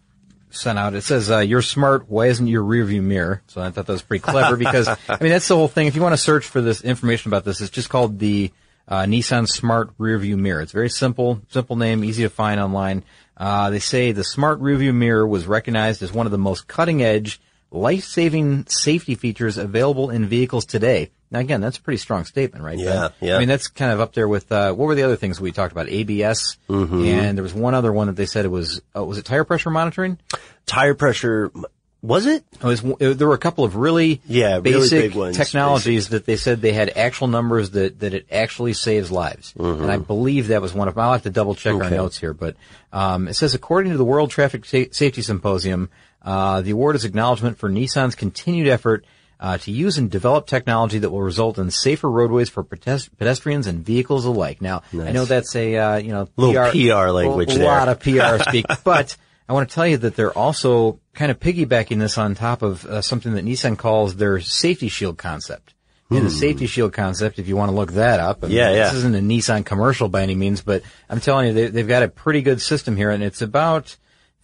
sent 0.51 0.79
out. 0.79 0.95
It 0.95 1.03
says, 1.03 1.31
uh, 1.31 1.39
"You're 1.39 1.63
smart. 1.63 2.09
Why 2.09 2.27
isn't 2.27 2.47
your 2.47 2.63
rearview 2.63 3.03
mirror?" 3.03 3.43
So 3.49 3.61
I 3.61 3.71
thought 3.71 3.87
that 3.87 3.93
was 3.93 4.03
pretty 4.03 4.23
clever 4.23 4.57
because 4.57 4.89
I 5.09 5.19
mean 5.21 5.31
that's 5.31 5.49
the 5.49 5.57
whole 5.57 5.69
thing. 5.69 5.87
If 5.87 5.97
you 5.97 6.03
want 6.03 6.15
to 6.15 6.19
search 6.23 6.47
for 6.47 6.61
this 6.61 6.83
information 6.83 7.31
about 7.31 7.45
this, 7.45 7.61
it's 7.61 7.71
just 7.71 7.91
called 7.91 8.19
the 8.19 8.53
uh, 8.89 9.03
Nissan 9.03 9.47
Smart 9.47 9.97
Rearview 9.99 10.37
Mirror. 10.37 10.63
It's 10.63 10.73
very 10.73 10.89
simple, 10.89 11.41
simple 11.51 11.77
name, 11.77 12.03
easy 12.05 12.23
to 12.23 12.31
find 12.31 12.59
online. 12.61 13.05
Uh, 13.37 13.71
they 13.71 13.79
say 13.79 14.13
the 14.13 14.25
Smart 14.25 14.61
Rearview 14.61 14.95
Mirror 14.95 15.27
was 15.27 15.47
recognized 15.47 16.03
as 16.03 16.13
one 16.13 16.27
of 16.27 16.33
the 16.33 16.39
most 16.39 16.67
cutting 16.67 17.03
edge, 17.03 17.41
life 17.71 18.05
saving 18.05 18.67
safety 18.67 19.15
features 19.15 19.59
available 19.59 20.11
in 20.11 20.27
vehicles 20.27 20.65
today. 20.65 21.11
Now 21.31 21.41
again, 21.41 21.61
that's 21.61 21.77
a 21.77 21.83
pretty 21.83 21.99
strong 21.99 22.25
statement, 22.25 22.65
right? 22.65 22.79
Ben? 22.79 22.87
Yeah, 22.87 23.09
yeah. 23.21 23.37
I 23.37 23.39
mean, 23.39 23.49
that's 23.49 23.69
kind 23.69 23.93
of 23.93 24.01
up 24.01 24.15
there 24.15 24.27
with, 24.27 24.51
uh, 24.51 24.73
what 24.73 24.87
were 24.87 24.95
the 24.95 25.03
other 25.03 25.17
things 25.17 25.39
we 25.39 25.53
talked 25.53 25.73
about? 25.73 25.89
ABS. 25.89 26.57
Mm-hmm. 26.71 27.05
And 27.05 27.37
there 27.37 27.43
was 27.43 27.53
one 27.53 27.75
other 27.75 27.93
one 27.93 28.07
that 28.07 28.17
they 28.17 28.25
said 28.25 28.47
it 28.47 28.49
was, 28.49 28.81
oh, 28.95 29.05
was 29.05 29.19
it 29.19 29.27
tire 29.27 29.45
pressure 29.45 29.69
monitoring? 29.69 30.19
Tire 30.65 30.95
pressure, 30.95 31.53
was 32.01 32.27
it? 32.27 32.45
It 32.55 32.63
was, 32.63 32.85
it, 33.01 33.19
there 33.19 33.27
were 33.27 33.35
a 33.35 33.39
couple 33.39 33.65
of 33.65 33.75
really 33.77 34.21
Yeah, 34.27 34.55
really 34.57 34.63
basic 34.63 35.01
big 35.11 35.15
ones, 35.15 35.37
technologies 35.37 36.11
that 36.11 36.27
they 36.27 36.37
said 36.37 36.61
they 36.61 36.73
had 36.73 36.91
actual 36.97 37.27
numbers 37.27 37.71
that, 37.71 37.99
that 38.01 38.15
it 38.15 38.27
actually 38.31 38.73
saves 38.75 39.11
lives. 39.11 39.53
And 39.59 39.91
I 39.91 39.97
believe 39.97 40.49
that 40.49 40.63
was 40.63 40.73
one 40.75 40.87
of 40.89 40.95
them. 40.95 41.05
I'll 41.05 41.13
have 41.13 41.23
to 41.25 41.31
double 41.31 41.55
check 41.55 41.75
our 41.75 41.81
Mm-hmm. 41.83 41.95
Notes 41.95 42.19
here, 42.19 42.33
but 42.35 42.55
um, 42.93 43.27
it 43.29 43.35
says 43.35 43.55
according 43.55 43.93
to 43.93 43.99
the 43.99 44.05
World 44.05 44.31
Traffic 44.31 44.65
Sa- 44.65 44.85
Safety 44.93 45.23
Symposium, 45.23 45.91
uh, 46.23 46.61
the 46.61 46.71
award 46.73 46.95
is 46.97 47.05
acknowledgement 47.05 47.59
for 47.59 47.69
Nissan's 47.69 48.15
continued 48.15 48.69
effort 48.69 49.05
uh, 49.41 49.57
to 49.59 49.71
use 49.71 49.99
and 49.99 50.11
develop 50.11 50.47
technology 50.49 50.99
that 50.99 51.11
will 51.11 51.23
result 51.23 51.59
in 51.59 51.71
safer 51.71 52.11
roadways 52.11 52.49
for 52.51 52.65
pedes- 52.65 53.09
pedestrians 53.09 53.67
and 53.69 53.85
vehicles 53.87 54.25
alike. 54.25 54.61
Now, 54.61 54.83
I 54.93 55.13
know 55.13 55.25
that's 55.27 55.55
a 55.55 55.77
uh, 55.77 55.97
you 55.99 56.11
know 56.13 56.29
Little 56.37 56.71
PR 56.73 57.11
language 57.11 57.55
a 57.55 57.59
there. 57.59 57.67
lot 57.67 57.89
of 57.89 58.01
PR 58.01 58.43
speak, 58.49 58.67
but 58.85 59.17
I 59.49 59.53
want 59.55 59.69
to 59.69 59.75
tell 59.75 59.87
you 59.87 59.97
that 59.99 60.15
they're 60.17 60.37
also 60.37 61.01
kind 61.15 61.31
of 61.31 61.41
piggybacking 61.41 61.99
this 61.99 62.19
on 62.19 62.35
top 62.35 62.63
of 62.63 62.85
uh, 62.85 63.01
something 63.03 63.35
that 63.35 63.45
Nissan 63.45 63.79
calls 63.79 64.17
their 64.17 64.41
safety 64.41 64.89
shield 64.89 65.17
concept. 65.19 65.75
And 66.11 66.25
the 66.25 66.31
safety 66.31 66.67
shield 66.67 66.95
concept, 66.95 67.39
if 67.39 67.49
you 67.49 67.57
want 67.57 67.71
to 67.71 67.77
look 67.77 67.93
that 67.93 68.19
up, 68.19 68.39
I 68.43 68.47
mean, 68.47 68.53
Hmm. 68.53 68.57
Yeah, 68.57 68.71
yeah. 68.73 68.85
this 68.85 68.95
isn't 68.95 69.15
a 69.15 69.19
Nissan 69.21 69.65
commercial 69.67 70.09
by 70.09 70.23
any 70.23 70.35
means, 70.35 70.63
but 70.63 70.83
I'm 71.11 71.21
telling 71.21 71.49
you, 71.49 71.53
they, 71.53 71.67
they've 71.69 71.87
got 71.89 72.03
a 72.03 72.09
pretty 72.09 72.41
good 72.41 72.63
system 72.63 72.97
here, 72.97 73.11
and 73.11 73.23
it's 73.23 73.43
about 73.43 73.95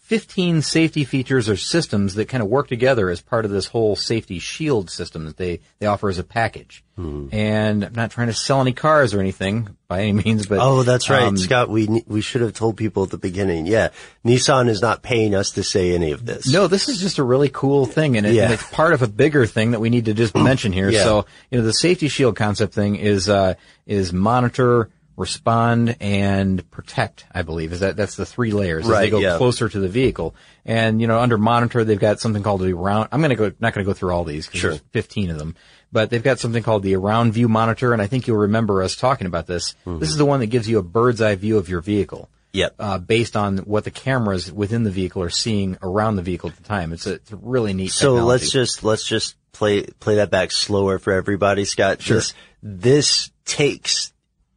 15 0.05 0.61
safety 0.61 1.03
features 1.05 1.49
or 1.49 1.57
systems 1.57 2.15
that 2.15 2.29
kind 2.29 2.43
of 2.43 2.49
work 2.51 2.69
together 2.69 3.09
as 3.09 3.23
part 3.23 3.47
of 3.47 3.51
this 3.51 3.67
whole 3.69 3.97
safety 3.97 4.39
shield 4.39 4.91
system 4.91 5.25
that 5.25 5.39
they, 5.39 5.61
they 5.79 5.87
offer 5.87 6.11
as 6.11 6.19
a 6.19 6.23
package. 6.25 6.85
Hmm. 6.97 7.29
And 7.33 7.83
I'm 7.85 7.95
not 7.95 8.11
trying 8.11 8.27
to 8.27 8.35
sell 8.35 8.61
any 8.61 8.75
cars 8.75 9.15
or 9.15 9.21
anything 9.21 9.77
by 9.89 10.03
any 10.03 10.13
means, 10.13 10.45
but 10.47 10.59
Oh, 10.61 10.83
that's 10.83 11.09
right, 11.09 11.23
um, 11.23 11.39
Scott. 11.39 11.71
We 11.71 12.05
we 12.07 12.21
should 12.21 12.43
have 12.43 12.53
told 12.53 12.77
people 12.77 13.03
at 13.03 13.11
the 13.11 13.17
beginning. 13.19 13.65
Yeah, 13.67 13.89
Nissan 14.27 14.69
is 14.69 14.83
not 14.83 15.03
paying 15.03 15.35
us 15.35 15.53
to 15.53 15.65
say 15.65 15.95
any 15.95 16.13
of 16.13 16.25
this. 16.27 16.53
No, 16.53 16.67
this 16.69 16.89
is 16.89 17.01
just 17.01 17.19
a 17.19 17.25
really 17.25 17.49
cool 17.49 17.87
thing, 17.87 18.17
and, 18.19 18.27
it, 18.27 18.35
Yeah. 18.35 18.45
and 18.45 18.53
it's 18.53 18.71
part 18.71 18.93
of 18.93 19.01
a 19.03 19.09
bigger 19.09 19.47
thing 19.47 19.71
that 19.71 19.81
we 19.81 19.89
need 19.91 20.05
to 20.05 20.15
just 20.15 20.35
mention 20.37 20.71
here. 20.73 20.91
Yeah. 20.95 21.03
So, 21.05 21.27
you 21.51 21.59
know, 21.59 21.65
the 21.65 21.73
safety 21.73 22.09
shield 22.09 22.37
concept 22.37 22.75
thing 22.75 22.95
is 22.97 23.29
uh, 23.29 23.55
is 23.87 24.13
monitor, 24.13 24.89
respond, 25.17 25.97
and 26.01 26.69
protect. 26.71 27.27
I 27.33 27.43
believe 27.43 27.73
is 27.73 27.81
that 27.81 27.97
that's 27.97 28.17
the 28.17 28.27
three 28.27 28.51
layers 28.53 28.89
as 28.89 28.97
they 28.97 29.11
go 29.11 29.19
yeah. 29.19 29.37
closer 29.37 29.69
to 29.69 29.79
the 29.79 29.89
vehicle. 29.89 30.35
And 30.65 31.01
you 31.01 31.07
know, 31.07 31.19
under 31.19 31.39
monitor, 31.39 31.85
they've 31.85 31.99
got 31.99 32.21
something 32.21 32.43
called 32.43 32.61
the 32.63 32.73
around. 32.73 33.09
I'm 33.13 33.21
going 33.21 33.31
to 33.31 33.37
go 33.37 33.53
not 33.61 33.75
going 33.75 33.85
to 33.85 33.91
go 33.91 33.95
through 33.95 34.13
all 34.13 34.25
these 34.25 34.47
because 34.47 34.61
Sure. 34.61 34.71
there's 34.71 34.83
15 34.93 35.31
of 35.31 35.39
them. 35.39 35.57
But 35.93 36.11
they've 36.11 36.23
got 36.23 36.41
something 36.41 36.63
called 36.63 36.83
the 36.83 36.97
around 36.97 37.33
view 37.33 37.49
monitor, 37.49 37.93
and 37.93 38.03
I 38.03 38.09
think 38.09 38.27
you'll 38.27 38.39
remember 38.39 38.83
us 38.83 38.97
talking 38.97 39.29
about 39.29 39.47
this. 39.47 39.75
Mm-hmm. 39.87 40.01
This 40.01 40.11
is 40.11 40.17
the 40.17 40.27
one 40.27 40.41
that 40.41 40.47
gives 40.47 40.69
you 40.69 40.79
a 40.79 40.83
bird's 40.83 41.23
eye 41.23 41.37
view 41.37 41.57
of 41.57 41.69
your 41.69 41.81
vehicle 41.81 42.29
Yep. 42.53 42.75
uh, 42.79 42.99
based 42.99 43.37
on 43.37 43.59
what 43.59 43.83
the 43.85 43.91
cameras 43.91 44.51
within 44.51 44.85
the 44.85 44.91
vehicle 44.91 45.23
are 45.23 45.31
seeing 45.31 45.77
around 45.83 46.17
the 46.17 46.23
vehicle 46.23 46.51
at 46.51 46.57
the 46.57 46.63
time. 46.63 46.93
It's 46.93 47.07
a, 47.07 47.15
it's 47.15 47.33
a 47.33 47.37
really 47.37 47.75
neat. 47.75 47.89
So 47.91 48.15
technology. 48.15 48.27
let's 48.29 48.51
just 48.51 48.85
let's 48.85 49.05
just 49.05 49.37
play 49.53 49.83
play 49.83 50.17
that 50.17 50.31
back 50.31 50.53
slower 50.53 50.99
for 51.01 51.13
everybody, 51.13 51.65
Scott. 51.65 52.01
Sure. 52.01 52.17
This 52.19 52.35
this 52.63 53.31
takes 53.45 54.13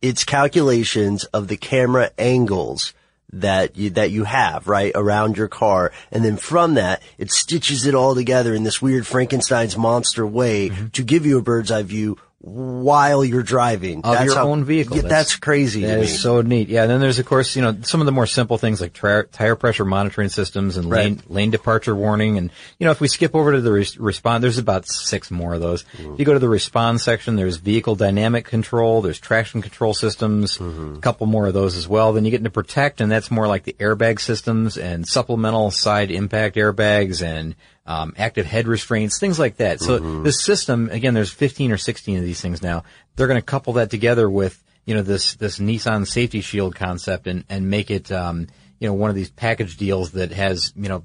its 0.07 0.23
calculations 0.23 1.25
of 1.25 1.47
the 1.47 1.57
camera 1.57 2.11
angles 2.17 2.93
that 3.33 3.75
you 3.75 3.89
that 3.89 4.09
you 4.09 4.23
have 4.23 4.67
right 4.69 4.93
around 4.95 5.35
your 5.35 5.49
car, 5.49 5.91
and 6.11 6.23
then 6.23 6.37
from 6.37 6.75
that 6.75 7.01
it 7.17 7.29
stitches 7.29 7.85
it 7.85 7.93
all 7.93 8.15
together 8.15 8.53
in 8.53 8.63
this 8.63 8.81
weird 8.81 9.05
Frankenstein's 9.05 9.75
monster 9.77 10.25
way 10.25 10.69
Mm-hmm. 10.69 10.87
to 10.87 11.03
give 11.03 11.25
you 11.25 11.37
a 11.37 11.41
bird's 11.41 11.69
eye 11.71 11.83
view 11.83 12.17
while 12.39 13.25
you're 13.25 13.43
driving. 13.43 14.01
Of 14.03 14.13
that's 14.13 14.25
your 14.25 14.35
how- 14.35 14.49
own 14.49 14.63
vehicle. 14.63 14.97
Yeah, 14.97 15.03
that's, 15.03 15.35
crazy 15.37 15.81
That 15.85 15.99
me. 16.01 16.07
so 16.07 16.41
neat. 16.41 16.69
Yeah. 16.69 16.83
And 16.83 16.91
then 16.91 16.99
there's, 16.99 17.19
of 17.19 17.25
course, 17.25 17.55
you 17.55 17.61
know, 17.61 17.77
some 17.81 17.99
of 17.99 18.05
the 18.05 18.11
more 18.11 18.27
simple 18.27 18.57
things 18.57 18.79
like 18.79 18.93
tri- 18.93 19.23
tire 19.23 19.55
pressure 19.55 19.85
monitoring 19.85 20.29
systems 20.29 20.77
and 20.77 20.87
lane, 20.87 21.21
lane 21.27 21.51
departure 21.51 21.95
warning. 21.95 22.37
And, 22.37 22.51
you 22.77 22.85
know, 22.85 22.91
if 22.91 23.01
we 23.01 23.07
skip 23.07 23.35
over 23.35 23.53
to 23.53 23.61
the 23.61 23.71
res- 23.71 23.97
respond, 23.97 24.43
there's 24.43 24.57
about 24.57 24.87
six 24.87 25.31
more 25.31 25.55
of 25.55 25.61
those. 25.61 25.83
Mm-hmm. 25.83 26.13
If 26.13 26.19
you 26.19 26.25
go 26.25 26.33
to 26.33 26.39
the 26.39 26.49
respond 26.49 27.01
section, 27.01 27.35
there's 27.35 27.57
vehicle 27.57 27.95
dynamic 27.95 28.45
control, 28.45 29.01
there's 29.01 29.19
traction 29.19 29.61
control 29.61 29.93
systems, 29.93 30.57
mm-hmm. 30.57 30.95
a 30.95 30.99
couple 30.99 31.27
more 31.27 31.47
of 31.47 31.53
those 31.53 31.75
as 31.75 31.87
well. 31.87 32.13
Then 32.13 32.25
you 32.25 32.31
get 32.31 32.39
into 32.39 32.51
protect 32.51 33.01
and 33.01 33.11
that's 33.11 33.31
more 33.31 33.47
like 33.47 33.63
the 33.63 33.73
airbag 33.73 34.19
systems 34.19 34.77
and 34.77 35.07
supplemental 35.07 35.71
side 35.71 36.11
impact 36.11 36.55
airbags 36.55 37.21
and 37.23 37.55
um, 37.87 38.13
active 38.17 38.45
head 38.45 38.67
restraints, 38.67 39.19
things 39.19 39.39
like 39.39 39.57
that. 39.57 39.79
So 39.79 40.21
this 40.21 40.43
system, 40.43 40.89
again, 40.91 41.13
there's 41.13 41.31
15 41.31 41.71
or 41.71 41.77
16 41.77 42.17
of 42.17 42.23
these 42.23 42.41
things 42.41 42.61
now. 42.61 42.83
They're 43.15 43.27
going 43.27 43.39
to 43.39 43.45
couple 43.45 43.73
that 43.73 43.89
together 43.89 44.29
with, 44.29 44.61
you 44.85 44.93
know, 44.93 45.01
this, 45.01 45.35
this 45.35 45.57
Nissan 45.57 46.05
safety 46.05 46.41
shield 46.41 46.75
concept 46.75 47.27
and, 47.27 47.45
and 47.49 47.69
make 47.69 47.89
it, 47.89 48.11
um, 48.11 48.47
you 48.79 48.87
know, 48.87 48.93
one 48.93 49.09
of 49.09 49.15
these 49.15 49.29
package 49.31 49.77
deals 49.77 50.11
that 50.11 50.31
has, 50.31 50.73
you 50.75 50.89
know, 50.89 51.03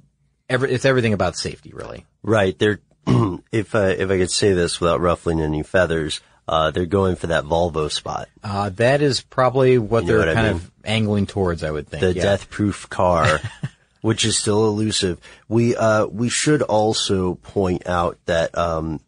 every, 0.49 0.73
it's 0.73 0.85
everything 0.85 1.13
about 1.13 1.37
safety, 1.37 1.71
really. 1.73 2.05
Right. 2.23 2.59
They're, 2.59 2.81
if 3.53 3.75
I, 3.75 3.91
if 3.91 4.11
I 4.11 4.19
could 4.19 4.31
say 4.31 4.53
this 4.53 4.81
without 4.81 5.01
ruffling 5.01 5.41
any 5.41 5.63
feathers, 5.63 6.21
uh, 6.49 6.73
they're 6.73 6.87
going 6.87 7.15
for 7.17 7.29
that 7.29 7.45
Volvo 7.45 7.91
spot. 7.91 8.29
Uh, 8.43 8.71
that 8.71 9.01
is 9.03 9.21
probably 9.21 9.79
what 9.79 10.03
You 10.03 10.09
they're 10.09 10.19
what 10.19 10.29
I 10.29 10.35
kind 10.35 10.47
mean? 10.49 10.57
of 10.57 10.71
angling 10.85 11.27
towards, 11.27 11.63
I 11.63 11.71
would 11.71 11.89
think. 11.89 12.01
the 12.01 12.13
yeah. 12.15 12.23
death 12.23 12.51
proof 12.51 12.89
car, 12.91 13.41
which 14.03 14.25
is 14.25 14.37
still 14.37 14.67
elusive. 14.67 15.19
We, 15.49 15.75
uh, 15.75 16.07
we 16.07 16.29
should 16.29 16.61
also 16.61 17.37
point 17.37 17.87
out 17.87 18.19
that, 18.27 18.57
um, 18.57 19.01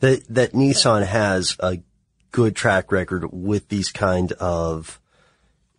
that, 0.00 0.24
that 0.28 0.52
Nissan 0.52 1.06
has 1.06 1.56
a 1.60 1.78
good 2.30 2.54
track 2.54 2.92
record 2.92 3.32
with 3.32 3.68
these 3.68 3.90
kind 3.90 4.32
of 4.32 5.00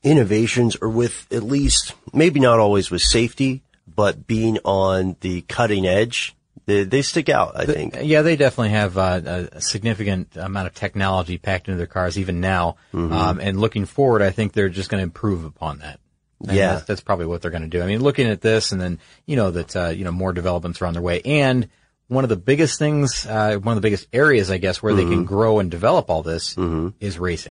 innovations 0.02 0.76
or 0.82 0.90
with 0.90 1.28
at 1.32 1.44
least, 1.44 1.94
maybe 2.14 2.40
not 2.40 2.60
always 2.60 2.90
with 2.90 3.02
safety, 3.02 3.62
but 3.88 4.26
being 4.26 4.58
on 4.64 5.16
the 5.22 5.42
cutting 5.42 5.86
edge. 5.86 6.36
They, 6.66 6.84
they 6.84 7.02
stick 7.02 7.30
out, 7.30 7.54
I 7.56 7.66
think. 7.66 7.98
Yeah, 8.02 8.22
they 8.22 8.36
definitely 8.36 8.70
have 8.70 8.98
uh, 8.98 9.48
a, 9.54 9.62
significant 9.62 10.38
amount 10.38 10.68
of 10.68 10.76
technology 10.76 11.38
packed 11.38 11.68
into 11.68 11.78
their 11.78 11.88
cars 11.88 12.18
even 12.20 12.42
now. 12.42 12.78
Mhm. 12.94 13.12
Um, 13.12 13.40
and 13.40 13.60
looking 13.60 13.86
forward, 13.86 14.22
I 14.22 14.30
think 14.30 14.54
they're 14.54 14.70
just 14.70 14.90
going 14.90 15.00
to 15.00 15.04
improve 15.04 15.44
upon 15.44 15.80
that. 15.80 16.00
And 16.48 16.56
Yeah. 16.56 16.74
that's, 16.76 16.86
that's 16.86 17.02
probably 17.02 17.26
what 17.26 17.42
they're 17.42 17.52
going 17.52 17.64
to 17.64 17.68
do. 17.70 17.82
I 17.82 17.86
mean, 17.88 18.02
looking 18.02 18.28
at 18.28 18.42
this, 18.42 18.72
and 18.72 18.80
then 18.80 19.00
you 19.26 19.36
know 19.36 19.52
that 19.52 19.76
uh, 19.76 19.90
you 19.90 20.04
know 20.06 20.12
more 20.12 20.32
developments 20.34 20.82
are 20.82 20.86
on 20.86 20.94
their 20.94 21.02
way, 21.02 21.22
and 21.26 21.68
one 22.08 22.24
of 22.24 22.30
the 22.30 22.38
biggest 22.38 22.80
things, 22.80 23.26
uh, 23.28 23.58
one 23.58 23.74
of 23.74 23.82
the 23.82 23.86
biggest 23.86 24.08
areas, 24.14 24.50
I 24.50 24.58
guess, 24.58 24.82
where 24.82 24.94
they 24.96 25.04
can 25.06 25.24
Mhm. 25.24 25.28
grow 25.28 25.60
and 25.60 25.70
develop 25.70 26.10
all 26.10 26.24
this 26.24 26.56
is 27.00 27.20
racing. 27.20 27.50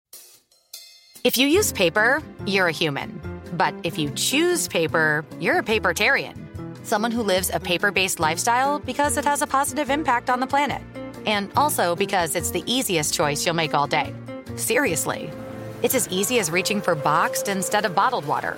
If 1.24 1.38
you 1.38 1.48
use 1.48 1.72
paper, 1.72 2.24
you're 2.46 2.68
a 2.68 2.72
human. 2.72 3.22
But 3.54 3.74
if 3.84 3.98
you 4.00 4.10
choose 4.12 4.68
paper, 4.68 5.26
you're 5.40 5.60
a 5.60 5.64
papertarian. 5.64 6.36
Someone 6.84 7.12
who 7.12 7.22
lives 7.22 7.52
a 7.54 7.60
paper 7.60 7.92
based 7.92 8.20
lifestyle 8.20 8.80
because 8.80 9.18
it 9.18 9.26
has 9.26 9.42
a 9.42 9.48
positive 9.48 9.90
impact 9.90 10.30
on 10.30 10.40
the 10.40 10.48
planet. 10.48 10.82
And 11.26 11.52
also 11.58 11.96
because 11.96 12.36
it's 12.36 12.52
the 12.52 12.64
easiest 12.66 13.14
choice 13.14 13.46
you'll 13.46 13.56
make 13.56 13.74
all 13.74 13.88
day. 13.88 14.14
Seriously. 14.56 15.30
It's 15.84 15.96
as 15.96 16.08
easy 16.10 16.40
as 16.40 16.50
reaching 16.50 16.82
for 16.82 16.96
boxed 16.96 17.48
instead 17.50 17.84
of 17.86 17.94
bottled 17.94 18.26
water. 18.26 18.58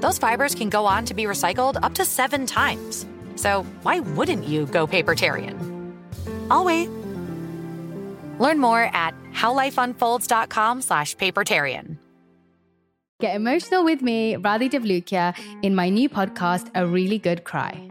those 0.00 0.18
fibers 0.18 0.54
can 0.54 0.68
go 0.68 0.86
on 0.86 1.04
to 1.06 1.14
be 1.14 1.24
recycled 1.24 1.78
up 1.82 1.94
to 1.94 2.04
seven 2.04 2.46
times. 2.46 3.06
So 3.36 3.64
why 3.82 4.00
wouldn't 4.00 4.46
you 4.46 4.66
go 4.66 4.86
papertarian? 4.86 5.56
I'll 6.50 6.64
wait. 6.64 6.88
Learn 8.38 8.58
more 8.58 8.90
at 8.92 9.14
howlifeunfolds.com 9.32 10.82
slash 10.82 11.16
papertarian. 11.16 11.98
Get 13.20 13.34
emotional 13.34 13.84
with 13.84 14.00
me, 14.00 14.34
Radhi 14.34 14.70
Devlukia, 14.70 15.36
in 15.62 15.74
my 15.74 15.88
new 15.88 16.08
podcast, 16.08 16.70
A 16.76 16.86
Really 16.86 17.18
Good 17.18 17.42
Cry. 17.42 17.90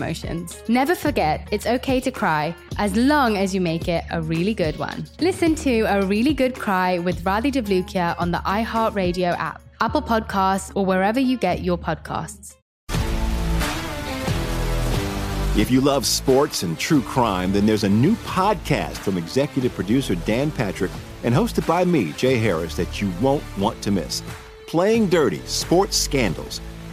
emotions. 0.00 0.62
Never 0.68 0.94
forget, 0.94 1.48
it's 1.50 1.66
okay 1.66 2.00
to 2.00 2.10
cry 2.10 2.54
as 2.78 2.96
long 2.96 3.36
as 3.36 3.54
you 3.54 3.60
make 3.60 3.88
it 3.88 4.04
a 4.10 4.22
really 4.22 4.54
good 4.54 4.78
one. 4.78 5.04
Listen 5.20 5.54
to 5.56 5.80
A 5.82 6.06
Really 6.06 6.34
Good 6.34 6.54
Cry 6.54 6.98
with 6.98 7.22
Radhi 7.24 7.52
Devlukia 7.52 8.14
on 8.18 8.30
the 8.30 8.38
iHeartRadio 8.38 9.36
app, 9.38 9.60
Apple 9.80 10.02
Podcasts, 10.02 10.72
or 10.74 10.84
wherever 10.86 11.20
you 11.20 11.36
get 11.36 11.62
your 11.62 11.78
podcasts. 11.78 12.56
If 15.56 15.68
you 15.70 15.80
love 15.80 16.06
sports 16.06 16.62
and 16.62 16.78
true 16.78 17.02
crime, 17.02 17.52
then 17.52 17.66
there's 17.66 17.84
a 17.84 17.88
new 17.88 18.14
podcast 18.38 18.96
from 18.98 19.18
executive 19.18 19.74
producer 19.74 20.14
Dan 20.14 20.50
Patrick 20.50 20.92
and 21.24 21.34
hosted 21.34 21.66
by 21.66 21.84
me, 21.84 22.12
Jay 22.12 22.38
Harris, 22.38 22.76
that 22.76 23.02
you 23.02 23.12
won't 23.20 23.42
want 23.58 23.82
to 23.82 23.90
miss. 23.90 24.22
Playing 24.68 25.08
Dirty 25.08 25.40
Sports 25.46 25.96
Scandals. 25.96 26.60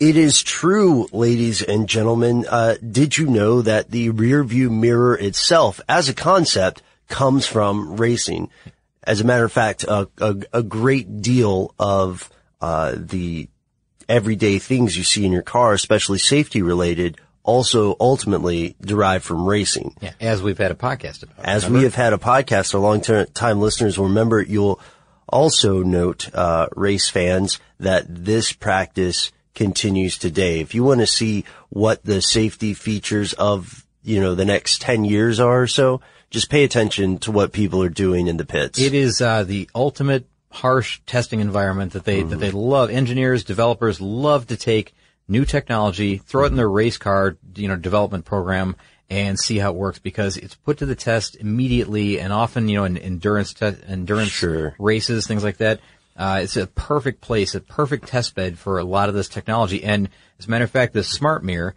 It 0.00 0.16
is 0.16 0.42
true, 0.44 1.08
ladies 1.10 1.60
and 1.60 1.88
gentlemen. 1.88 2.46
Uh, 2.48 2.76
did 2.76 3.18
you 3.18 3.26
know 3.26 3.62
that 3.62 3.90
the 3.90 4.10
rear 4.10 4.44
view 4.44 4.70
mirror 4.70 5.16
itself, 5.16 5.80
as 5.88 6.08
a 6.08 6.14
concept, 6.14 6.82
comes 7.08 7.46
from 7.46 7.96
racing? 7.96 8.48
As 9.02 9.20
a 9.20 9.24
matter 9.24 9.44
of 9.44 9.50
fact, 9.50 9.82
a, 9.82 10.08
a, 10.18 10.36
a 10.52 10.62
great 10.62 11.20
deal 11.20 11.74
of 11.80 12.30
uh, 12.60 12.94
the 12.96 13.48
everyday 14.08 14.60
things 14.60 14.96
you 14.96 15.02
see 15.02 15.26
in 15.26 15.32
your 15.32 15.42
car, 15.42 15.72
especially 15.72 16.18
safety 16.18 16.62
related, 16.62 17.18
also 17.42 17.96
ultimately 17.98 18.76
derive 18.80 19.24
from 19.24 19.46
racing. 19.46 19.96
Yeah, 20.00 20.12
as 20.20 20.42
we've 20.42 20.58
had 20.58 20.70
a 20.70 20.76
podcast 20.76 21.24
about. 21.24 21.44
As 21.44 21.64
remember? 21.64 21.78
we 21.78 21.84
have 21.84 21.96
had 21.96 22.12
a 22.12 22.18
podcast, 22.18 22.72
our 22.72 22.80
long 22.80 23.00
time 23.00 23.58
listeners 23.58 23.98
will 23.98 24.06
remember, 24.06 24.40
you'll 24.40 24.78
also 25.28 25.82
note, 25.82 26.32
uh, 26.32 26.68
race 26.76 27.08
fans, 27.08 27.58
that 27.80 28.04
this 28.08 28.52
practice 28.52 29.32
continues 29.58 30.16
today. 30.16 30.60
If 30.60 30.72
you 30.74 30.84
want 30.84 31.00
to 31.00 31.06
see 31.06 31.44
what 31.68 32.04
the 32.04 32.22
safety 32.22 32.72
features 32.74 33.32
of, 33.34 33.84
you 34.04 34.20
know, 34.20 34.34
the 34.36 34.44
next 34.44 34.80
10 34.80 35.04
years 35.04 35.40
are 35.40 35.62
or 35.62 35.66
so, 35.66 36.00
just 36.30 36.48
pay 36.48 36.62
attention 36.62 37.18
to 37.18 37.32
what 37.32 37.52
people 37.52 37.82
are 37.82 37.88
doing 37.88 38.28
in 38.28 38.36
the 38.36 38.44
pits. 38.46 38.78
It 38.78 38.94
is 38.94 39.20
uh, 39.20 39.42
the 39.42 39.68
ultimate 39.74 40.26
harsh 40.50 41.00
testing 41.06 41.40
environment 41.40 41.92
that 41.92 42.04
they 42.04 42.22
that 42.22 42.36
they 42.36 42.50
love. 42.52 42.88
Engineers, 42.90 43.44
developers 43.44 44.00
love 44.00 44.46
to 44.46 44.56
take 44.56 44.94
new 45.26 45.44
technology, 45.44 46.18
throw 46.18 46.44
it 46.44 46.48
in 46.48 46.56
their 46.56 46.70
race 46.70 46.96
car, 46.96 47.36
you 47.56 47.68
know, 47.68 47.76
development 47.76 48.24
program 48.24 48.76
and 49.10 49.38
see 49.38 49.58
how 49.58 49.70
it 49.70 49.76
works 49.76 49.98
because 49.98 50.36
it's 50.36 50.54
put 50.54 50.78
to 50.78 50.86
the 50.86 50.94
test 50.94 51.34
immediately 51.36 52.20
and 52.20 52.32
often, 52.32 52.68
you 52.68 52.76
know, 52.78 52.84
in 52.84 52.96
endurance, 52.96 53.52
te- 53.54 53.74
endurance 53.86 54.30
Sure. 54.30 54.74
races, 54.78 55.26
things 55.26 55.42
like 55.42 55.56
that. 55.58 55.80
Uh, 56.18 56.40
it's 56.42 56.56
a 56.56 56.66
perfect 56.66 57.20
place, 57.20 57.54
a 57.54 57.60
perfect 57.60 58.08
test 58.08 58.34
bed 58.34 58.58
for 58.58 58.78
a 58.78 58.84
lot 58.84 59.08
of 59.08 59.14
this 59.14 59.28
technology. 59.28 59.84
And 59.84 60.08
as 60.40 60.46
a 60.46 60.50
matter 60.50 60.64
of 60.64 60.70
fact, 60.70 60.92
the 60.92 61.04
smart 61.04 61.44
mirror 61.44 61.76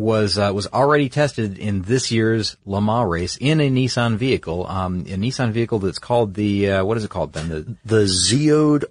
was 0.00 0.38
uh, 0.38 0.50
was 0.54 0.66
already 0.68 1.08
tested 1.08 1.58
in 1.58 1.82
this 1.82 2.10
year's 2.10 2.56
Le 2.64 2.80
Mans 2.80 3.08
race 3.08 3.36
in 3.40 3.60
a 3.60 3.70
Nissan 3.70 4.16
vehicle, 4.16 4.66
um, 4.66 5.00
a 5.00 5.16
Nissan 5.16 5.52
vehicle 5.52 5.78
that's 5.78 5.98
called 5.98 6.34
the 6.34 6.70
uh, 6.70 6.84
what 6.84 6.96
is 6.96 7.04
it 7.04 7.10
called, 7.10 7.32
Ben? 7.32 7.48
The 7.48 7.76
The 7.84 8.06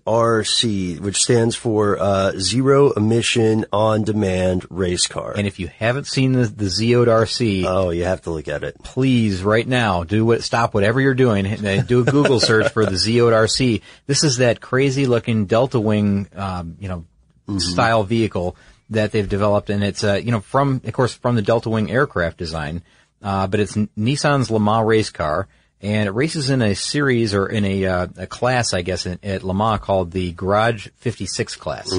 RC, 0.05 0.99
which 0.99 1.17
stands 1.17 1.55
for 1.55 1.99
uh, 1.99 2.33
Zero 2.37 2.91
Emission 2.91 3.65
On 3.73 4.03
Demand 4.03 4.65
Race 4.69 5.07
Car. 5.07 5.33
and 5.35 5.47
if 5.47 5.59
you 5.59 5.67
haven't 5.67 6.07
seen 6.07 6.33
the 6.33 6.45
the 6.45 6.65
RC, 7.07 7.65
oh, 7.65 7.89
you 7.89 8.05
have 8.05 8.21
to 8.21 8.31
look 8.31 8.47
at 8.47 8.63
it. 8.63 8.81
please 8.83 9.43
right 9.43 9.67
now 9.67 10.03
do 10.03 10.23
what 10.25 10.43
stop 10.43 10.73
whatever 10.73 11.01
you're 11.01 11.15
doing 11.15 11.45
and 11.45 11.87
do 11.87 12.01
a 12.01 12.03
Google 12.03 12.39
search 12.39 12.71
for 12.71 12.85
the 12.85 12.95
ZEOD 12.95 13.33
RC. 13.33 13.81
This 14.05 14.23
is 14.23 14.37
that 14.37 14.61
crazy 14.61 15.07
looking 15.07 15.45
Delta 15.45 15.79
Wing, 15.79 16.27
um, 16.35 16.77
you 16.79 16.87
know, 16.87 17.05
style 17.57 18.03
vehicle 18.03 18.55
that 18.89 19.11
they've 19.11 19.27
developed, 19.27 19.69
and 19.69 19.83
it's 19.83 20.03
uh, 20.03 20.15
you 20.15 20.31
know 20.31 20.39
from 20.41 20.81
of 20.83 20.93
course 20.93 21.13
from 21.13 21.35
the 21.35 21.41
Delta 21.41 21.69
Wing 21.69 21.91
aircraft 21.91 22.37
design, 22.37 22.81
uh, 23.21 23.47
but 23.47 23.59
it's 23.59 23.75
Nissan's 23.75 24.49
Le 24.51 24.59
Mans 24.59 24.85
race 24.85 25.09
car. 25.09 25.47
And 25.81 26.09
it 26.09 26.11
races 26.11 26.49
in 26.49 26.61
a 26.61 26.75
series 26.75 27.33
or 27.33 27.47
in 27.47 27.63
a, 27.63 27.85
uh, 27.85 28.07
a 28.17 28.27
class, 28.27 28.73
I 28.73 28.81
guess, 28.81 29.05
in, 29.05 29.17
at 29.23 29.43
Le 29.43 29.53
Mans 29.53 29.79
called 29.79 30.11
the 30.11 30.33
Garage 30.33 30.89
56 30.97 31.55
class. 31.55 31.93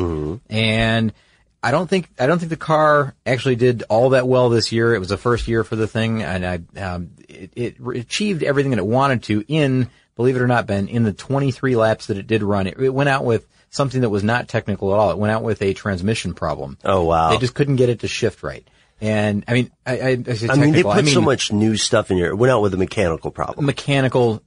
And 0.50 1.14
I 1.62 1.70
don't 1.70 1.88
think 1.88 2.09
I 2.18 2.26
don't 2.26 2.38
think 2.38 2.50
the 2.50 2.57
car 2.57 3.14
actually 3.26 3.57
did 3.57 3.85
all 3.88 4.11
that 4.11 4.26
well 4.26 4.48
this 4.48 4.72
year. 4.72 4.94
It 4.94 4.98
was 4.98 5.11
the 5.11 5.18
first 5.18 5.46
year 5.46 5.62
for 5.62 5.76
the 5.76 5.87
thing, 5.87 6.22
and 6.22 6.46
I 6.46 6.81
um, 6.81 7.11
it, 7.29 7.53
it 7.55 7.76
achieved 7.81 8.42
everything 8.42 8.70
that 8.70 8.79
it 8.79 8.87
wanted 8.87 9.24
to 9.24 9.44
in, 9.46 9.90
believe 10.16 10.37
it 10.37 10.42
or 10.42 10.46
not, 10.46 10.66
Ben, 10.66 10.88
in 10.88 11.03
the 11.03 11.12
23 11.12 11.76
laps 11.76 12.07
that 12.07 12.16
it 12.16 12.26
did 12.26 12.42
run. 12.42 12.66
It, 12.66 12.79
it 12.79 12.94
went 12.94 13.11
out 13.11 13.24
with 13.26 13.46
something 13.71 14.03
that 14.03 14.11
was 14.11 14.23
not 14.23 14.49
technical 14.49 14.93
at 14.93 14.99
all. 14.99 15.11
It 15.13 15.19
went 15.19 15.33
out 15.33 15.43
with 15.43 15.63
a 15.63 15.73
transmission 15.73 16.35
problem. 16.35 16.79
Oh, 16.85 17.05
wow. 17.05 17.31
They 17.31 17.39
just 17.39 17.55
couldn't 17.55 17.77
get 17.77 17.89
it 17.89 18.01
to 18.01 18.09
shift 18.09 18.43
right. 18.43 18.67
And 19.01 19.45
I 19.49 19.55
mean, 19.55 19.71
I, 19.87 19.99
I, 19.99 20.25
I, 20.27 20.35
say 20.35 20.49
I 20.49 20.57
mean, 20.57 20.73
they 20.73 20.83
put 20.83 21.07
so 21.07 21.21
mean- 21.21 21.25
much 21.25 21.53
new 21.53 21.77
stuff 21.77 22.11
in 22.11 22.19
here. 22.19 22.29
It 22.29 22.37
went 22.37 22.51
out 22.51 22.61
with 22.61 22.75
a 22.75 22.77
mechanical 22.77 23.31
problem. 23.31 23.65
mechanical. 23.65 24.43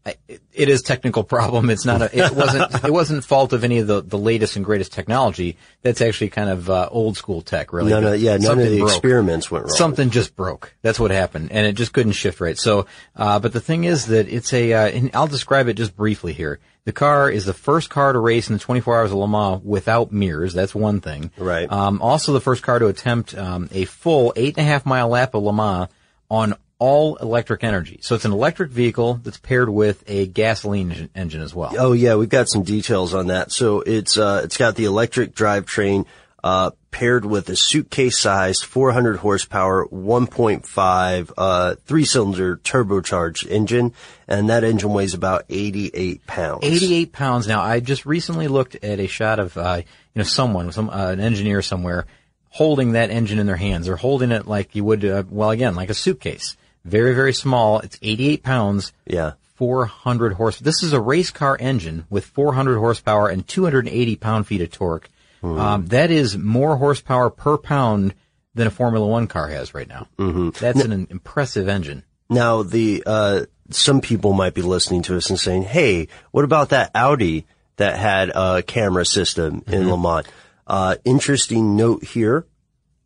It, 0.56 0.70
is 0.70 0.82
technical 0.82 1.24
problem. 1.24 1.70
It's 1.70 1.86
not 1.86 2.02
a. 2.02 2.06
It 2.18 2.32
wasn't. 2.36 2.84
it 2.84 2.92
wasn't 2.92 3.24
fault 3.26 3.54
of 3.54 3.64
any 3.64 3.80
of 3.80 3.88
the 3.88 4.02
the 4.02 4.18
latest 4.18 4.56
and 4.56 4.64
greatest 4.64 4.92
technology. 4.94 5.58
That's 5.82 6.02
actually 6.02 6.30
kind 6.30 6.50
of 6.50 6.70
uh, 6.70 6.90
old 6.92 7.18
school 7.18 7.42
tech. 7.42 7.74
Really, 7.74 7.92
None 7.92 8.06
of, 8.06 8.22
yeah, 8.22 8.32
none 8.32 8.40
of 8.40 8.44
Something 8.46 8.72
the 8.72 8.80
broke. 8.80 8.90
experiments 8.90 9.52
went 9.52 9.66
wrong. 9.66 9.76
Something 9.76 10.10
just 10.10 10.36
broke. 10.36 10.74
That's 10.82 11.00
what 11.00 11.12
happened, 11.12 11.52
and 11.52 11.66
it 11.66 11.74
just 11.74 11.94
couldn't 11.94 12.14
shift 12.14 12.40
right. 12.42 12.58
So, 12.58 12.86
uh, 13.16 13.40
but 13.40 13.54
the 13.54 13.62
thing 13.62 13.84
is 13.84 14.08
that 14.08 14.28
it's 14.28 14.54
a. 14.54 14.74
Uh, 14.74 14.88
and 14.88 15.12
I'll 15.14 15.28
describe 15.28 15.68
it 15.68 15.74
just 15.74 15.96
briefly 15.96 16.34
here. 16.34 16.60
The 16.86 16.92
car 16.92 17.30
is 17.30 17.46
the 17.46 17.54
first 17.54 17.90
car 17.90 18.12
to 18.12 18.20
race 18.20 18.50
in 18.50 18.54
the 18.56 18.60
24 18.60 18.98
hours 19.00 19.12
of 19.12 19.18
Le 19.18 19.28
Mans 19.28 19.64
without 19.64 20.12
mirrors. 20.12 20.54
That's 20.54 20.76
one 20.76 21.00
thing. 21.00 21.32
Right. 21.38 21.72
Um, 21.72 22.02
also, 22.02 22.34
the 22.34 22.42
first 22.42 22.62
car 22.62 22.78
to 22.80 22.88
attempt 22.88 23.34
um, 23.38 23.70
a 23.72 23.86
full 23.86 24.34
eight 24.36 24.58
and 24.58 24.68
a 24.68 24.70
half 24.70 24.86
mile 24.86 25.08
lap 25.08 25.34
of 25.34 25.44
Le 25.44 25.54
Mans 25.54 25.88
on 26.30 26.56
all 26.84 27.16
electric 27.16 27.64
energy. 27.64 27.98
So 28.02 28.14
it's 28.14 28.26
an 28.26 28.34
electric 28.34 28.70
vehicle 28.70 29.14
that's 29.24 29.38
paired 29.38 29.70
with 29.70 30.04
a 30.06 30.28
gasoline 30.28 31.10
engine, 31.16 31.42
as 31.42 31.56
well. 31.56 31.74
Oh 31.78 31.94
yeah, 31.94 32.16
we've 32.16 32.28
got 32.28 32.50
some 32.50 32.64
details 32.64 33.14
on 33.14 33.28
that. 33.28 33.54
So 33.54 33.80
it's 33.80 34.18
uh, 34.18 34.42
it's 34.44 34.58
got 34.58 34.76
the 34.76 34.84
electric 34.84 35.34
drivetrain 35.34 36.06
uh, 36.44 36.72
paired 36.92 37.24
with 37.24 37.48
a 37.48 37.56
suitcase-sized 37.56 38.66
400 38.66 39.16
horsepower, 39.16 39.88
1.5 39.88 41.32
uh, 41.38 41.76
three-cylinder 41.86 42.58
turbocharged 42.58 43.50
engine, 43.50 43.94
and 44.28 44.50
that 44.50 44.66
engine 44.66 44.92
weighs 44.92 45.14
about 45.14 45.46
88 45.48 46.28
pounds. 46.28 46.66
88 46.66 47.14
pounds. 47.14 47.48
Now, 47.48 47.62
I 47.62 47.80
just 47.80 48.06
recently 48.06 48.50
looked 48.50 48.76
at 48.84 49.00
a 49.00 49.08
shot 49.08 49.40
of, 49.40 49.58
uh, 49.58 49.78
you 49.78 50.20
know, 50.20 50.24
someone, 50.24 50.70
some, 50.74 50.90
uh, 50.90 51.12
an 51.12 51.22
engineer 51.22 51.62
somewhere 51.62 52.08
holding 52.50 52.92
that 52.92 53.10
engine 53.10 53.40
in 53.40 53.48
their 53.48 53.56
hands. 53.56 53.86
They're 53.86 53.96
holding 53.96 54.34
it 54.34 54.46
like 54.46 54.76
you 54.76 54.84
would, 54.84 55.06
uh, 55.06 55.24
well, 55.30 55.50
again, 55.50 55.76
like 55.76 55.90
a 55.90 55.94
suitcase. 55.94 56.58
Very, 56.86 57.14
very 57.14 57.34
small. 57.34 57.80
It's 57.80 57.98
88 58.02 58.44
pounds. 58.44 58.94
Yeah. 59.06 59.34
400 59.56 60.34
horse. 60.34 60.60
This 60.60 60.84
is 60.84 60.94
a 60.94 61.00
race 61.00 61.30
car 61.30 61.56
engine 61.60 62.06
with 62.10 62.26
400 62.26 62.78
horsepower 62.78 63.30
and 63.30 63.48
280 63.48 64.16
pound 64.18 64.48
feet 64.48 64.62
of 64.62 64.72
torque. 64.72 65.10
Hmm. 65.42 65.60
Um, 65.60 65.86
that 65.88 66.12
is 66.12 66.38
more 66.38 66.78
horsepower 66.78 67.30
per 67.30 67.58
pound 67.58 68.16
than 68.56 68.68
a 68.68 68.72
Formula 68.72 69.06
One 69.06 69.28
car 69.28 69.48
has 69.48 69.74
right 69.74 69.88
now. 69.88 70.08
Mm-hmm. 70.18 70.50
That's 70.60 70.84
an 70.84 71.08
impressive 71.10 71.68
engine. 71.68 72.04
Now 72.30 72.64
the 72.64 73.04
uh, 73.06 73.46
some 73.70 74.02
people 74.02 74.34
might 74.34 74.54
be 74.54 74.62
listening 74.62 75.04
to 75.04 75.18
us 75.18 75.30
and 75.30 75.40
saying, 75.40 75.64
"Hey, 75.64 76.08
what 76.32 76.46
about 76.46 76.70
that 76.70 76.92
Audi 76.96 77.46
that 77.78 77.98
had 77.98 78.32
a 78.34 78.64
camera 78.64 79.06
system 79.06 79.64
in 79.68 79.90
Le 79.90 79.98
Mans?" 79.98 80.28
Uh, 80.66 80.96
interesting 81.04 81.76
note 81.76 82.04
here. 82.04 82.46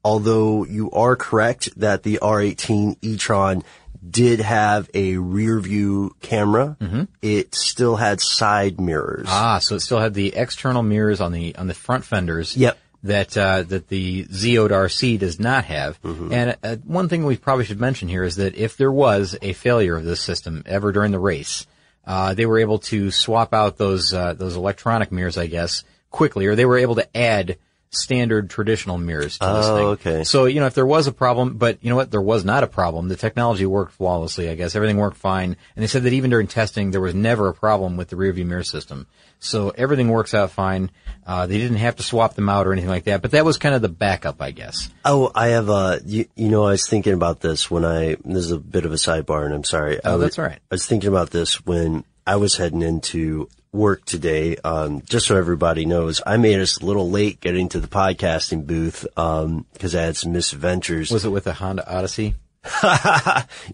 Although 0.04 0.66
you 0.66 0.90
are 0.92 1.16
correct 1.16 1.70
that 1.80 2.04
the 2.04 2.20
R18 2.22 2.98
e-tron 3.02 3.64
did 4.10 4.40
have 4.40 4.90
a 4.94 5.18
rear 5.18 5.60
view 5.60 6.16
camera, 6.22 6.78
it 7.22 7.54
still 7.56 7.96
had 7.96 8.22
side 8.22 8.80
mirrors. 8.80 9.28
Ah, 9.30 9.60
so 9.60 9.76
it 9.76 9.82
still 9.82 10.00
had 10.00 10.14
the 10.14 10.36
external 10.36 10.84
mirrors 10.84 11.20
on 11.20 11.32
the 11.32 11.56
on 11.56 11.68
the 11.68 11.74
front 11.74 12.06
fenders. 12.06 12.56
Yep. 12.56 12.78
That 13.04 13.38
uh, 13.38 13.64
that 13.64 13.90
the 13.90 14.26
ZEOD 14.26 14.70
RC 14.70 15.20
does 15.20 15.40
not 15.40 15.66
have. 15.66 16.02
Mm-hmm. 16.02 16.34
And 16.34 16.58
uh, 16.64 16.76
one 16.84 17.10
thing 17.10 17.26
we 17.26 17.38
probably 17.38 17.66
should 17.66 17.80
mention 17.80 18.08
here 18.08 18.24
is 18.24 18.38
that 18.38 18.56
if 18.56 18.76
there 18.76 18.92
was 18.92 19.38
a 19.42 19.54
failure 19.54 19.96
of 19.96 20.04
this 20.04 20.20
system 20.20 20.64
ever 20.66 20.92
during 20.92 21.12
the 21.12 21.20
race, 21.20 21.68
uh, 22.06 22.34
they 22.34 22.46
were 22.46 22.60
able 22.60 22.80
to 22.80 23.12
swap 23.12 23.54
out 23.54 23.78
those 23.78 24.14
uh, 24.14 24.34
those 24.34 24.56
electronic 24.56 25.12
mirrors, 25.12 25.38
I 25.38 25.48
guess, 25.48 25.84
quickly, 26.10 26.48
or 26.48 26.56
they 26.56 26.66
were 26.66 26.78
able 26.78 26.96
to 26.96 27.18
add 27.18 27.58
standard 27.98 28.50
traditional 28.50 28.98
mirrors 28.98 29.38
to 29.40 29.46
this 29.46 29.66
Oh, 29.68 29.76
thing. 29.76 29.86
okay. 30.14 30.24
So, 30.24 30.46
you 30.46 30.60
know, 30.60 30.66
if 30.68 30.74
there 30.74 30.86
was 30.86 31.08
a 31.08 31.12
problem, 31.12 31.58
but 31.58 31.78
you 31.82 31.90
know 31.90 31.96
what? 31.96 32.12
There 32.12 32.22
was 32.22 32.46
not 32.46 32.64
a 32.64 32.68
problem. 32.68 33.08
The 33.08 33.16
technology 33.16 33.66
worked 33.66 33.94
flawlessly, 33.94 34.50
I 34.50 34.56
guess. 34.56 34.76
Everything 34.76 34.98
worked 34.98 35.18
fine. 35.18 35.56
And 35.76 35.84
they 35.84 35.88
said 35.88 36.04
that 36.04 36.14
even 36.14 36.30
during 36.30 36.48
testing, 36.48 36.92
there 36.92 37.02
was 37.02 37.16
never 37.16 37.48
a 37.50 37.54
problem 37.54 37.98
with 37.98 38.10
the 38.10 38.16
rear 38.16 38.32
view 38.32 38.46
mirror 38.46 38.64
system. 38.64 39.08
So 39.40 39.70
everything 39.70 40.10
works 40.10 40.34
out 40.34 40.52
fine. 40.52 40.90
Uh, 41.26 41.46
they 41.46 41.58
didn't 41.58 41.78
have 41.78 41.98
to 41.98 42.04
swap 42.04 42.34
them 42.36 42.50
out 42.50 42.66
or 42.68 42.72
anything 42.74 42.90
like 42.90 43.04
that, 43.04 43.22
but 43.22 43.32
that 43.32 43.46
was 43.46 43.58
kind 43.58 43.76
of 43.76 43.82
the 43.82 43.90
backup, 43.90 44.42
I 44.42 44.52
guess. 44.52 44.90
Oh, 45.06 45.32
I 45.36 45.50
have 45.50 45.70
a, 45.70 46.00
you, 46.06 46.26
you 46.36 46.50
know, 46.50 46.64
I 46.66 46.72
was 46.72 46.88
thinking 46.88 47.14
about 47.14 47.40
this 47.42 47.70
when 47.70 47.86
I, 47.86 48.16
this 48.26 48.46
is 48.46 48.52
a 48.52 48.58
bit 48.58 48.86
of 48.86 48.92
a 48.94 48.96
sidebar 48.96 49.46
and 49.46 49.54
I'm 49.54 49.64
sorry. 49.64 50.00
Oh, 50.04 50.14
was- 50.14 50.22
that's 50.22 50.40
all 50.40 50.46
right. 50.46 50.60
I 50.72 50.74
was 50.74 50.86
thinking 50.88 51.10
about 51.10 51.30
this 51.30 51.64
when 51.66 52.04
I 52.26 52.38
was 52.38 52.56
heading 52.58 52.82
into 52.82 53.48
work 53.72 54.06
today. 54.06 54.58
Um, 54.58 55.02
just 55.02 55.28
so 55.28 55.38
everybody 55.38 55.86
knows, 55.86 56.22
I 56.26 56.38
made 56.38 56.60
us 56.60 56.78
a 56.78 56.86
little 56.86 57.10
late 57.10 57.40
getting 57.40 57.70
to 57.70 57.80
the 57.80 57.88
podcasting 57.88 58.66
booth, 58.66 59.06
um, 59.18 59.66
cause 59.80 59.96
I 59.96 60.04
had 60.04 60.18
some 60.18 60.32
misadventures. 60.32 61.12
Was 61.12 61.26
it 61.26 61.30
with 61.30 61.46
the 61.46 61.54
Honda 61.54 61.90
Odyssey? 61.92 62.36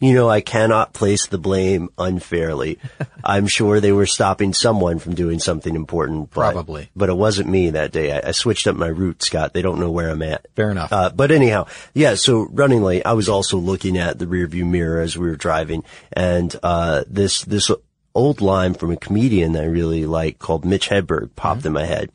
you 0.01 0.13
know, 0.13 0.29
I 0.29 0.41
cannot 0.41 0.93
place 0.93 1.27
the 1.27 1.37
blame 1.37 1.89
unfairly. 1.97 2.79
I'm 3.23 3.47
sure 3.47 3.79
they 3.79 3.91
were 3.91 4.05
stopping 4.05 4.53
someone 4.53 4.99
from 4.99 5.15
doing 5.15 5.39
something 5.39 5.75
important. 5.75 6.29
But, 6.29 6.53
Probably. 6.53 6.89
But 6.95 7.09
it 7.09 7.13
wasn't 7.13 7.49
me 7.49 7.71
that 7.71 7.91
day. 7.91 8.11
I, 8.11 8.29
I 8.29 8.31
switched 8.31 8.67
up 8.67 8.75
my 8.75 8.87
route, 8.87 9.23
Scott. 9.23 9.53
They 9.53 9.61
don't 9.61 9.79
know 9.79 9.91
where 9.91 10.09
I'm 10.09 10.21
at. 10.21 10.45
Fair 10.55 10.71
enough. 10.71 10.91
Uh, 10.91 11.09
but 11.09 11.31
anyhow, 11.31 11.67
yeah, 11.93 12.15
so 12.15 12.47
running 12.51 12.83
late, 12.83 13.03
I 13.05 13.13
was 13.13 13.29
also 13.29 13.57
looking 13.57 13.97
at 13.97 14.19
the 14.19 14.25
rearview 14.25 14.65
mirror 14.65 15.01
as 15.01 15.17
we 15.17 15.27
were 15.27 15.35
driving 15.35 15.83
and, 16.11 16.55
uh, 16.61 17.03
this, 17.07 17.43
this 17.43 17.71
old 18.15 18.41
line 18.41 18.73
from 18.73 18.91
a 18.91 18.97
comedian 18.97 19.53
that 19.53 19.63
I 19.63 19.67
really 19.67 20.05
like 20.05 20.39
called 20.39 20.65
Mitch 20.65 20.89
Hedberg 20.89 21.35
popped 21.35 21.59
Mm-hmm. 21.61 21.67
in 21.67 21.73
my 21.73 21.85
head. 21.85 22.11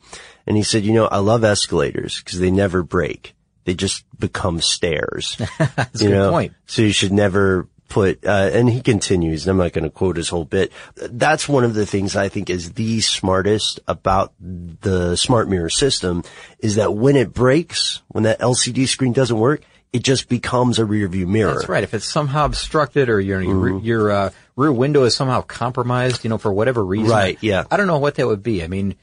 And 0.47 0.57
he 0.57 0.63
said, 0.63 0.83
you 0.83 0.93
know, 0.93 1.05
I 1.07 1.17
love 1.19 1.43
escalators 1.43 2.19
because 2.23 2.39
they 2.39 2.51
never 2.51 2.81
break. 2.83 3.33
They 3.65 3.73
just 3.75 4.03
become 4.19 4.61
stairs. 4.61 5.35
That's 5.59 6.01
a 6.01 6.05
good 6.05 6.11
know? 6.11 6.31
point. 6.31 6.53
So 6.65 6.81
you 6.81 6.91
should 6.91 7.11
never 7.13 7.67
put, 7.87 8.25
uh, 8.25 8.49
and 8.53 8.69
he 8.69 8.81
continues, 8.81 9.45
and 9.45 9.51
I'm 9.51 9.57
not 9.63 9.73
going 9.73 9.83
to 9.83 9.89
quote 9.89 10.17
his 10.17 10.29
whole 10.29 10.45
bit. 10.45 10.71
That's 10.95 11.47
one 11.49 11.63
of 11.63 11.73
the 11.73 11.85
things 11.85 12.15
I 12.15 12.29
think 12.29 12.49
is 12.49 12.73
the 12.73 13.01
smartest 13.01 13.79
about 13.87 14.33
the 14.39 15.15
smart 15.15 15.49
mirror 15.49 15.69
system 15.69 16.23
is 16.59 16.75
that 16.75 16.93
when 16.93 17.15
it 17.15 17.33
breaks, 17.33 18.01
when 18.07 18.23
that 18.23 18.39
LCD 18.39 18.87
screen 18.87 19.13
doesn't 19.13 19.37
work, 19.37 19.61
it 19.91 20.03
just 20.03 20.29
becomes 20.29 20.77
a 20.77 20.85
rear 20.85 21.07
view 21.07 21.25
mirror. 21.27 21.55
That's 21.55 21.69
right. 21.69 21.83
If 21.83 21.95
it's 21.95 22.05
somehow 22.05 22.45
obstructed 22.45 23.09
or 23.09 23.19
you're, 23.19 23.41
Mm-hmm. 23.41 23.85
your 23.85 24.11
uh, 24.11 24.29
rear 24.59 24.71
window 24.71 25.03
is 25.05 25.15
somehow 25.15 25.41
compromised, 25.41 26.23
you 26.23 26.29
know, 26.29 26.37
for 26.37 26.51
whatever 26.51 26.83
reason. 26.85 27.09
Right, 27.09 27.37
yeah. 27.41 27.63
I 27.71 27.77
don't 27.77 27.87
know 27.87 27.99
what 27.99 28.15
that 28.15 28.27
would 28.27 28.43
be. 28.43 28.63
I 28.63 28.67
mean, 28.67 28.95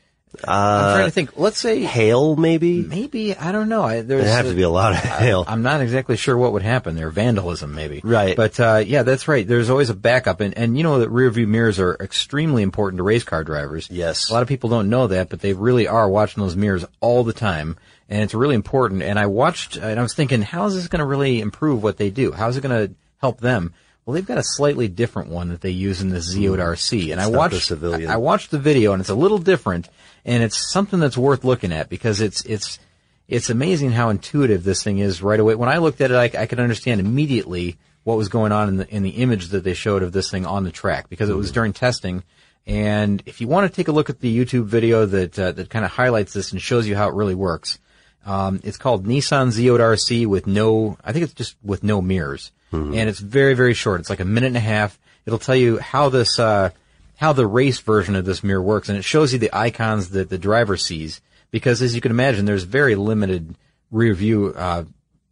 Uh, 0.47 0.51
I'm 0.51 0.95
trying 0.97 1.07
to 1.07 1.11
think. 1.13 1.39
Let's 1.39 1.57
say 1.57 1.83
Hail, 1.83 2.37
maybe? 2.37 2.83
maybe 2.83 3.35
I 3.35 3.53
don't 3.53 3.71
know. 3.71 3.83
I, 3.83 4.03
there's 4.03 4.25
There'd 4.25 4.37
have 4.37 4.47
to 4.49 4.55
be 4.55 4.63
a 4.63 4.69
lot 4.69 4.93
of 4.93 4.99
hail. 4.99 5.45
I'm 5.49 5.63
not 5.63 5.81
exactly 5.81 6.17
sure 6.19 6.37
what 6.37 6.53
would 6.53 6.63
happen 6.63 6.95
there. 6.95 7.09
Vandalism, 7.09 7.75
maybe. 7.75 8.03
Right. 8.05 8.37
But 8.37 8.61
uh, 8.61 8.83
yeah, 8.87 9.03
that's 9.03 9.29
right. 9.29 9.49
There's 9.49 9.71
always 9.71 9.89
a 9.89 9.95
backup, 9.95 10.41
and 10.41 10.53
and 10.59 10.77
you 10.77 10.83
know 10.83 10.99
that 10.99 11.09
rear 11.09 11.31
view 11.31 11.47
mirrors 11.47 11.79
are 11.81 11.97
extremely 12.01 12.63
important 12.63 12.99
to 12.99 13.03
race 13.03 13.25
car 13.25 13.45
drivers. 13.45 13.89
Yes. 13.91 14.29
A 14.29 14.35
lot 14.35 14.43
of 14.43 14.49
people 14.49 14.69
don't 14.69 14.91
know 14.91 15.07
that, 15.07 15.31
but 15.31 15.41
they 15.41 15.55
really 15.55 15.89
are 15.89 16.07
watching 16.09 16.43
those 16.43 16.55
mirrors 16.57 16.85
all 17.01 17.25
the 17.25 17.33
time. 17.33 17.79
and 18.11 18.23
it's 18.23 18.35
really 18.35 18.55
important. 18.57 19.03
And 19.03 19.19
I 19.19 19.27
watched, 19.27 19.77
and 19.77 19.99
I 19.99 20.03
was 20.03 20.13
thinking, 20.15 20.43
how 20.43 20.67
is 20.67 20.75
this 20.75 20.87
going 20.89 21.01
to 21.01 21.07
really 21.07 21.41
improve 21.41 21.83
what 21.83 21.97
they 21.97 22.11
do? 22.11 22.31
How 22.33 22.49
is 22.49 22.57
it 22.59 22.61
going 22.63 22.89
to 22.89 22.95
help 23.23 23.41
them? 23.41 23.73
Well, 24.07 24.15
they've 24.15 24.25
got 24.25 24.39
a 24.39 24.45
slightly 24.45 24.87
different 24.87 25.31
one 25.31 25.49
that 25.49 25.61
they 25.61 25.71
use 25.71 26.01
in 26.01 26.11
the 26.11 26.19
ZEOD 26.19 26.59
RC, 26.59 27.11
and 27.11 27.21
It's 27.21 27.23
I 27.23 27.27
watched 27.27 27.63
civilian. 27.63 28.09
I 28.09 28.19
watched 28.19 28.53
the 28.53 28.59
video, 28.59 28.93
and 28.93 29.01
it's 29.01 29.11
a 29.11 29.17
little 29.17 29.39
different, 29.39 29.89
and 30.25 30.45
it's 30.45 30.71
something 30.73 31.01
that's 31.01 31.19
worth 31.19 31.43
looking 31.43 31.73
at 31.73 31.89
because 31.89 32.21
it's 32.21 32.45
it's 32.45 32.79
it's 33.27 33.51
amazing 33.51 33.91
how 33.91 34.11
intuitive 34.11 34.63
this 34.63 34.85
thing 34.85 34.99
is 34.99 35.23
right 35.23 35.41
away. 35.41 35.57
When 35.57 35.69
I 35.69 35.79
looked 35.79 36.01
at 36.01 36.13
it, 36.13 36.15
I, 36.15 36.43
I 36.43 36.47
could 36.47 36.61
understand 36.61 37.01
immediately 37.01 37.79
what 38.05 38.17
was 38.17 38.29
going 38.29 38.53
on 38.53 38.69
in 38.69 38.77
the 38.77 38.89
in 38.89 39.03
the 39.03 39.11
image 39.11 39.49
that 39.49 39.65
they 39.65 39.75
showed 39.75 40.05
of 40.05 40.13
this 40.13 40.31
thing 40.31 40.47
on 40.47 40.63
the 40.63 40.71
track 40.71 41.09
because 41.09 41.29
it 41.29 41.37
was 41.37 41.51
during 41.51 41.73
testing. 41.73 42.23
And 42.65 43.25
if 43.27 43.41
you 43.41 43.49
want 43.49 43.69
to 43.69 43.75
take 43.75 43.89
a 43.89 43.93
look 43.93 44.09
at 44.09 44.21
the 44.21 44.39
YouTube 44.39 44.67
video 44.67 45.05
that 45.05 45.37
uh, 45.37 45.51
that 45.51 45.69
kind 45.69 45.85
of 45.85 45.91
highlights 45.91 46.33
this 46.33 46.53
and 46.53 46.63
shows 46.63 46.87
you 46.87 46.95
how 46.95 47.09
it 47.09 47.15
really 47.15 47.35
works, 47.35 47.81
um, 48.27 48.61
it's 48.65 48.77
called 48.77 49.07
Nissan 49.07 49.49
ZEOD 49.49 49.79
RC 49.79 50.27
with 50.27 50.47
no, 50.47 50.99
I 51.05 51.13
think 51.13 51.23
it's 51.23 51.33
just 51.33 51.57
with 51.63 51.83
no 51.83 52.03
mirrors, 52.03 52.51
and 52.93 53.09
it's 53.09 53.21
very 53.21 53.55
very 53.55 53.73
short. 53.73 54.01
It's 54.01 54.11
like 54.11 54.21
a 54.21 54.25
minute 54.25 54.49
and 54.49 54.57
a 54.57 54.61
half. 54.61 54.99
It'll 55.25 55.39
tell 55.39 55.57
you 55.57 55.79
how 55.79 56.09
this 56.09 56.39
uh, 56.39 56.71
how 57.17 57.33
the 57.33 57.47
race 57.47 57.79
version 57.79 58.17
of 58.17 58.25
this 58.25 58.45
mirror 58.45 58.61
works, 58.61 58.89
and 58.89 58.99
it 58.99 59.03
shows 59.03 59.33
you 59.33 59.39
the 59.39 59.57
icons 59.57 60.11
that 60.11 60.29
the 60.29 60.39
driver 60.39 60.77
sees. 60.77 61.21
Because 61.51 61.81
as 61.81 61.95
you 61.95 62.01
can 62.01 62.11
imagine, 62.11 62.45
there's 62.45 62.65
very 62.65 62.97
limited 62.97 63.57
rear 63.91 64.13
view, 64.13 64.53
uh, 64.57 64.85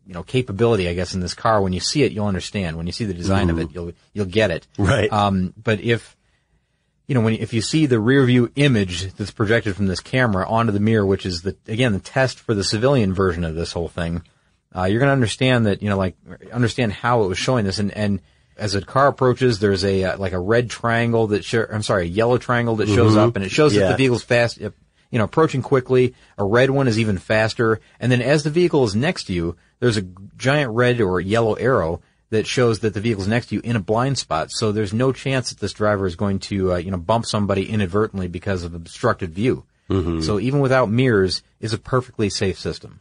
you 0.07 0.15
know, 0.15 0.23
capability, 0.23 0.89
I 0.89 0.95
guess, 0.95 1.15
in 1.15 1.21
this 1.21 1.35
car. 1.35 1.61
When 1.61 1.73
you 1.73 1.81
see 1.81 2.05
it, 2.05 2.13
you'll 2.13 2.27
understand. 2.27 2.77
When 2.77 2.87
you 2.87 2.93
see 2.93 3.05
the 3.05 3.15
design 3.15 3.51
of 3.51 3.59
it, 3.59 3.69
you'll 3.73 3.93
you'll 4.13 4.27
get 4.27 4.51
it. 4.51 4.67
Right. 4.79 5.13
Um, 5.13 5.53
but 5.63 5.81
if 5.81 6.17
you 7.07 7.15
know, 7.15 7.21
when 7.21 7.35
if 7.35 7.53
you 7.53 7.61
see 7.61 7.87
the 7.87 8.01
rear 8.01 8.25
view 8.25 8.51
image 8.57 9.13
that's 9.15 9.31
projected 9.31 9.77
from 9.77 9.87
this 9.87 10.01
camera 10.01 10.49
onto 10.49 10.73
the 10.73 10.81
mirror, 10.81 11.05
which 11.05 11.27
is 11.27 11.43
the 11.43 11.57
again 11.69 11.93
the 11.93 11.99
test 11.99 12.39
for 12.41 12.55
the 12.55 12.65
civilian 12.65 13.13
version 13.15 13.45
of 13.45 13.55
this 13.55 13.73
whole 13.73 13.89
thing, 13.89 14.23
uh, 14.75 14.85
you're 14.85 14.99
going 15.01 15.09
to 15.09 15.13
understand 15.13 15.67
that 15.67 15.83
you 15.83 15.89
know, 15.91 15.97
like 15.97 16.17
understand 16.53 16.93
how 16.93 17.23
it 17.25 17.29
was 17.29 17.39
showing 17.39 17.65
this, 17.65 17.79
and 17.79 17.91
and 17.93 18.21
as 18.57 18.73
the 18.73 18.81
car 18.83 19.09
approaches, 19.09 19.59
there's 19.59 19.85
a 19.85 20.05
uh, 20.05 20.19
like 20.19 20.33
a 20.33 20.39
red 20.39 20.71
triangle 20.71 21.27
that 21.29 21.45
show, 21.45 21.67
I'm 21.71 21.83
sorry, 21.83 22.03
a 22.05 22.09
yellow 22.09 22.39
triangle 22.39 22.77
that 22.77 22.89
shows 22.89 23.15
Mhm. 23.15 23.19
up, 23.29 23.37
and 23.37 23.45
it 23.45 23.51
shows 23.51 23.75
that 23.75 23.81
Yeah. 23.81 23.89
the 23.91 23.97
vehicle's 23.97 24.23
fast. 24.23 24.61
uh, 24.63 24.71
You 25.11 25.19
know, 25.19 25.25
approaching 25.27 25.63
quickly. 25.63 26.15
A 26.39 26.45
red 26.45 26.71
one 26.71 26.89
is 26.89 26.99
even 26.99 27.19
faster, 27.19 27.79
and 28.01 28.11
then 28.11 28.21
as 28.21 28.43
the 28.43 28.51
vehicle 28.51 28.83
is 28.85 28.97
next 28.97 29.25
to 29.25 29.33
you, 29.33 29.55
there's 29.79 29.97
a 29.97 30.03
giant 30.37 30.73
red 30.73 31.01
or 31.01 31.21
yellow 31.21 31.55
arrow 31.55 32.01
that 32.35 32.47
shows 32.47 32.81
that 32.81 32.95
the 32.95 33.01
vehicle's 33.01 33.29
next 33.29 33.47
to 33.47 33.55
you 33.55 33.61
in 33.63 33.77
a 33.77 33.81
blind 33.81 34.19
spot. 34.19 34.51
So 34.51 34.73
there's 34.73 34.93
no 34.93 35.13
chance 35.13 35.51
that 35.51 35.61
this 35.61 35.73
driver 35.73 36.07
is 36.07 36.17
going 36.17 36.41
to, 36.41 36.73
uh, 36.73 36.77
you 36.77 36.91
know, 36.91 36.97
bump 36.97 37.27
somebody 37.27 37.71
inadvertently 37.71 38.29
because 38.29 38.65
of 38.65 38.75
obstructed 38.75 39.33
view. 39.33 39.65
Mhm. 39.89 40.23
So 40.25 40.41
even 40.41 40.61
without 40.61 40.91
mirrors, 40.91 41.43
is 41.61 41.73
a 41.73 41.79
perfectly 41.79 42.29
safe 42.31 42.59
system. 42.59 43.01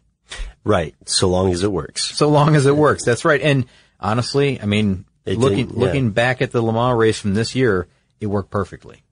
Right. 0.63 0.96
So 1.06 1.28
long 1.30 1.52
as 1.52 1.63
it 1.63 1.72
works. 1.72 2.15
So 2.15 2.30
long 2.30 2.56
as 2.56 2.65
it 2.65 2.76
works. 2.76 3.04
That's 3.06 3.26
right. 3.26 3.41
And 3.41 3.65
honestly, 4.00 4.62
I 4.62 4.65
mean, 4.65 5.06
It 5.26 5.38
looking 5.38 5.69
yeah. 5.69 5.80
looking 5.80 6.12
back 6.12 6.41
at 6.41 6.52
the 6.52 6.62
Le 6.62 6.74
Mans 6.74 6.98
race 6.98 7.19
from 7.19 7.34
this 7.34 7.56
year, 7.56 7.88
it 8.19 8.28
worked 8.28 8.52
perfectly. 8.52 9.04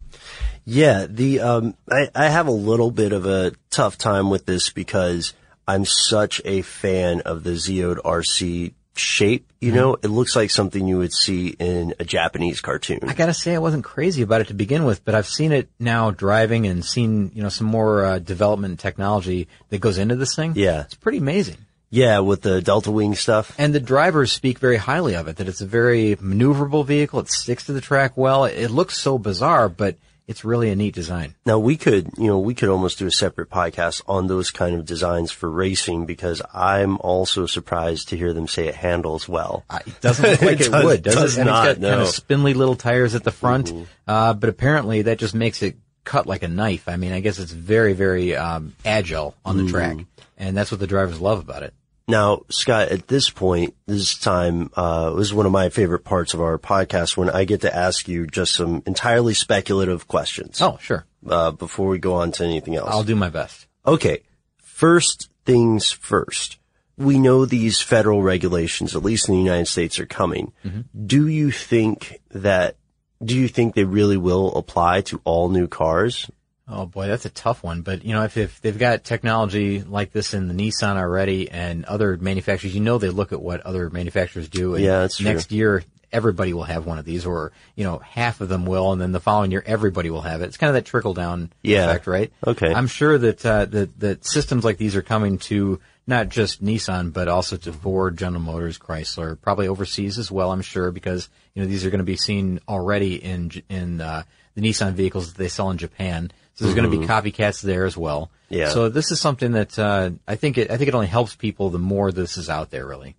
Yeah, 0.66 1.08
the 1.10 1.40
um, 1.40 1.76
I, 1.90 2.10
I 2.14 2.28
have 2.30 2.48
a 2.48 2.52
little 2.52 2.92
bit 2.92 3.14
of 3.14 3.26
a 3.26 3.54
tough 3.70 3.98
time 3.98 4.30
with 4.30 4.46
this 4.46 4.70
because 4.70 5.34
I'm 5.68 5.86
such 5.86 6.42
a 6.46 6.62
fan 6.62 7.22
of 7.22 7.44
the 7.44 7.52
ZEOD 7.52 7.98
RC 8.04 8.74
shape. 8.96 9.48
You 9.62 9.72
Mhm. 9.72 9.76
know, 9.76 9.94
it 10.02 10.08
looks 10.08 10.36
like 10.36 10.50
something 10.52 10.88
you 10.88 10.98
would 10.98 11.14
see 11.14 11.56
in 11.60 11.94
a 12.00 12.04
Japanese 12.06 12.62
cartoon. 12.62 13.00
I 13.08 13.14
gotta 13.14 13.34
say, 13.34 13.56
I 13.56 13.60
wasn't 13.60 13.84
crazy 13.84 14.22
about 14.22 14.42
it 14.42 14.48
to 14.48 14.54
begin 14.54 14.86
with, 14.86 15.06
but 15.06 15.16
I've 15.16 15.28
seen 15.28 15.52
it 15.52 15.70
now 15.80 16.12
driving 16.12 16.68
and 16.68 16.84
seen, 16.84 17.32
you 17.34 17.42
know, 17.44 17.50
some 17.50 17.68
more 17.68 18.04
uh, 18.04 18.20
development 18.20 18.80
technology 18.80 19.48
that 19.70 19.80
goes 19.80 19.98
into 19.98 20.16
this 20.16 20.36
thing. 20.36 20.54
Yeah, 20.56 20.82
it's 20.82 20.96
pretty 20.96 21.20
amazing. 21.20 21.58
Yeah, 21.94 22.20
with 22.20 22.42
the 22.42 22.62
Delta 22.62 22.90
Wing 22.90 23.16
stuff. 23.16 23.54
And 23.58 23.76
the 23.76 23.80
drivers 23.80 24.32
speak 24.32 24.60
very 24.60 24.78
highly 24.78 25.14
of 25.14 25.28
it, 25.28 25.36
that 25.38 25.48
it's 25.50 25.60
a 25.62 25.66
very 25.66 26.16
maneuverable 26.16 26.86
vehicle. 26.86 27.20
It 27.20 27.30
sticks 27.30 27.66
to 27.66 27.74
the 27.74 27.82
track 27.82 28.14
well. 28.16 28.46
It 28.46 28.70
looks 28.72 28.98
so 28.98 29.18
bizarre, 29.18 29.68
but 29.68 29.96
it's 30.32 30.44
really 30.44 30.72
a 30.72 30.76
neat 30.76 30.96
design. 30.96 31.36
Now 31.46 31.60
we 31.60 31.78
could, 31.78 32.10
you 32.18 32.26
know, 32.28 32.40
we 32.40 32.56
could 32.56 32.70
almost 32.70 32.98
do 32.98 33.06
a 33.06 33.12
separate 33.12 33.50
podcast 33.52 34.02
on 34.08 34.26
those 34.26 34.50
kind 34.50 34.76
of 34.76 34.86
designs 34.86 35.32
for 35.32 35.50
racing 35.52 36.08
because 36.08 36.42
I'm 36.54 36.98
also 36.98 37.46
surprised 37.46 38.10
to 38.10 38.18
hear 38.18 38.34
them 38.34 38.48
say 38.48 38.68
it 38.68 38.74
handles 38.76 39.30
well. 39.30 39.64
It 39.86 40.02
doesn't 40.02 40.28
look 40.28 40.42
like 40.42 40.60
it, 40.62 40.72
does- 40.72 40.84
would, 40.84 41.04
does, 41.04 41.14
does 41.16 41.38
it? 41.38 41.42
And 41.42 41.48
not, 41.50 41.68
it's 41.68 41.80
got 41.80 41.88
kind 41.88 41.98
no. 42.00 42.02
of 42.02 42.08
spindly 42.08 42.54
little 42.56 42.76
tires 42.76 43.14
at 43.14 43.24
the 43.24 43.32
front, 43.32 43.72
uh, 44.08 44.34
but 44.34 44.50
apparently 44.50 45.04
that 45.04 45.20
just 45.20 45.36
makes 45.36 45.62
it 45.62 45.76
cut 46.04 46.26
like 46.26 46.42
a 46.42 46.48
knife. 46.48 46.90
I 46.90 46.96
mean, 46.96 47.12
I 47.12 47.20
guess 47.20 47.38
it's 47.38 47.52
very, 47.52 47.94
very 47.94 48.36
um, 48.36 48.74
agile 48.84 49.36
on 49.46 49.58
the 49.58 49.64
Mhm. 49.64 49.70
track, 49.70 49.98
and 50.38 50.58
that's 50.58 50.72
what 50.72 50.80
the 50.80 50.88
drivers 50.88 51.22
love 51.22 51.38
about 51.40 51.62
it. 51.62 51.74
Now, 52.12 52.42
Scott, 52.50 52.90
at 52.90 53.08
this 53.08 53.30
point, 53.30 53.74
this 53.86 54.18
time, 54.18 54.70
uh, 54.76 55.12
this 55.12 55.28
is 55.28 55.34
one 55.34 55.46
of 55.46 55.52
my 55.54 55.70
favorite 55.70 56.04
parts 56.04 56.34
of 56.34 56.42
our 56.42 56.58
podcast 56.58 57.16
when 57.16 57.30
I 57.30 57.46
get 57.46 57.62
to 57.62 57.74
ask 57.76 58.08
you 58.10 58.28
just 58.28 58.54
some 58.54 58.84
entirely 58.86 59.34
speculative 59.34 60.08
questions. 60.10 60.62
Oh, 60.62 60.78
sure. 60.82 61.06
Uh, 61.26 61.52
before 61.52 61.88
we 61.88 62.00
go 62.00 62.16
on 62.16 62.32
to 62.34 62.44
anything 62.44 62.76
else. 62.76 62.90
I'll 62.92 63.04
do 63.04 63.16
my 63.16 63.30
best. 63.30 63.66
Okay. 63.88 64.24
First 64.58 65.30
things 65.46 65.90
first. 65.92 66.58
We 66.98 67.18
know 67.18 67.46
these 67.46 67.80
federal 67.80 68.22
regulations, 68.22 68.96
at 68.96 69.04
least 69.04 69.30
in 69.30 69.36
the 69.36 69.42
United 69.42 69.68
States, 69.68 69.98
are 70.00 70.06
coming. 70.06 70.52
Mhm. 70.66 70.86
Do 71.08 71.28
you 71.28 71.50
think 71.52 72.20
that, 72.32 72.76
do 73.24 73.36
you 73.38 73.48
think 73.48 73.74
they 73.74 73.86
really 73.86 74.18
will 74.18 74.54
apply 74.56 75.02
to 75.02 75.22
all 75.24 75.48
new 75.50 75.68
cars? 75.68 76.30
Oh 76.72 76.86
boy, 76.86 77.08
that's 77.08 77.26
a 77.26 77.30
tough 77.30 77.64
one. 77.64 77.82
But 77.82 78.06
you 78.06 78.14
know, 78.14 78.24
if, 78.24 78.38
if 78.38 78.62
they've 78.62 78.78
got 78.78 79.04
technology 79.04 79.82
like 79.82 80.12
this 80.12 80.34
in 80.34 80.48
the 80.48 80.54
Nissan 80.54 80.96
already 80.96 81.50
and 81.52 81.86
other 81.86 82.18
manufacturers, 82.18 82.74
you 82.74 82.82
know 82.82 82.98
they 82.98 83.10
look 83.10 83.32
at 83.34 83.42
what 83.42 83.62
other 83.62 83.90
manufacturers 83.90 84.48
do. 84.50 84.76
And 84.76 84.84
Yeah, 84.84 85.00
that's 85.02 85.18
true. 85.18 85.26
next 85.26 85.52
year, 85.52 85.84
everybody 86.12 86.54
will 86.54 86.64
have 86.64 86.86
one 86.86 86.98
of 86.98 87.06
these, 87.06 87.26
or 87.26 87.52
you 87.76 87.84
know, 87.84 88.00
half 88.00 88.42
of 88.42 88.50
them 88.50 88.66
will, 88.66 88.92
and 88.92 89.02
then 89.02 89.12
the 89.12 89.20
following 89.20 89.52
year, 89.52 89.64
everybody 89.66 90.10
will 90.10 90.22
have 90.22 90.42
it. 90.42 90.46
It's 90.46 90.58
kind 90.58 90.70
of 90.70 90.74
that 90.76 90.86
trickle 90.86 91.14
down 91.14 91.52
Yeah. 91.62 91.86
effect, 91.90 92.08
right? 92.08 92.32
Okay. 92.46 92.74
I'm 92.74 92.88
sure 92.88 93.18
that 93.18 93.46
uh, 93.46 93.66
that 93.66 94.00
that 94.00 94.26
systems 94.26 94.64
like 94.64 94.78
these 94.78 94.96
are 94.96 95.02
coming 95.02 95.38
to 95.40 95.80
not 96.08 96.30
just 96.30 96.64
Nissan, 96.64 97.14
but 97.14 97.28
also 97.28 97.58
to 97.58 97.72
Ford, 97.72 98.18
General 98.18 98.42
Motors, 98.42 98.78
Chrysler, 98.80 99.40
probably 99.40 99.68
overseas 99.68 100.18
as 100.18 100.32
well. 100.32 100.52
I'm 100.52 100.62
sure 100.62 100.92
because 100.92 101.30
you 101.54 101.62
know 101.62 101.68
these 101.68 101.86
are 101.86 101.90
going 101.90 102.00
to 102.00 102.04
be 102.06 102.18
seen 102.18 102.60
already 102.68 103.16
in 103.16 103.52
in 103.70 104.02
uh, 104.02 104.24
the 104.56 104.62
Nissan 104.62 104.94
vehicles 104.94 105.32
that 105.32 105.38
they 105.38 105.48
sell 105.48 105.70
in 105.70 105.78
Japan. 105.78 106.32
There's 106.62 106.76
going 106.76 106.90
to 106.90 106.98
be 106.98 107.06
copycats 107.06 107.62
there 107.62 107.86
as 107.86 107.98
well. 107.98 108.32
Yeah. 108.50 108.70
So 108.70 108.90
this 108.90 109.12
is 109.12 109.20
something 109.20 109.54
that 109.54 109.78
uh, 109.78 110.12
I 110.28 110.36
think 110.36 110.58
it 110.58 110.72
I 110.72 110.78
think 110.78 110.88
it 110.88 110.96
only 110.96 111.08
helps 111.08 111.36
people 111.36 111.70
the 111.70 111.80
more 111.80 112.12
this 112.12 112.38
is 112.38 112.50
out 112.50 112.70
there. 112.70 112.86
Really, 112.86 113.16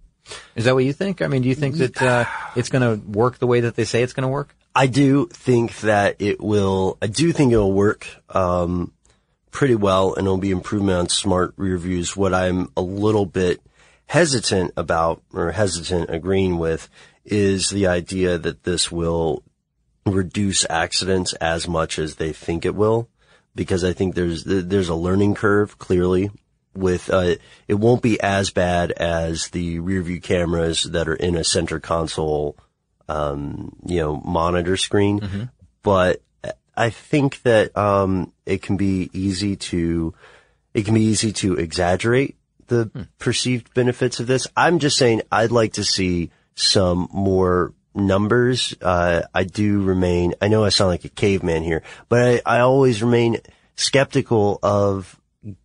is 0.55 0.65
that 0.65 0.75
what 0.75 0.85
you 0.85 0.93
think? 0.93 1.23
I 1.23 1.27
mean, 1.29 1.43
do 1.43 1.49
you 1.49 1.55
think 1.55 1.77
that 1.77 2.01
uh, 2.03 2.25
it's 2.57 2.69
going 2.69 3.01
to 3.01 3.07
work 3.07 3.39
the 3.39 3.47
way 3.47 3.61
that 3.61 3.77
they 3.77 3.85
say 3.85 4.03
it's 4.03 4.13
going 4.13 4.23
to 4.23 4.29
work? 4.29 4.55
I 4.75 4.87
do 4.87 5.27
think 5.27 5.81
that 5.81 6.17
it 6.21 6.41
will, 6.41 6.97
I 7.03 7.07
do 7.07 7.33
think 7.33 7.53
it'll 7.53 7.73
work, 7.73 8.07
um, 8.31 8.93
pretty 9.51 9.75
well 9.75 10.15
and 10.15 10.27
it'll 10.27 10.39
be 10.39 10.51
improvement 10.51 10.99
on 10.99 11.09
smart 11.09 11.53
rear 11.57 11.77
views. 11.77 12.17
What 12.17 12.33
I'm 12.33 12.71
a 12.77 12.81
little 12.81 13.27
bit 13.27 13.61
hesitant 14.07 14.73
about 14.77 15.23
or 15.33 15.53
hesitant 15.53 16.09
agreeing 16.11 16.59
with 16.59 16.89
is 17.25 17.71
the 17.71 17.87
idea 17.87 18.39
that 18.39 18.65
this 18.65 18.91
will 18.91 19.43
reduce 20.07 20.67
accidents 20.69 21.35
as 21.35 21.69
much 21.69 21.99
as 21.99 22.17
they 22.17 22.33
think 22.33 22.65
it 22.65 22.75
will 22.75 23.09
because 23.55 23.85
I 23.85 23.93
think 23.93 24.15
there's, 24.15 24.45
there's 24.45 24.89
a 24.89 24.95
learning 24.95 25.35
curve 25.35 25.79
clearly 25.79 26.31
with, 26.75 27.11
uh, 27.11 27.35
it 27.69 27.75
won't 27.75 28.03
be 28.03 28.21
as 28.21 28.51
bad 28.51 28.93
as 28.93 29.49
the 29.49 29.79
rear 29.81 30.03
view 30.03 30.21
cameras 30.21 30.85
that 30.85 31.09
are 31.09 31.15
in 31.15 31.37
a 31.37 31.45
center 31.45 31.81
console, 31.81 32.57
um, 33.09 33.77
you 33.85 34.01
know, 34.01 34.17
monitor 34.17 34.77
screen. 34.77 35.21
But 35.83 36.23
I 36.77 36.91
think 36.91 37.43
that, 37.43 37.77
um, 37.77 38.33
it 38.47 38.63
can 38.63 38.77
be 38.77 39.11
easy 39.13 39.57
to, 39.57 40.15
it 40.73 40.85
can 40.85 40.95
be 40.95 41.03
easy 41.03 41.33
to 41.33 41.57
exaggerate 41.57 42.37
the 42.69 43.09
perceived 43.19 43.75
benefits 43.75 44.21
of 44.21 44.27
this. 44.27 44.47
I'm 44.57 44.79
just 44.79 44.97
saying 44.97 45.23
I'd 45.31 45.51
like 45.51 45.75
to 45.75 45.85
see 45.85 46.31
some 46.55 47.09
more 47.13 47.75
numbers. 47.95 48.75
Uh, 48.81 49.23
I 49.35 49.45
do 49.45 49.83
remain, 49.83 50.35
I 50.41 50.49
know 50.49 50.65
I 50.65 50.71
sound 50.71 50.89
like 50.89 51.05
a 51.05 51.09
caveman 51.09 51.63
here, 51.63 51.83
but 52.09 52.43
I, 52.47 52.57
I 52.57 52.61
always 52.61 53.03
remain 53.03 53.39
skeptical 53.77 54.59
of 54.63 55.19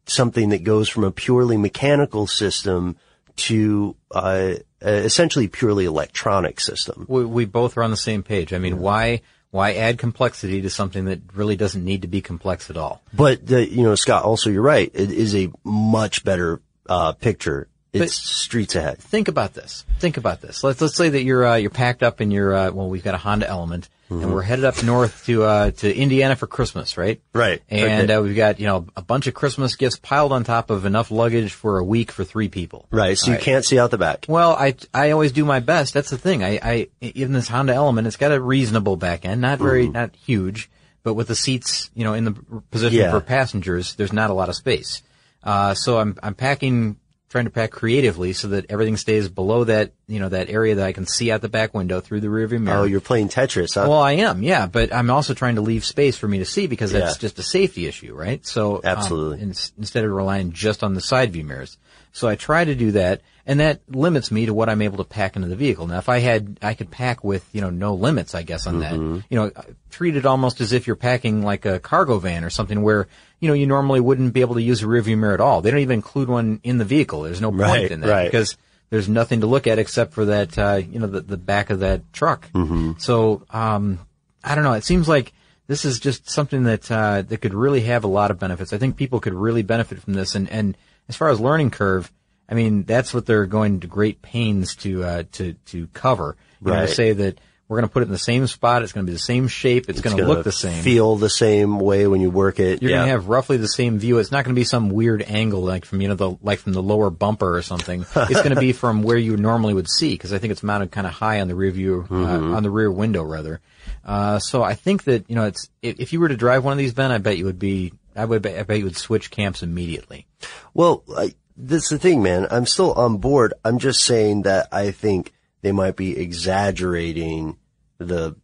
something 0.06 0.50
that 0.50 0.64
goes 0.64 0.90
from 0.90 1.04
a 1.04 1.12
purely 1.12 1.58
mechanical 1.58 2.28
system 2.28 2.98
to, 3.36 3.96
uh, 4.12 4.56
essentially 4.82 5.48
purely 5.48 5.86
electronic 5.86 6.60
system. 6.60 7.06
We, 7.08 7.26
we 7.26 7.46
both 7.46 7.78
are 7.78 7.84
on 7.84 7.92
the 7.92 7.98
same 7.98 8.24
page. 8.24 8.54
I 8.54 8.60
mean, 8.60 8.80
why 8.80 9.22
why 9.50 9.74
add 9.74 9.98
complexity 9.98 10.62
to 10.62 10.70
something 10.70 11.06
that 11.06 11.22
really 11.34 11.56
doesn't 11.56 11.84
need 11.84 12.02
to 12.02 12.08
be 12.08 12.22
complex 12.22 12.70
at 12.70 12.78
all? 12.78 13.02
But 13.14 13.46
the, 13.46 13.68
you 13.68 13.84
know, 13.84 13.96
Scott, 13.96 14.24
also 14.24 14.50
you're 14.50 14.62
right. 14.62 14.92
It 14.94 15.12
is 15.12 15.36
a 15.36 15.52
much 15.64 16.24
better 16.24 16.62
uh, 16.88 17.14
picture 17.14 17.68
it's 17.94 18.14
streets 18.14 18.76
ahead. 18.76 19.00
Think 19.00 19.28
about 19.28 19.54
this. 19.54 19.86
Think 20.00 20.18
about 20.18 20.42
this. 20.42 20.64
Let's 20.64 20.82
let's 20.82 20.96
say 20.96 21.10
that 21.10 21.24
you're 21.24 21.46
uh, 21.46 21.56
you're 21.56 21.70
packed 21.70 22.04
up 22.04 22.22
in 22.22 22.32
your 22.32 22.54
uh, 22.54 22.72
well, 22.72 22.90
we've 22.90 23.04
got 23.04 23.14
a 23.16 23.18
Honda 23.18 23.48
Element, 23.48 23.90
Mm-hmm. 24.10 24.24
and 24.24 24.34
we're 24.34 24.42
headed 24.42 24.64
up 24.64 24.82
north 24.84 25.26
to 25.26 25.44
uh, 25.44 25.72
to 25.72 25.94
Indiana 25.94 26.38
for 26.38 26.48
Christmas, 26.48 26.96
right? 26.96 27.20
Right. 27.34 27.62
And 27.70 28.04
Okay. 28.10 28.14
uh, 28.14 28.22
we've 28.22 28.38
got 28.38 28.58
you 28.58 28.66
know 28.66 28.88
a 28.96 29.02
bunch 29.02 29.28
of 29.28 29.34
Christmas 29.34 29.76
gifts 29.76 29.98
piled 29.98 30.32
on 30.32 30.46
top 30.46 30.70
of 30.70 30.86
enough 30.86 31.12
luggage 31.12 31.52
for 31.52 31.78
a 31.78 31.84
week 31.84 32.14
for 32.14 32.24
three 32.24 32.48
people. 32.48 32.88
Right. 32.90 33.18
So 33.18 33.28
you 33.32 33.34
Right. 33.34 33.44
can't 33.44 33.66
see 33.66 33.78
out 33.78 33.92
the 33.92 33.98
back. 33.98 34.26
Well, 34.30 34.54
I 34.54 34.76
I 34.94 35.12
always 35.12 35.34
do 35.34 35.44
my 35.44 35.60
best. 35.60 35.94
That's 35.94 36.10
the 36.10 36.18
thing. 36.18 36.42
I, 36.42 36.58
I 36.64 36.88
even 37.02 37.34
this 37.34 37.50
Honda 37.50 37.74
Element, 37.74 38.08
it's 38.08 38.16
got 38.16 38.32
a 38.32 38.40
reasonable 38.40 38.96
back 38.96 39.26
end, 39.26 39.42
not 39.42 39.60
very 39.60 39.88
Mhm. 39.90 39.94
not 39.94 40.16
huge, 40.16 40.70
but 41.04 41.16
with 41.16 41.28
the 41.28 41.36
seats, 41.36 41.90
you 41.94 42.06
know, 42.06 42.14
in 42.14 42.24
the 42.24 42.32
position 42.72 43.00
Yeah. 43.00 43.12
for 43.12 43.20
passengers, 43.20 43.96
there's 43.96 44.14
not 44.14 44.30
a 44.30 44.34
lot 44.34 44.48
of 44.48 44.56
space. 44.56 45.02
Uh, 45.44 45.74
so 45.74 45.98
I'm 46.00 46.16
I'm 46.24 46.34
packing, 46.34 46.96
trying 47.30 47.44
to 47.46 47.52
pack 47.52 47.72
creatively 47.72 48.32
so 48.32 48.48
that 48.48 48.66
everything 48.70 48.96
stays 48.96 49.28
below 49.28 49.66
that, 49.66 49.92
you 50.08 50.20
know, 50.20 50.30
that 50.30 50.50
area 50.50 50.76
that 50.76 50.86
I 50.88 50.94
can 50.94 51.06
see 51.06 51.30
out 51.30 51.42
the 51.42 51.50
back 51.50 51.74
window 51.74 52.00
through 52.00 52.22
the 52.22 52.28
rearview 52.28 52.62
mirror. 52.62 52.78
Oh, 52.80 52.84
you're 52.86 53.02
playing 53.02 53.28
Tetris, 53.28 53.76
huh? 53.76 53.88
Well, 53.90 54.00
I 54.00 54.14
am, 54.14 54.44
yeah, 54.44 54.66
but 54.66 54.94
I'm 54.94 55.10
also 55.10 55.34
trying 55.34 55.56
to 55.56 55.62
leave 55.62 55.84
space 55.84 56.18
for 56.18 56.28
me 56.28 56.38
to 56.38 56.46
see 56.46 56.68
because 56.68 56.92
that's 56.94 57.16
Yeah. 57.18 57.22
just 57.22 57.38
a 57.40 57.44
safety 57.44 57.86
issue, 57.86 58.14
right? 58.16 58.46
So 58.46 58.76
um, 58.78 58.82
Absolutely. 58.86 59.42
instead 59.42 60.06
of 60.06 60.12
relying 60.12 60.54
just 60.54 60.84
on 60.84 60.94
the 60.94 61.02
side 61.02 61.34
view 61.34 61.44
mirrors, 61.44 61.78
so 62.14 62.30
I 62.30 62.36
try 62.36 62.64
to 62.64 62.76
do 62.76 62.92
that, 62.94 63.22
and 63.48 63.60
that 63.62 63.82
limits 63.90 64.30
me 64.30 64.46
to 64.46 64.54
what 64.54 64.70
I'm 64.70 64.82
able 64.84 64.98
to 64.98 65.04
pack 65.04 65.36
into 65.36 65.48
the 65.48 65.56
vehicle. 65.56 65.88
Now, 65.88 65.98
if 65.98 66.10
I 66.10 66.20
had, 66.20 66.60
I 66.62 66.76
could 66.76 66.92
pack 66.92 67.24
with 67.24 67.48
you 67.54 67.62
know 67.62 67.72
no 67.72 67.96
limits, 67.96 68.36
I 68.36 68.44
guess 68.44 68.68
on 68.68 68.82
that. 68.82 68.94
Mhm. 68.94 69.24
You 69.30 69.38
know, 69.40 69.52
treat 69.90 70.16
it 70.16 70.26
almost 70.28 70.62
as 70.62 70.74
if 70.74 70.86
you're 70.86 70.96
packing 70.96 71.42
like 71.42 71.66
a 71.66 71.80
cargo 71.80 72.20
van 72.20 72.44
or 72.44 72.50
something 72.52 72.82
where 72.84 73.08
you 73.40 73.48
know 73.48 73.56
you 73.56 73.66
normally 73.66 74.02
wouldn't 74.02 74.34
be 74.34 74.42
able 74.42 74.56
to 74.56 74.62
use 74.62 74.84
a 74.84 74.86
rearview 74.86 75.18
mirror 75.18 75.34
at 75.34 75.42
all. 75.42 75.62
They 75.62 75.72
don't 75.72 75.80
even 75.80 75.96
include 75.96 76.30
one 76.30 76.60
in 76.64 76.78
the 76.78 76.86
vehicle. 76.86 77.24
There's 77.24 77.42
no 77.42 77.50
point 77.50 77.62
Right, 77.64 77.92
in 77.92 78.02
that 78.02 78.10
right. 78.10 78.26
because 78.32 78.56
there's 78.90 79.10
nothing 79.10 79.42
to 79.42 79.48
look 79.48 79.66
at 79.68 79.80
except 79.80 80.14
for 80.14 80.26
that, 80.26 80.58
uh, 80.58 80.76
you 80.90 81.00
know, 81.00 81.08
the, 81.08 81.20
the 81.22 81.36
back 81.38 81.70
of 81.72 81.80
that 81.82 82.14
truck. 82.14 82.50
Mm-hmm. 82.54 82.94
So, 83.00 83.44
um, 83.50 84.00
I 84.46 84.56
don't 84.56 84.64
know. 84.64 84.74
It 84.74 84.86
seems 84.86 85.10
like 85.10 85.34
this 85.68 85.84
is 85.84 86.00
just 86.00 86.30
something 86.30 86.64
that, 86.64 86.90
uh, 86.90 87.22
that 87.24 87.42
could 87.42 87.54
really 87.54 87.82
have 87.82 88.06
a 88.06 88.08
lot 88.08 88.32
of 88.32 88.40
benefits. 88.40 88.72
I 88.72 88.78
think 88.78 88.96
people 88.96 89.20
could 89.20 89.34
really 89.34 89.62
benefit 89.62 90.00
from 90.02 90.14
this. 90.14 90.36
And, 90.36 90.50
and 90.50 90.78
as 91.10 91.18
far 91.18 91.28
as 91.28 91.38
learning 91.42 91.72
curve, 91.72 92.10
I 92.50 92.54
mean, 92.54 92.84
that's 92.84 93.14
what 93.14 93.26
they're 93.26 93.46
going 93.46 93.82
to 93.82 93.88
great 93.88 94.22
pains 94.22 94.76
to, 94.78 95.04
uh, 95.04 95.24
to, 95.34 95.54
to 95.68 95.88
cover. 95.88 96.38
You 96.62 96.68
know, 96.68 96.74
Right. 96.80 96.88
to 96.90 96.94
say 96.96 97.14
that 97.14 97.40
we're 97.68 97.78
going 97.80 97.90
to 97.90 97.92
put 97.94 98.02
it 98.02 98.06
in 98.06 98.12
the 98.14 98.18
same 98.18 98.48
spot. 98.48 98.82
It's 98.82 98.94
going 98.94 99.06
to 99.06 99.10
be 99.10 99.14
the 99.14 99.20
same 99.20 99.50
shape. 99.50 99.90
It's, 99.90 100.00
going 100.00 100.16
to 100.16 100.26
look 100.26 100.46
the 100.46 100.54
same. 100.54 100.82
Feel 100.84 101.18
the 101.18 101.30
same 101.30 101.80
way 101.80 102.08
when 102.08 102.22
you 102.22 102.30
work 102.32 102.62
it. 102.62 102.82
You're 102.82 102.92
yeah. 102.92 102.98
going 103.00 103.08
to 103.08 103.12
have 103.12 103.28
roughly 103.28 103.58
the 103.58 103.68
same 103.68 104.00
view. 104.00 104.20
It's 104.20 104.32
not 104.32 104.46
going 104.46 104.56
to 104.56 104.60
be 104.60 104.64
some 104.64 104.90
weird 104.90 105.22
angle 105.22 105.62
like 105.62 105.84
from, 105.84 106.00
you 106.00 106.08
know, 106.08 106.16
the, 106.16 106.38
like 106.42 106.60
from 106.60 106.72
the 106.72 106.82
lower 106.82 107.10
bumper 107.10 107.58
or 107.58 107.62
something. 107.62 108.06
it's 108.16 108.42
going 108.42 108.56
to 108.56 108.60
be 108.62 108.72
from 108.72 109.04
where 109.04 109.18
you 109.18 109.36
normally 109.36 109.74
would 109.74 109.90
see 109.90 110.14
because 110.14 110.32
I 110.32 110.38
think 110.38 110.52
it's 110.52 110.64
mounted 110.64 110.92
kind 110.92 111.06
of 111.06 111.12
high 111.12 111.42
on 111.42 111.50
the 111.50 111.56
rear 111.56 111.72
view, 111.72 112.06
Mhm. 112.10 112.26
uh, 112.54 112.56
on 112.56 112.64
the 112.64 112.72
rear 112.72 112.90
window 112.90 113.24
rather. 113.24 113.60
Uh, 114.06 114.40
so 114.40 114.64
I 114.64 114.76
think 114.76 115.04
that, 115.04 115.30
you 115.30 115.36
know, 115.36 115.44
it's, 115.44 115.70
if, 115.82 116.00
if 116.00 116.14
you 116.14 116.22
were 116.22 116.30
to 116.30 116.38
drive 116.38 116.64
one 116.64 116.72
of 116.72 116.78
these, 116.78 116.94
Ben, 116.94 117.12
I 117.12 117.18
bet 117.18 117.38
you 117.38 117.44
would 117.46 117.60
be, 117.60 117.92
I 118.16 118.24
would, 118.24 118.48
I 118.48 118.64
bet 118.64 118.78
you 118.80 118.86
would 118.86 118.96
switch 118.98 119.30
camps 119.30 119.62
immediately. 119.62 120.26
Well, 120.74 121.04
I, 121.16 121.34
that's 121.58 121.90
the 121.90 121.98
thing, 122.00 122.22
man. 122.24 122.48
I'm 122.52 122.66
still 122.66 122.94
on 122.94 123.18
board. 123.18 123.54
I'm 123.66 123.80
just 123.80 124.02
saying 124.04 124.44
that 124.44 124.68
I 124.72 124.92
think 124.92 125.34
they 125.62 125.72
might 125.72 125.96
be 125.96 126.18
exaggerating 126.18 127.58
the 127.98 128.36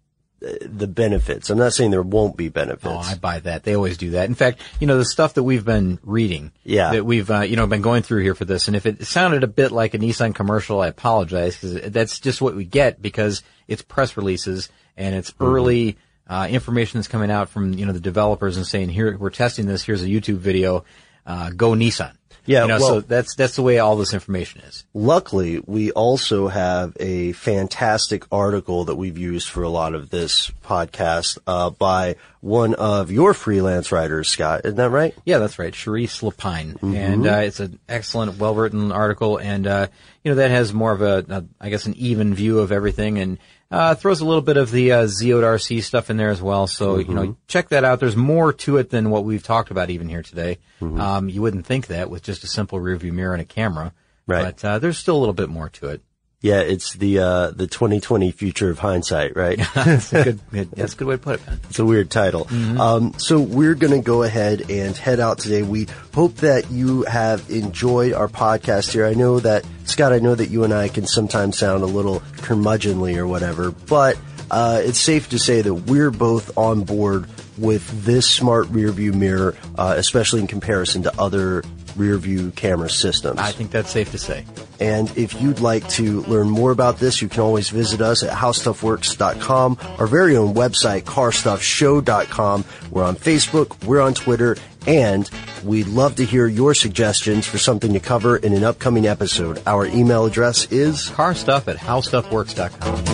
the 0.60 0.88
benefits. 0.88 1.50
I'm 1.50 1.58
not 1.58 1.72
saying 1.72 1.92
there 1.92 2.02
won't 2.02 2.36
be 2.36 2.50
benefits. 2.50 2.86
Oh, 2.86 2.98
I 2.98 3.16
buy 3.16 3.40
that. 3.40 3.64
They 3.64 3.78
always 3.78 3.98
do 3.98 4.12
that. 4.12 4.28
In 4.28 4.36
fact, 4.36 4.60
you 4.82 4.88
know, 4.88 4.98
the 4.98 5.06
stuff 5.06 5.36
that 5.36 5.44
we've 5.44 5.64
been 5.64 6.00
reading, 6.04 6.52
Yeah. 6.66 6.92
that 6.92 7.06
we've, 7.06 7.32
uh, 7.32 7.42
you 7.42 7.56
know, 7.56 7.66
been 7.66 7.82
going 7.82 8.04
through 8.04 8.24
here 8.24 8.36
for 8.36 8.44
this, 8.44 8.68
and 8.68 8.76
if 8.76 8.86
it 8.86 9.06
sounded 9.08 9.46
a 9.46 9.48
bit 9.48 9.72
like 9.72 9.94
a 9.94 10.00
Nissan 10.00 10.36
commercial, 10.36 10.82
I 10.82 10.88
apologize, 10.88 11.56
because 11.56 11.90
that's 11.94 12.20
just 12.20 12.42
what 12.42 12.58
we 12.58 12.66
get, 12.66 13.02
because 13.02 13.42
it's 13.70 13.82
press 13.82 14.18
releases, 14.18 14.68
and 14.98 15.16
it's 15.16 15.32
Mm-hmm. 15.32 15.46
early, 15.46 15.98
uh, 16.28 16.48
information 16.52 17.00
that's 17.00 17.08
coming 17.08 17.32
out 17.32 17.48
from, 17.48 17.72
you 17.76 17.86
know, 17.86 17.94
the 17.94 18.02
developers 18.02 18.58
and 18.58 18.68
saying, 18.68 18.90
here, 18.90 19.18
we're 19.18 19.30
testing 19.30 19.66
this, 19.66 19.82
here's 19.84 20.04
a 20.04 20.08
YouTube 20.08 20.40
video, 20.40 20.84
uh, 21.26 21.52
go 21.52 21.72
Nissan. 21.72 22.12
Yeah, 22.46 22.64
You 22.64 22.68
know, 22.68 22.78
well- 22.80 22.88
so 22.88 23.00
that's, 23.02 23.36
that's 23.36 23.56
the 23.56 23.62
way 23.62 23.80
all 23.80 23.96
this 23.96 24.14
information 24.14 24.62
is. 24.62 24.86
Luckily, 24.94 25.62
we 25.66 25.92
also 25.92 26.48
have 26.50 26.96
a 27.00 27.32
fantastic 27.34 28.26
article 28.32 28.86
that 28.86 28.96
we've 28.96 29.18
used 29.18 29.50
for 29.50 29.64
a 29.64 29.70
lot 29.70 29.94
of 29.94 30.10
this 30.10 30.52
podcast 30.66 31.38
uh, 31.48 31.70
by 31.70 32.16
one 32.42 32.74
of 32.76 33.10
your 33.12 33.34
freelance 33.34 33.92
writers, 33.92 34.30
Scott. 34.30 34.62
Isn't 34.66 34.76
that 34.78 34.90
right? 34.90 35.16
Yeah, 35.26 35.38
that's 35.40 35.58
right. 35.60 35.74
Sharice 35.74 36.22
Lapine. 36.22 36.78
Mhm. 36.80 36.96
And, 36.96 37.28
uh, 37.28 37.38
it's 37.38 37.60
an 37.62 37.80
excellent, 37.88 38.38
well-written 38.38 38.92
article. 38.92 39.38
And, 39.38 39.66
uh, 39.66 39.88
you 40.24 40.32
know, 40.32 40.36
that 40.36 40.52
has 40.52 40.74
more 40.74 40.92
of 40.92 41.02
a, 41.02 41.26
a 41.30 41.46
I 41.62 41.70
guess, 41.70 41.86
an 41.86 41.94
even 41.96 42.34
view 42.36 42.60
of 42.60 42.72
everything 42.72 43.20
and, 43.20 43.38
uh, 43.74 43.96
throws 43.96 44.22
a 44.22 44.26
little 44.26 44.42
bit 44.42 44.56
of 44.58 44.72
the, 44.72 44.92
uh, 44.92 45.04
ZEOD 45.06 45.44
RC 45.44 45.82
stuff 45.82 46.10
in 46.10 46.18
there 46.18 46.30
as 46.30 46.42
well. 46.42 46.68
So, 46.68 47.00
you 47.00 47.14
know, 47.14 47.22
Mhm. 47.24 47.36
check 47.48 47.70
that 47.70 47.84
out. 47.84 48.00
There's 48.00 48.16
more 48.16 48.54
to 48.54 48.78
it 48.78 48.90
than 48.92 49.10
what 49.10 49.26
we've 49.26 49.42
talked 49.44 49.72
about 49.72 49.90
even 49.90 50.08
here 50.10 50.22
today. 50.22 50.60
Mhm. 50.82 51.00
Um, 51.00 51.30
you 51.30 51.42
wouldn't 51.42 51.66
think 51.66 51.88
that 51.88 52.10
with 52.10 52.22
just 52.24 52.44
a 52.44 52.48
simple 52.48 52.80
rearview 52.80 53.12
mirror 53.12 53.34
and 53.34 53.42
a 53.42 53.46
camera. 53.46 53.92
Right. 54.28 54.44
But, 54.56 54.64
uh, 54.66 54.80
there's 54.80 54.98
still 54.98 55.18
a 55.18 55.20
little 55.20 55.34
bit 55.34 55.50
more 55.50 55.70
to 55.70 55.88
it. 55.88 56.02
Yeah, 56.44 56.60
it's 56.60 56.92
the 56.92 57.20
uh, 57.20 57.52
the 57.52 57.68
2020 57.68 58.32
future 58.32 58.70
of 58.70 58.78
hindsight, 58.78 59.38
right? 59.38 59.58
that's 59.74 60.12
a 60.12 60.24
good, 60.24 60.40
that's 60.72 60.94
a 60.94 60.98
good 60.98 61.08
way 61.08 61.16
to 61.16 61.18
put 61.18 61.40
it, 61.40 61.48
man. 61.48 61.58
It's 61.70 61.80
a 61.80 61.86
weird 61.86 62.12
title. 62.12 62.44
Mm-hmm. 62.44 62.82
Um, 62.82 63.14
so 63.18 63.40
we're 63.40 63.76
going 63.76 63.94
to 63.94 64.06
go 64.06 64.24
ahead 64.24 64.70
and 64.70 64.96
head 64.98 65.22
out 65.22 65.40
today. 65.40 65.62
We 65.62 65.88
hope 66.14 66.36
that 66.38 66.70
you 66.70 67.04
have 67.04 67.50
enjoyed 67.50 68.12
our 68.12 68.28
podcast 68.28 68.92
here. 68.92 69.06
I 69.06 69.14
know 69.14 69.40
that 69.40 69.66
Scott, 69.86 70.12
I 70.12 70.20
know 70.20 70.36
that 70.36 70.50
you 70.50 70.66
and 70.66 70.74
I 70.74 70.90
can 70.90 71.08
sometimes 71.08 71.58
sound 71.58 71.82
a 71.82 71.86
little 71.86 72.20
curmudgeonly 72.40 73.16
or 73.16 73.26
whatever, 73.26 73.72
but 73.72 74.20
uh, 74.52 74.82
it's 74.84 75.00
safe 75.00 75.30
to 75.30 75.40
say 75.40 75.62
that 75.62 75.74
we're 75.74 76.12
both 76.12 76.58
on 76.58 76.84
board 76.84 77.26
with 77.58 77.88
this 78.04 78.30
smart 78.30 78.68
rear 78.68 78.92
view 78.92 79.14
mirror, 79.14 79.56
uh, 79.78 79.96
especially 79.96 80.42
in 80.42 80.48
comparison 80.48 81.04
to 81.04 81.18
other 81.18 81.64
rear 81.96 82.18
view 82.18 82.52
camera 82.52 82.90
systems. 82.90 83.40
I 83.40 83.52
think 83.52 83.72
that's 83.72 83.92
safe 83.92 84.12
to 84.12 84.18
say. 84.18 84.46
And 84.80 85.16
if 85.18 85.42
you'd 85.42 85.60
like 85.60 85.88
to 85.90 86.22
learn 86.24 86.50
more 86.50 86.72
about 86.72 86.98
this, 87.00 87.22
you 87.22 87.30
can 87.30 87.42
always 87.42 87.70
visit 87.70 88.02
us 88.02 88.24
at 88.24 88.32
howstuffworks.com, 88.32 89.78
our 90.00 90.08
very 90.08 90.36
own 90.36 90.54
website, 90.54 91.04
carstuffshow.com. 91.04 92.66
We're 92.92 93.04
on 93.04 93.16
Facebook, 93.16 93.84
we're 93.86 94.02
on 94.02 94.14
Twitter, 94.14 94.58
and 94.86 95.30
we'd 95.64 95.88
love 95.88 96.16
to 96.16 96.26
hear 96.26 96.48
your 96.48 96.74
suggestions 96.74 97.48
for 97.48 97.58
something 97.58 97.94
to 97.94 98.00
cover 98.00 98.38
in 98.38 98.54
an 98.54 98.64
upcoming 98.64 99.08
episode. 99.08 99.62
Our 99.66 99.86
email 99.86 100.26
address 100.26 100.72
is 100.72 101.10
carstuff 101.10 101.68
at 101.68 101.78
howstuffworks.com. 101.78 103.06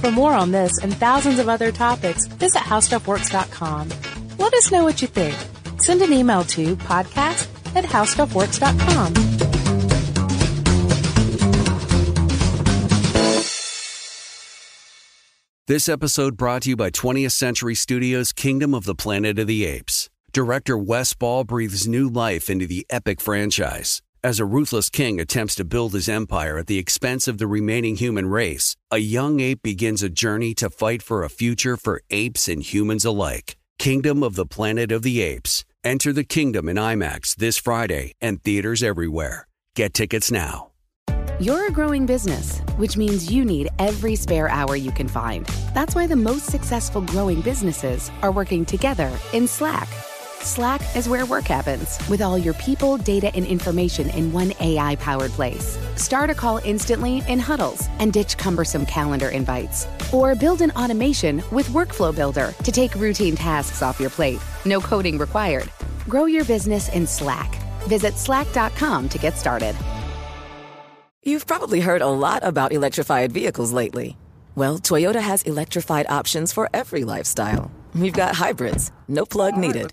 For 0.00 0.12
more 0.12 0.32
on 0.32 0.52
this 0.52 0.78
and 0.78 0.94
thousands 0.94 1.38
of 1.38 1.48
other 1.48 1.72
topics, 1.72 2.26
visit 2.26 2.60
howstuffworks.com. 2.60 3.88
Let 4.38 4.54
us 4.54 4.70
know 4.70 4.84
what 4.84 5.02
you 5.02 5.08
think. 5.08 5.36
Send 5.80 6.02
an 6.02 6.12
email 6.12 6.44
to 6.44 6.76
podcast 6.76 7.48
at 7.74 7.84
howstuffworks.com. 7.84 9.14
This 15.66 15.86
episode 15.86 16.38
brought 16.38 16.62
to 16.62 16.70
you 16.70 16.76
by 16.76 16.90
20th 16.90 17.32
Century 17.32 17.74
Studios' 17.74 18.32
Kingdom 18.32 18.74
of 18.74 18.84
the 18.84 18.94
Planet 18.94 19.38
of 19.38 19.46
the 19.46 19.66
Apes. 19.66 20.08
Director 20.32 20.78
Wes 20.78 21.12
Ball 21.12 21.44
breathes 21.44 21.86
new 21.86 22.08
life 22.08 22.48
into 22.48 22.66
the 22.66 22.86
epic 22.88 23.20
franchise. 23.20 24.00
As 24.24 24.40
a 24.40 24.46
ruthless 24.46 24.88
king 24.88 25.20
attempts 25.20 25.54
to 25.56 25.64
build 25.64 25.92
his 25.92 26.08
empire 26.08 26.56
at 26.58 26.68
the 26.68 26.78
expense 26.78 27.28
of 27.28 27.36
the 27.36 27.46
remaining 27.46 27.96
human 27.96 28.26
race, 28.28 28.76
a 28.90 28.98
young 28.98 29.40
ape 29.40 29.62
begins 29.62 30.02
a 30.02 30.08
journey 30.08 30.54
to 30.54 30.70
fight 30.70 31.02
for 31.02 31.22
a 31.22 31.28
future 31.28 31.76
for 31.76 32.00
apes 32.10 32.48
and 32.48 32.62
humans 32.62 33.04
alike. 33.04 33.56
Kingdom 33.78 34.24
of 34.24 34.34
the 34.34 34.44
Planet 34.44 34.90
of 34.90 35.02
the 35.02 35.22
Apes. 35.22 35.64
Enter 35.84 36.12
the 36.12 36.24
kingdom 36.24 36.68
in 36.68 36.76
IMAX 36.76 37.36
this 37.36 37.56
Friday 37.56 38.12
and 38.20 38.42
theaters 38.42 38.82
everywhere. 38.82 39.46
Get 39.76 39.94
tickets 39.94 40.32
now. 40.32 40.72
You're 41.38 41.68
a 41.68 41.70
growing 41.70 42.04
business, 42.04 42.58
which 42.76 42.96
means 42.96 43.30
you 43.30 43.44
need 43.44 43.68
every 43.78 44.16
spare 44.16 44.48
hour 44.48 44.74
you 44.74 44.90
can 44.90 45.06
find. 45.06 45.46
That's 45.74 45.94
why 45.94 46.08
the 46.08 46.16
most 46.16 46.46
successful 46.46 47.02
growing 47.02 47.40
businesses 47.40 48.10
are 48.22 48.32
working 48.32 48.64
together 48.64 49.16
in 49.32 49.46
Slack. 49.46 49.88
Slack 50.42 50.80
is 50.96 51.08
where 51.08 51.26
work 51.26 51.44
happens, 51.44 51.98
with 52.08 52.22
all 52.22 52.38
your 52.38 52.54
people, 52.54 52.96
data, 52.96 53.30
and 53.34 53.44
information 53.44 54.08
in 54.10 54.32
one 54.32 54.52
AI 54.60 54.96
powered 54.96 55.32
place. 55.32 55.78
Start 55.96 56.30
a 56.30 56.34
call 56.34 56.58
instantly 56.64 57.22
in 57.28 57.38
huddles 57.38 57.88
and 57.98 58.12
ditch 58.12 58.38
cumbersome 58.38 58.86
calendar 58.86 59.28
invites. 59.28 59.86
Or 60.12 60.34
build 60.34 60.62
an 60.62 60.70
automation 60.72 61.42
with 61.50 61.68
Workflow 61.68 62.14
Builder 62.14 62.54
to 62.62 62.72
take 62.72 62.94
routine 62.94 63.36
tasks 63.36 63.82
off 63.82 64.00
your 64.00 64.10
plate. 64.10 64.40
No 64.64 64.80
coding 64.80 65.18
required. 65.18 65.70
Grow 66.08 66.26
your 66.26 66.44
business 66.44 66.88
in 66.90 67.06
Slack. 67.06 67.54
Visit 67.82 68.14
slack.com 68.14 69.08
to 69.08 69.18
get 69.18 69.36
started. 69.36 69.74
You've 71.24 71.46
probably 71.46 71.80
heard 71.80 72.00
a 72.00 72.06
lot 72.06 72.44
about 72.44 72.72
electrified 72.72 73.32
vehicles 73.32 73.72
lately. 73.72 74.16
Well, 74.54 74.78
Toyota 74.78 75.20
has 75.20 75.42
electrified 75.42 76.06
options 76.08 76.52
for 76.52 76.70
every 76.72 77.04
lifestyle. 77.04 77.70
We've 77.94 78.12
got 78.12 78.34
hybrids, 78.34 78.92
no 79.08 79.24
plug 79.24 79.56
needed. 79.56 79.92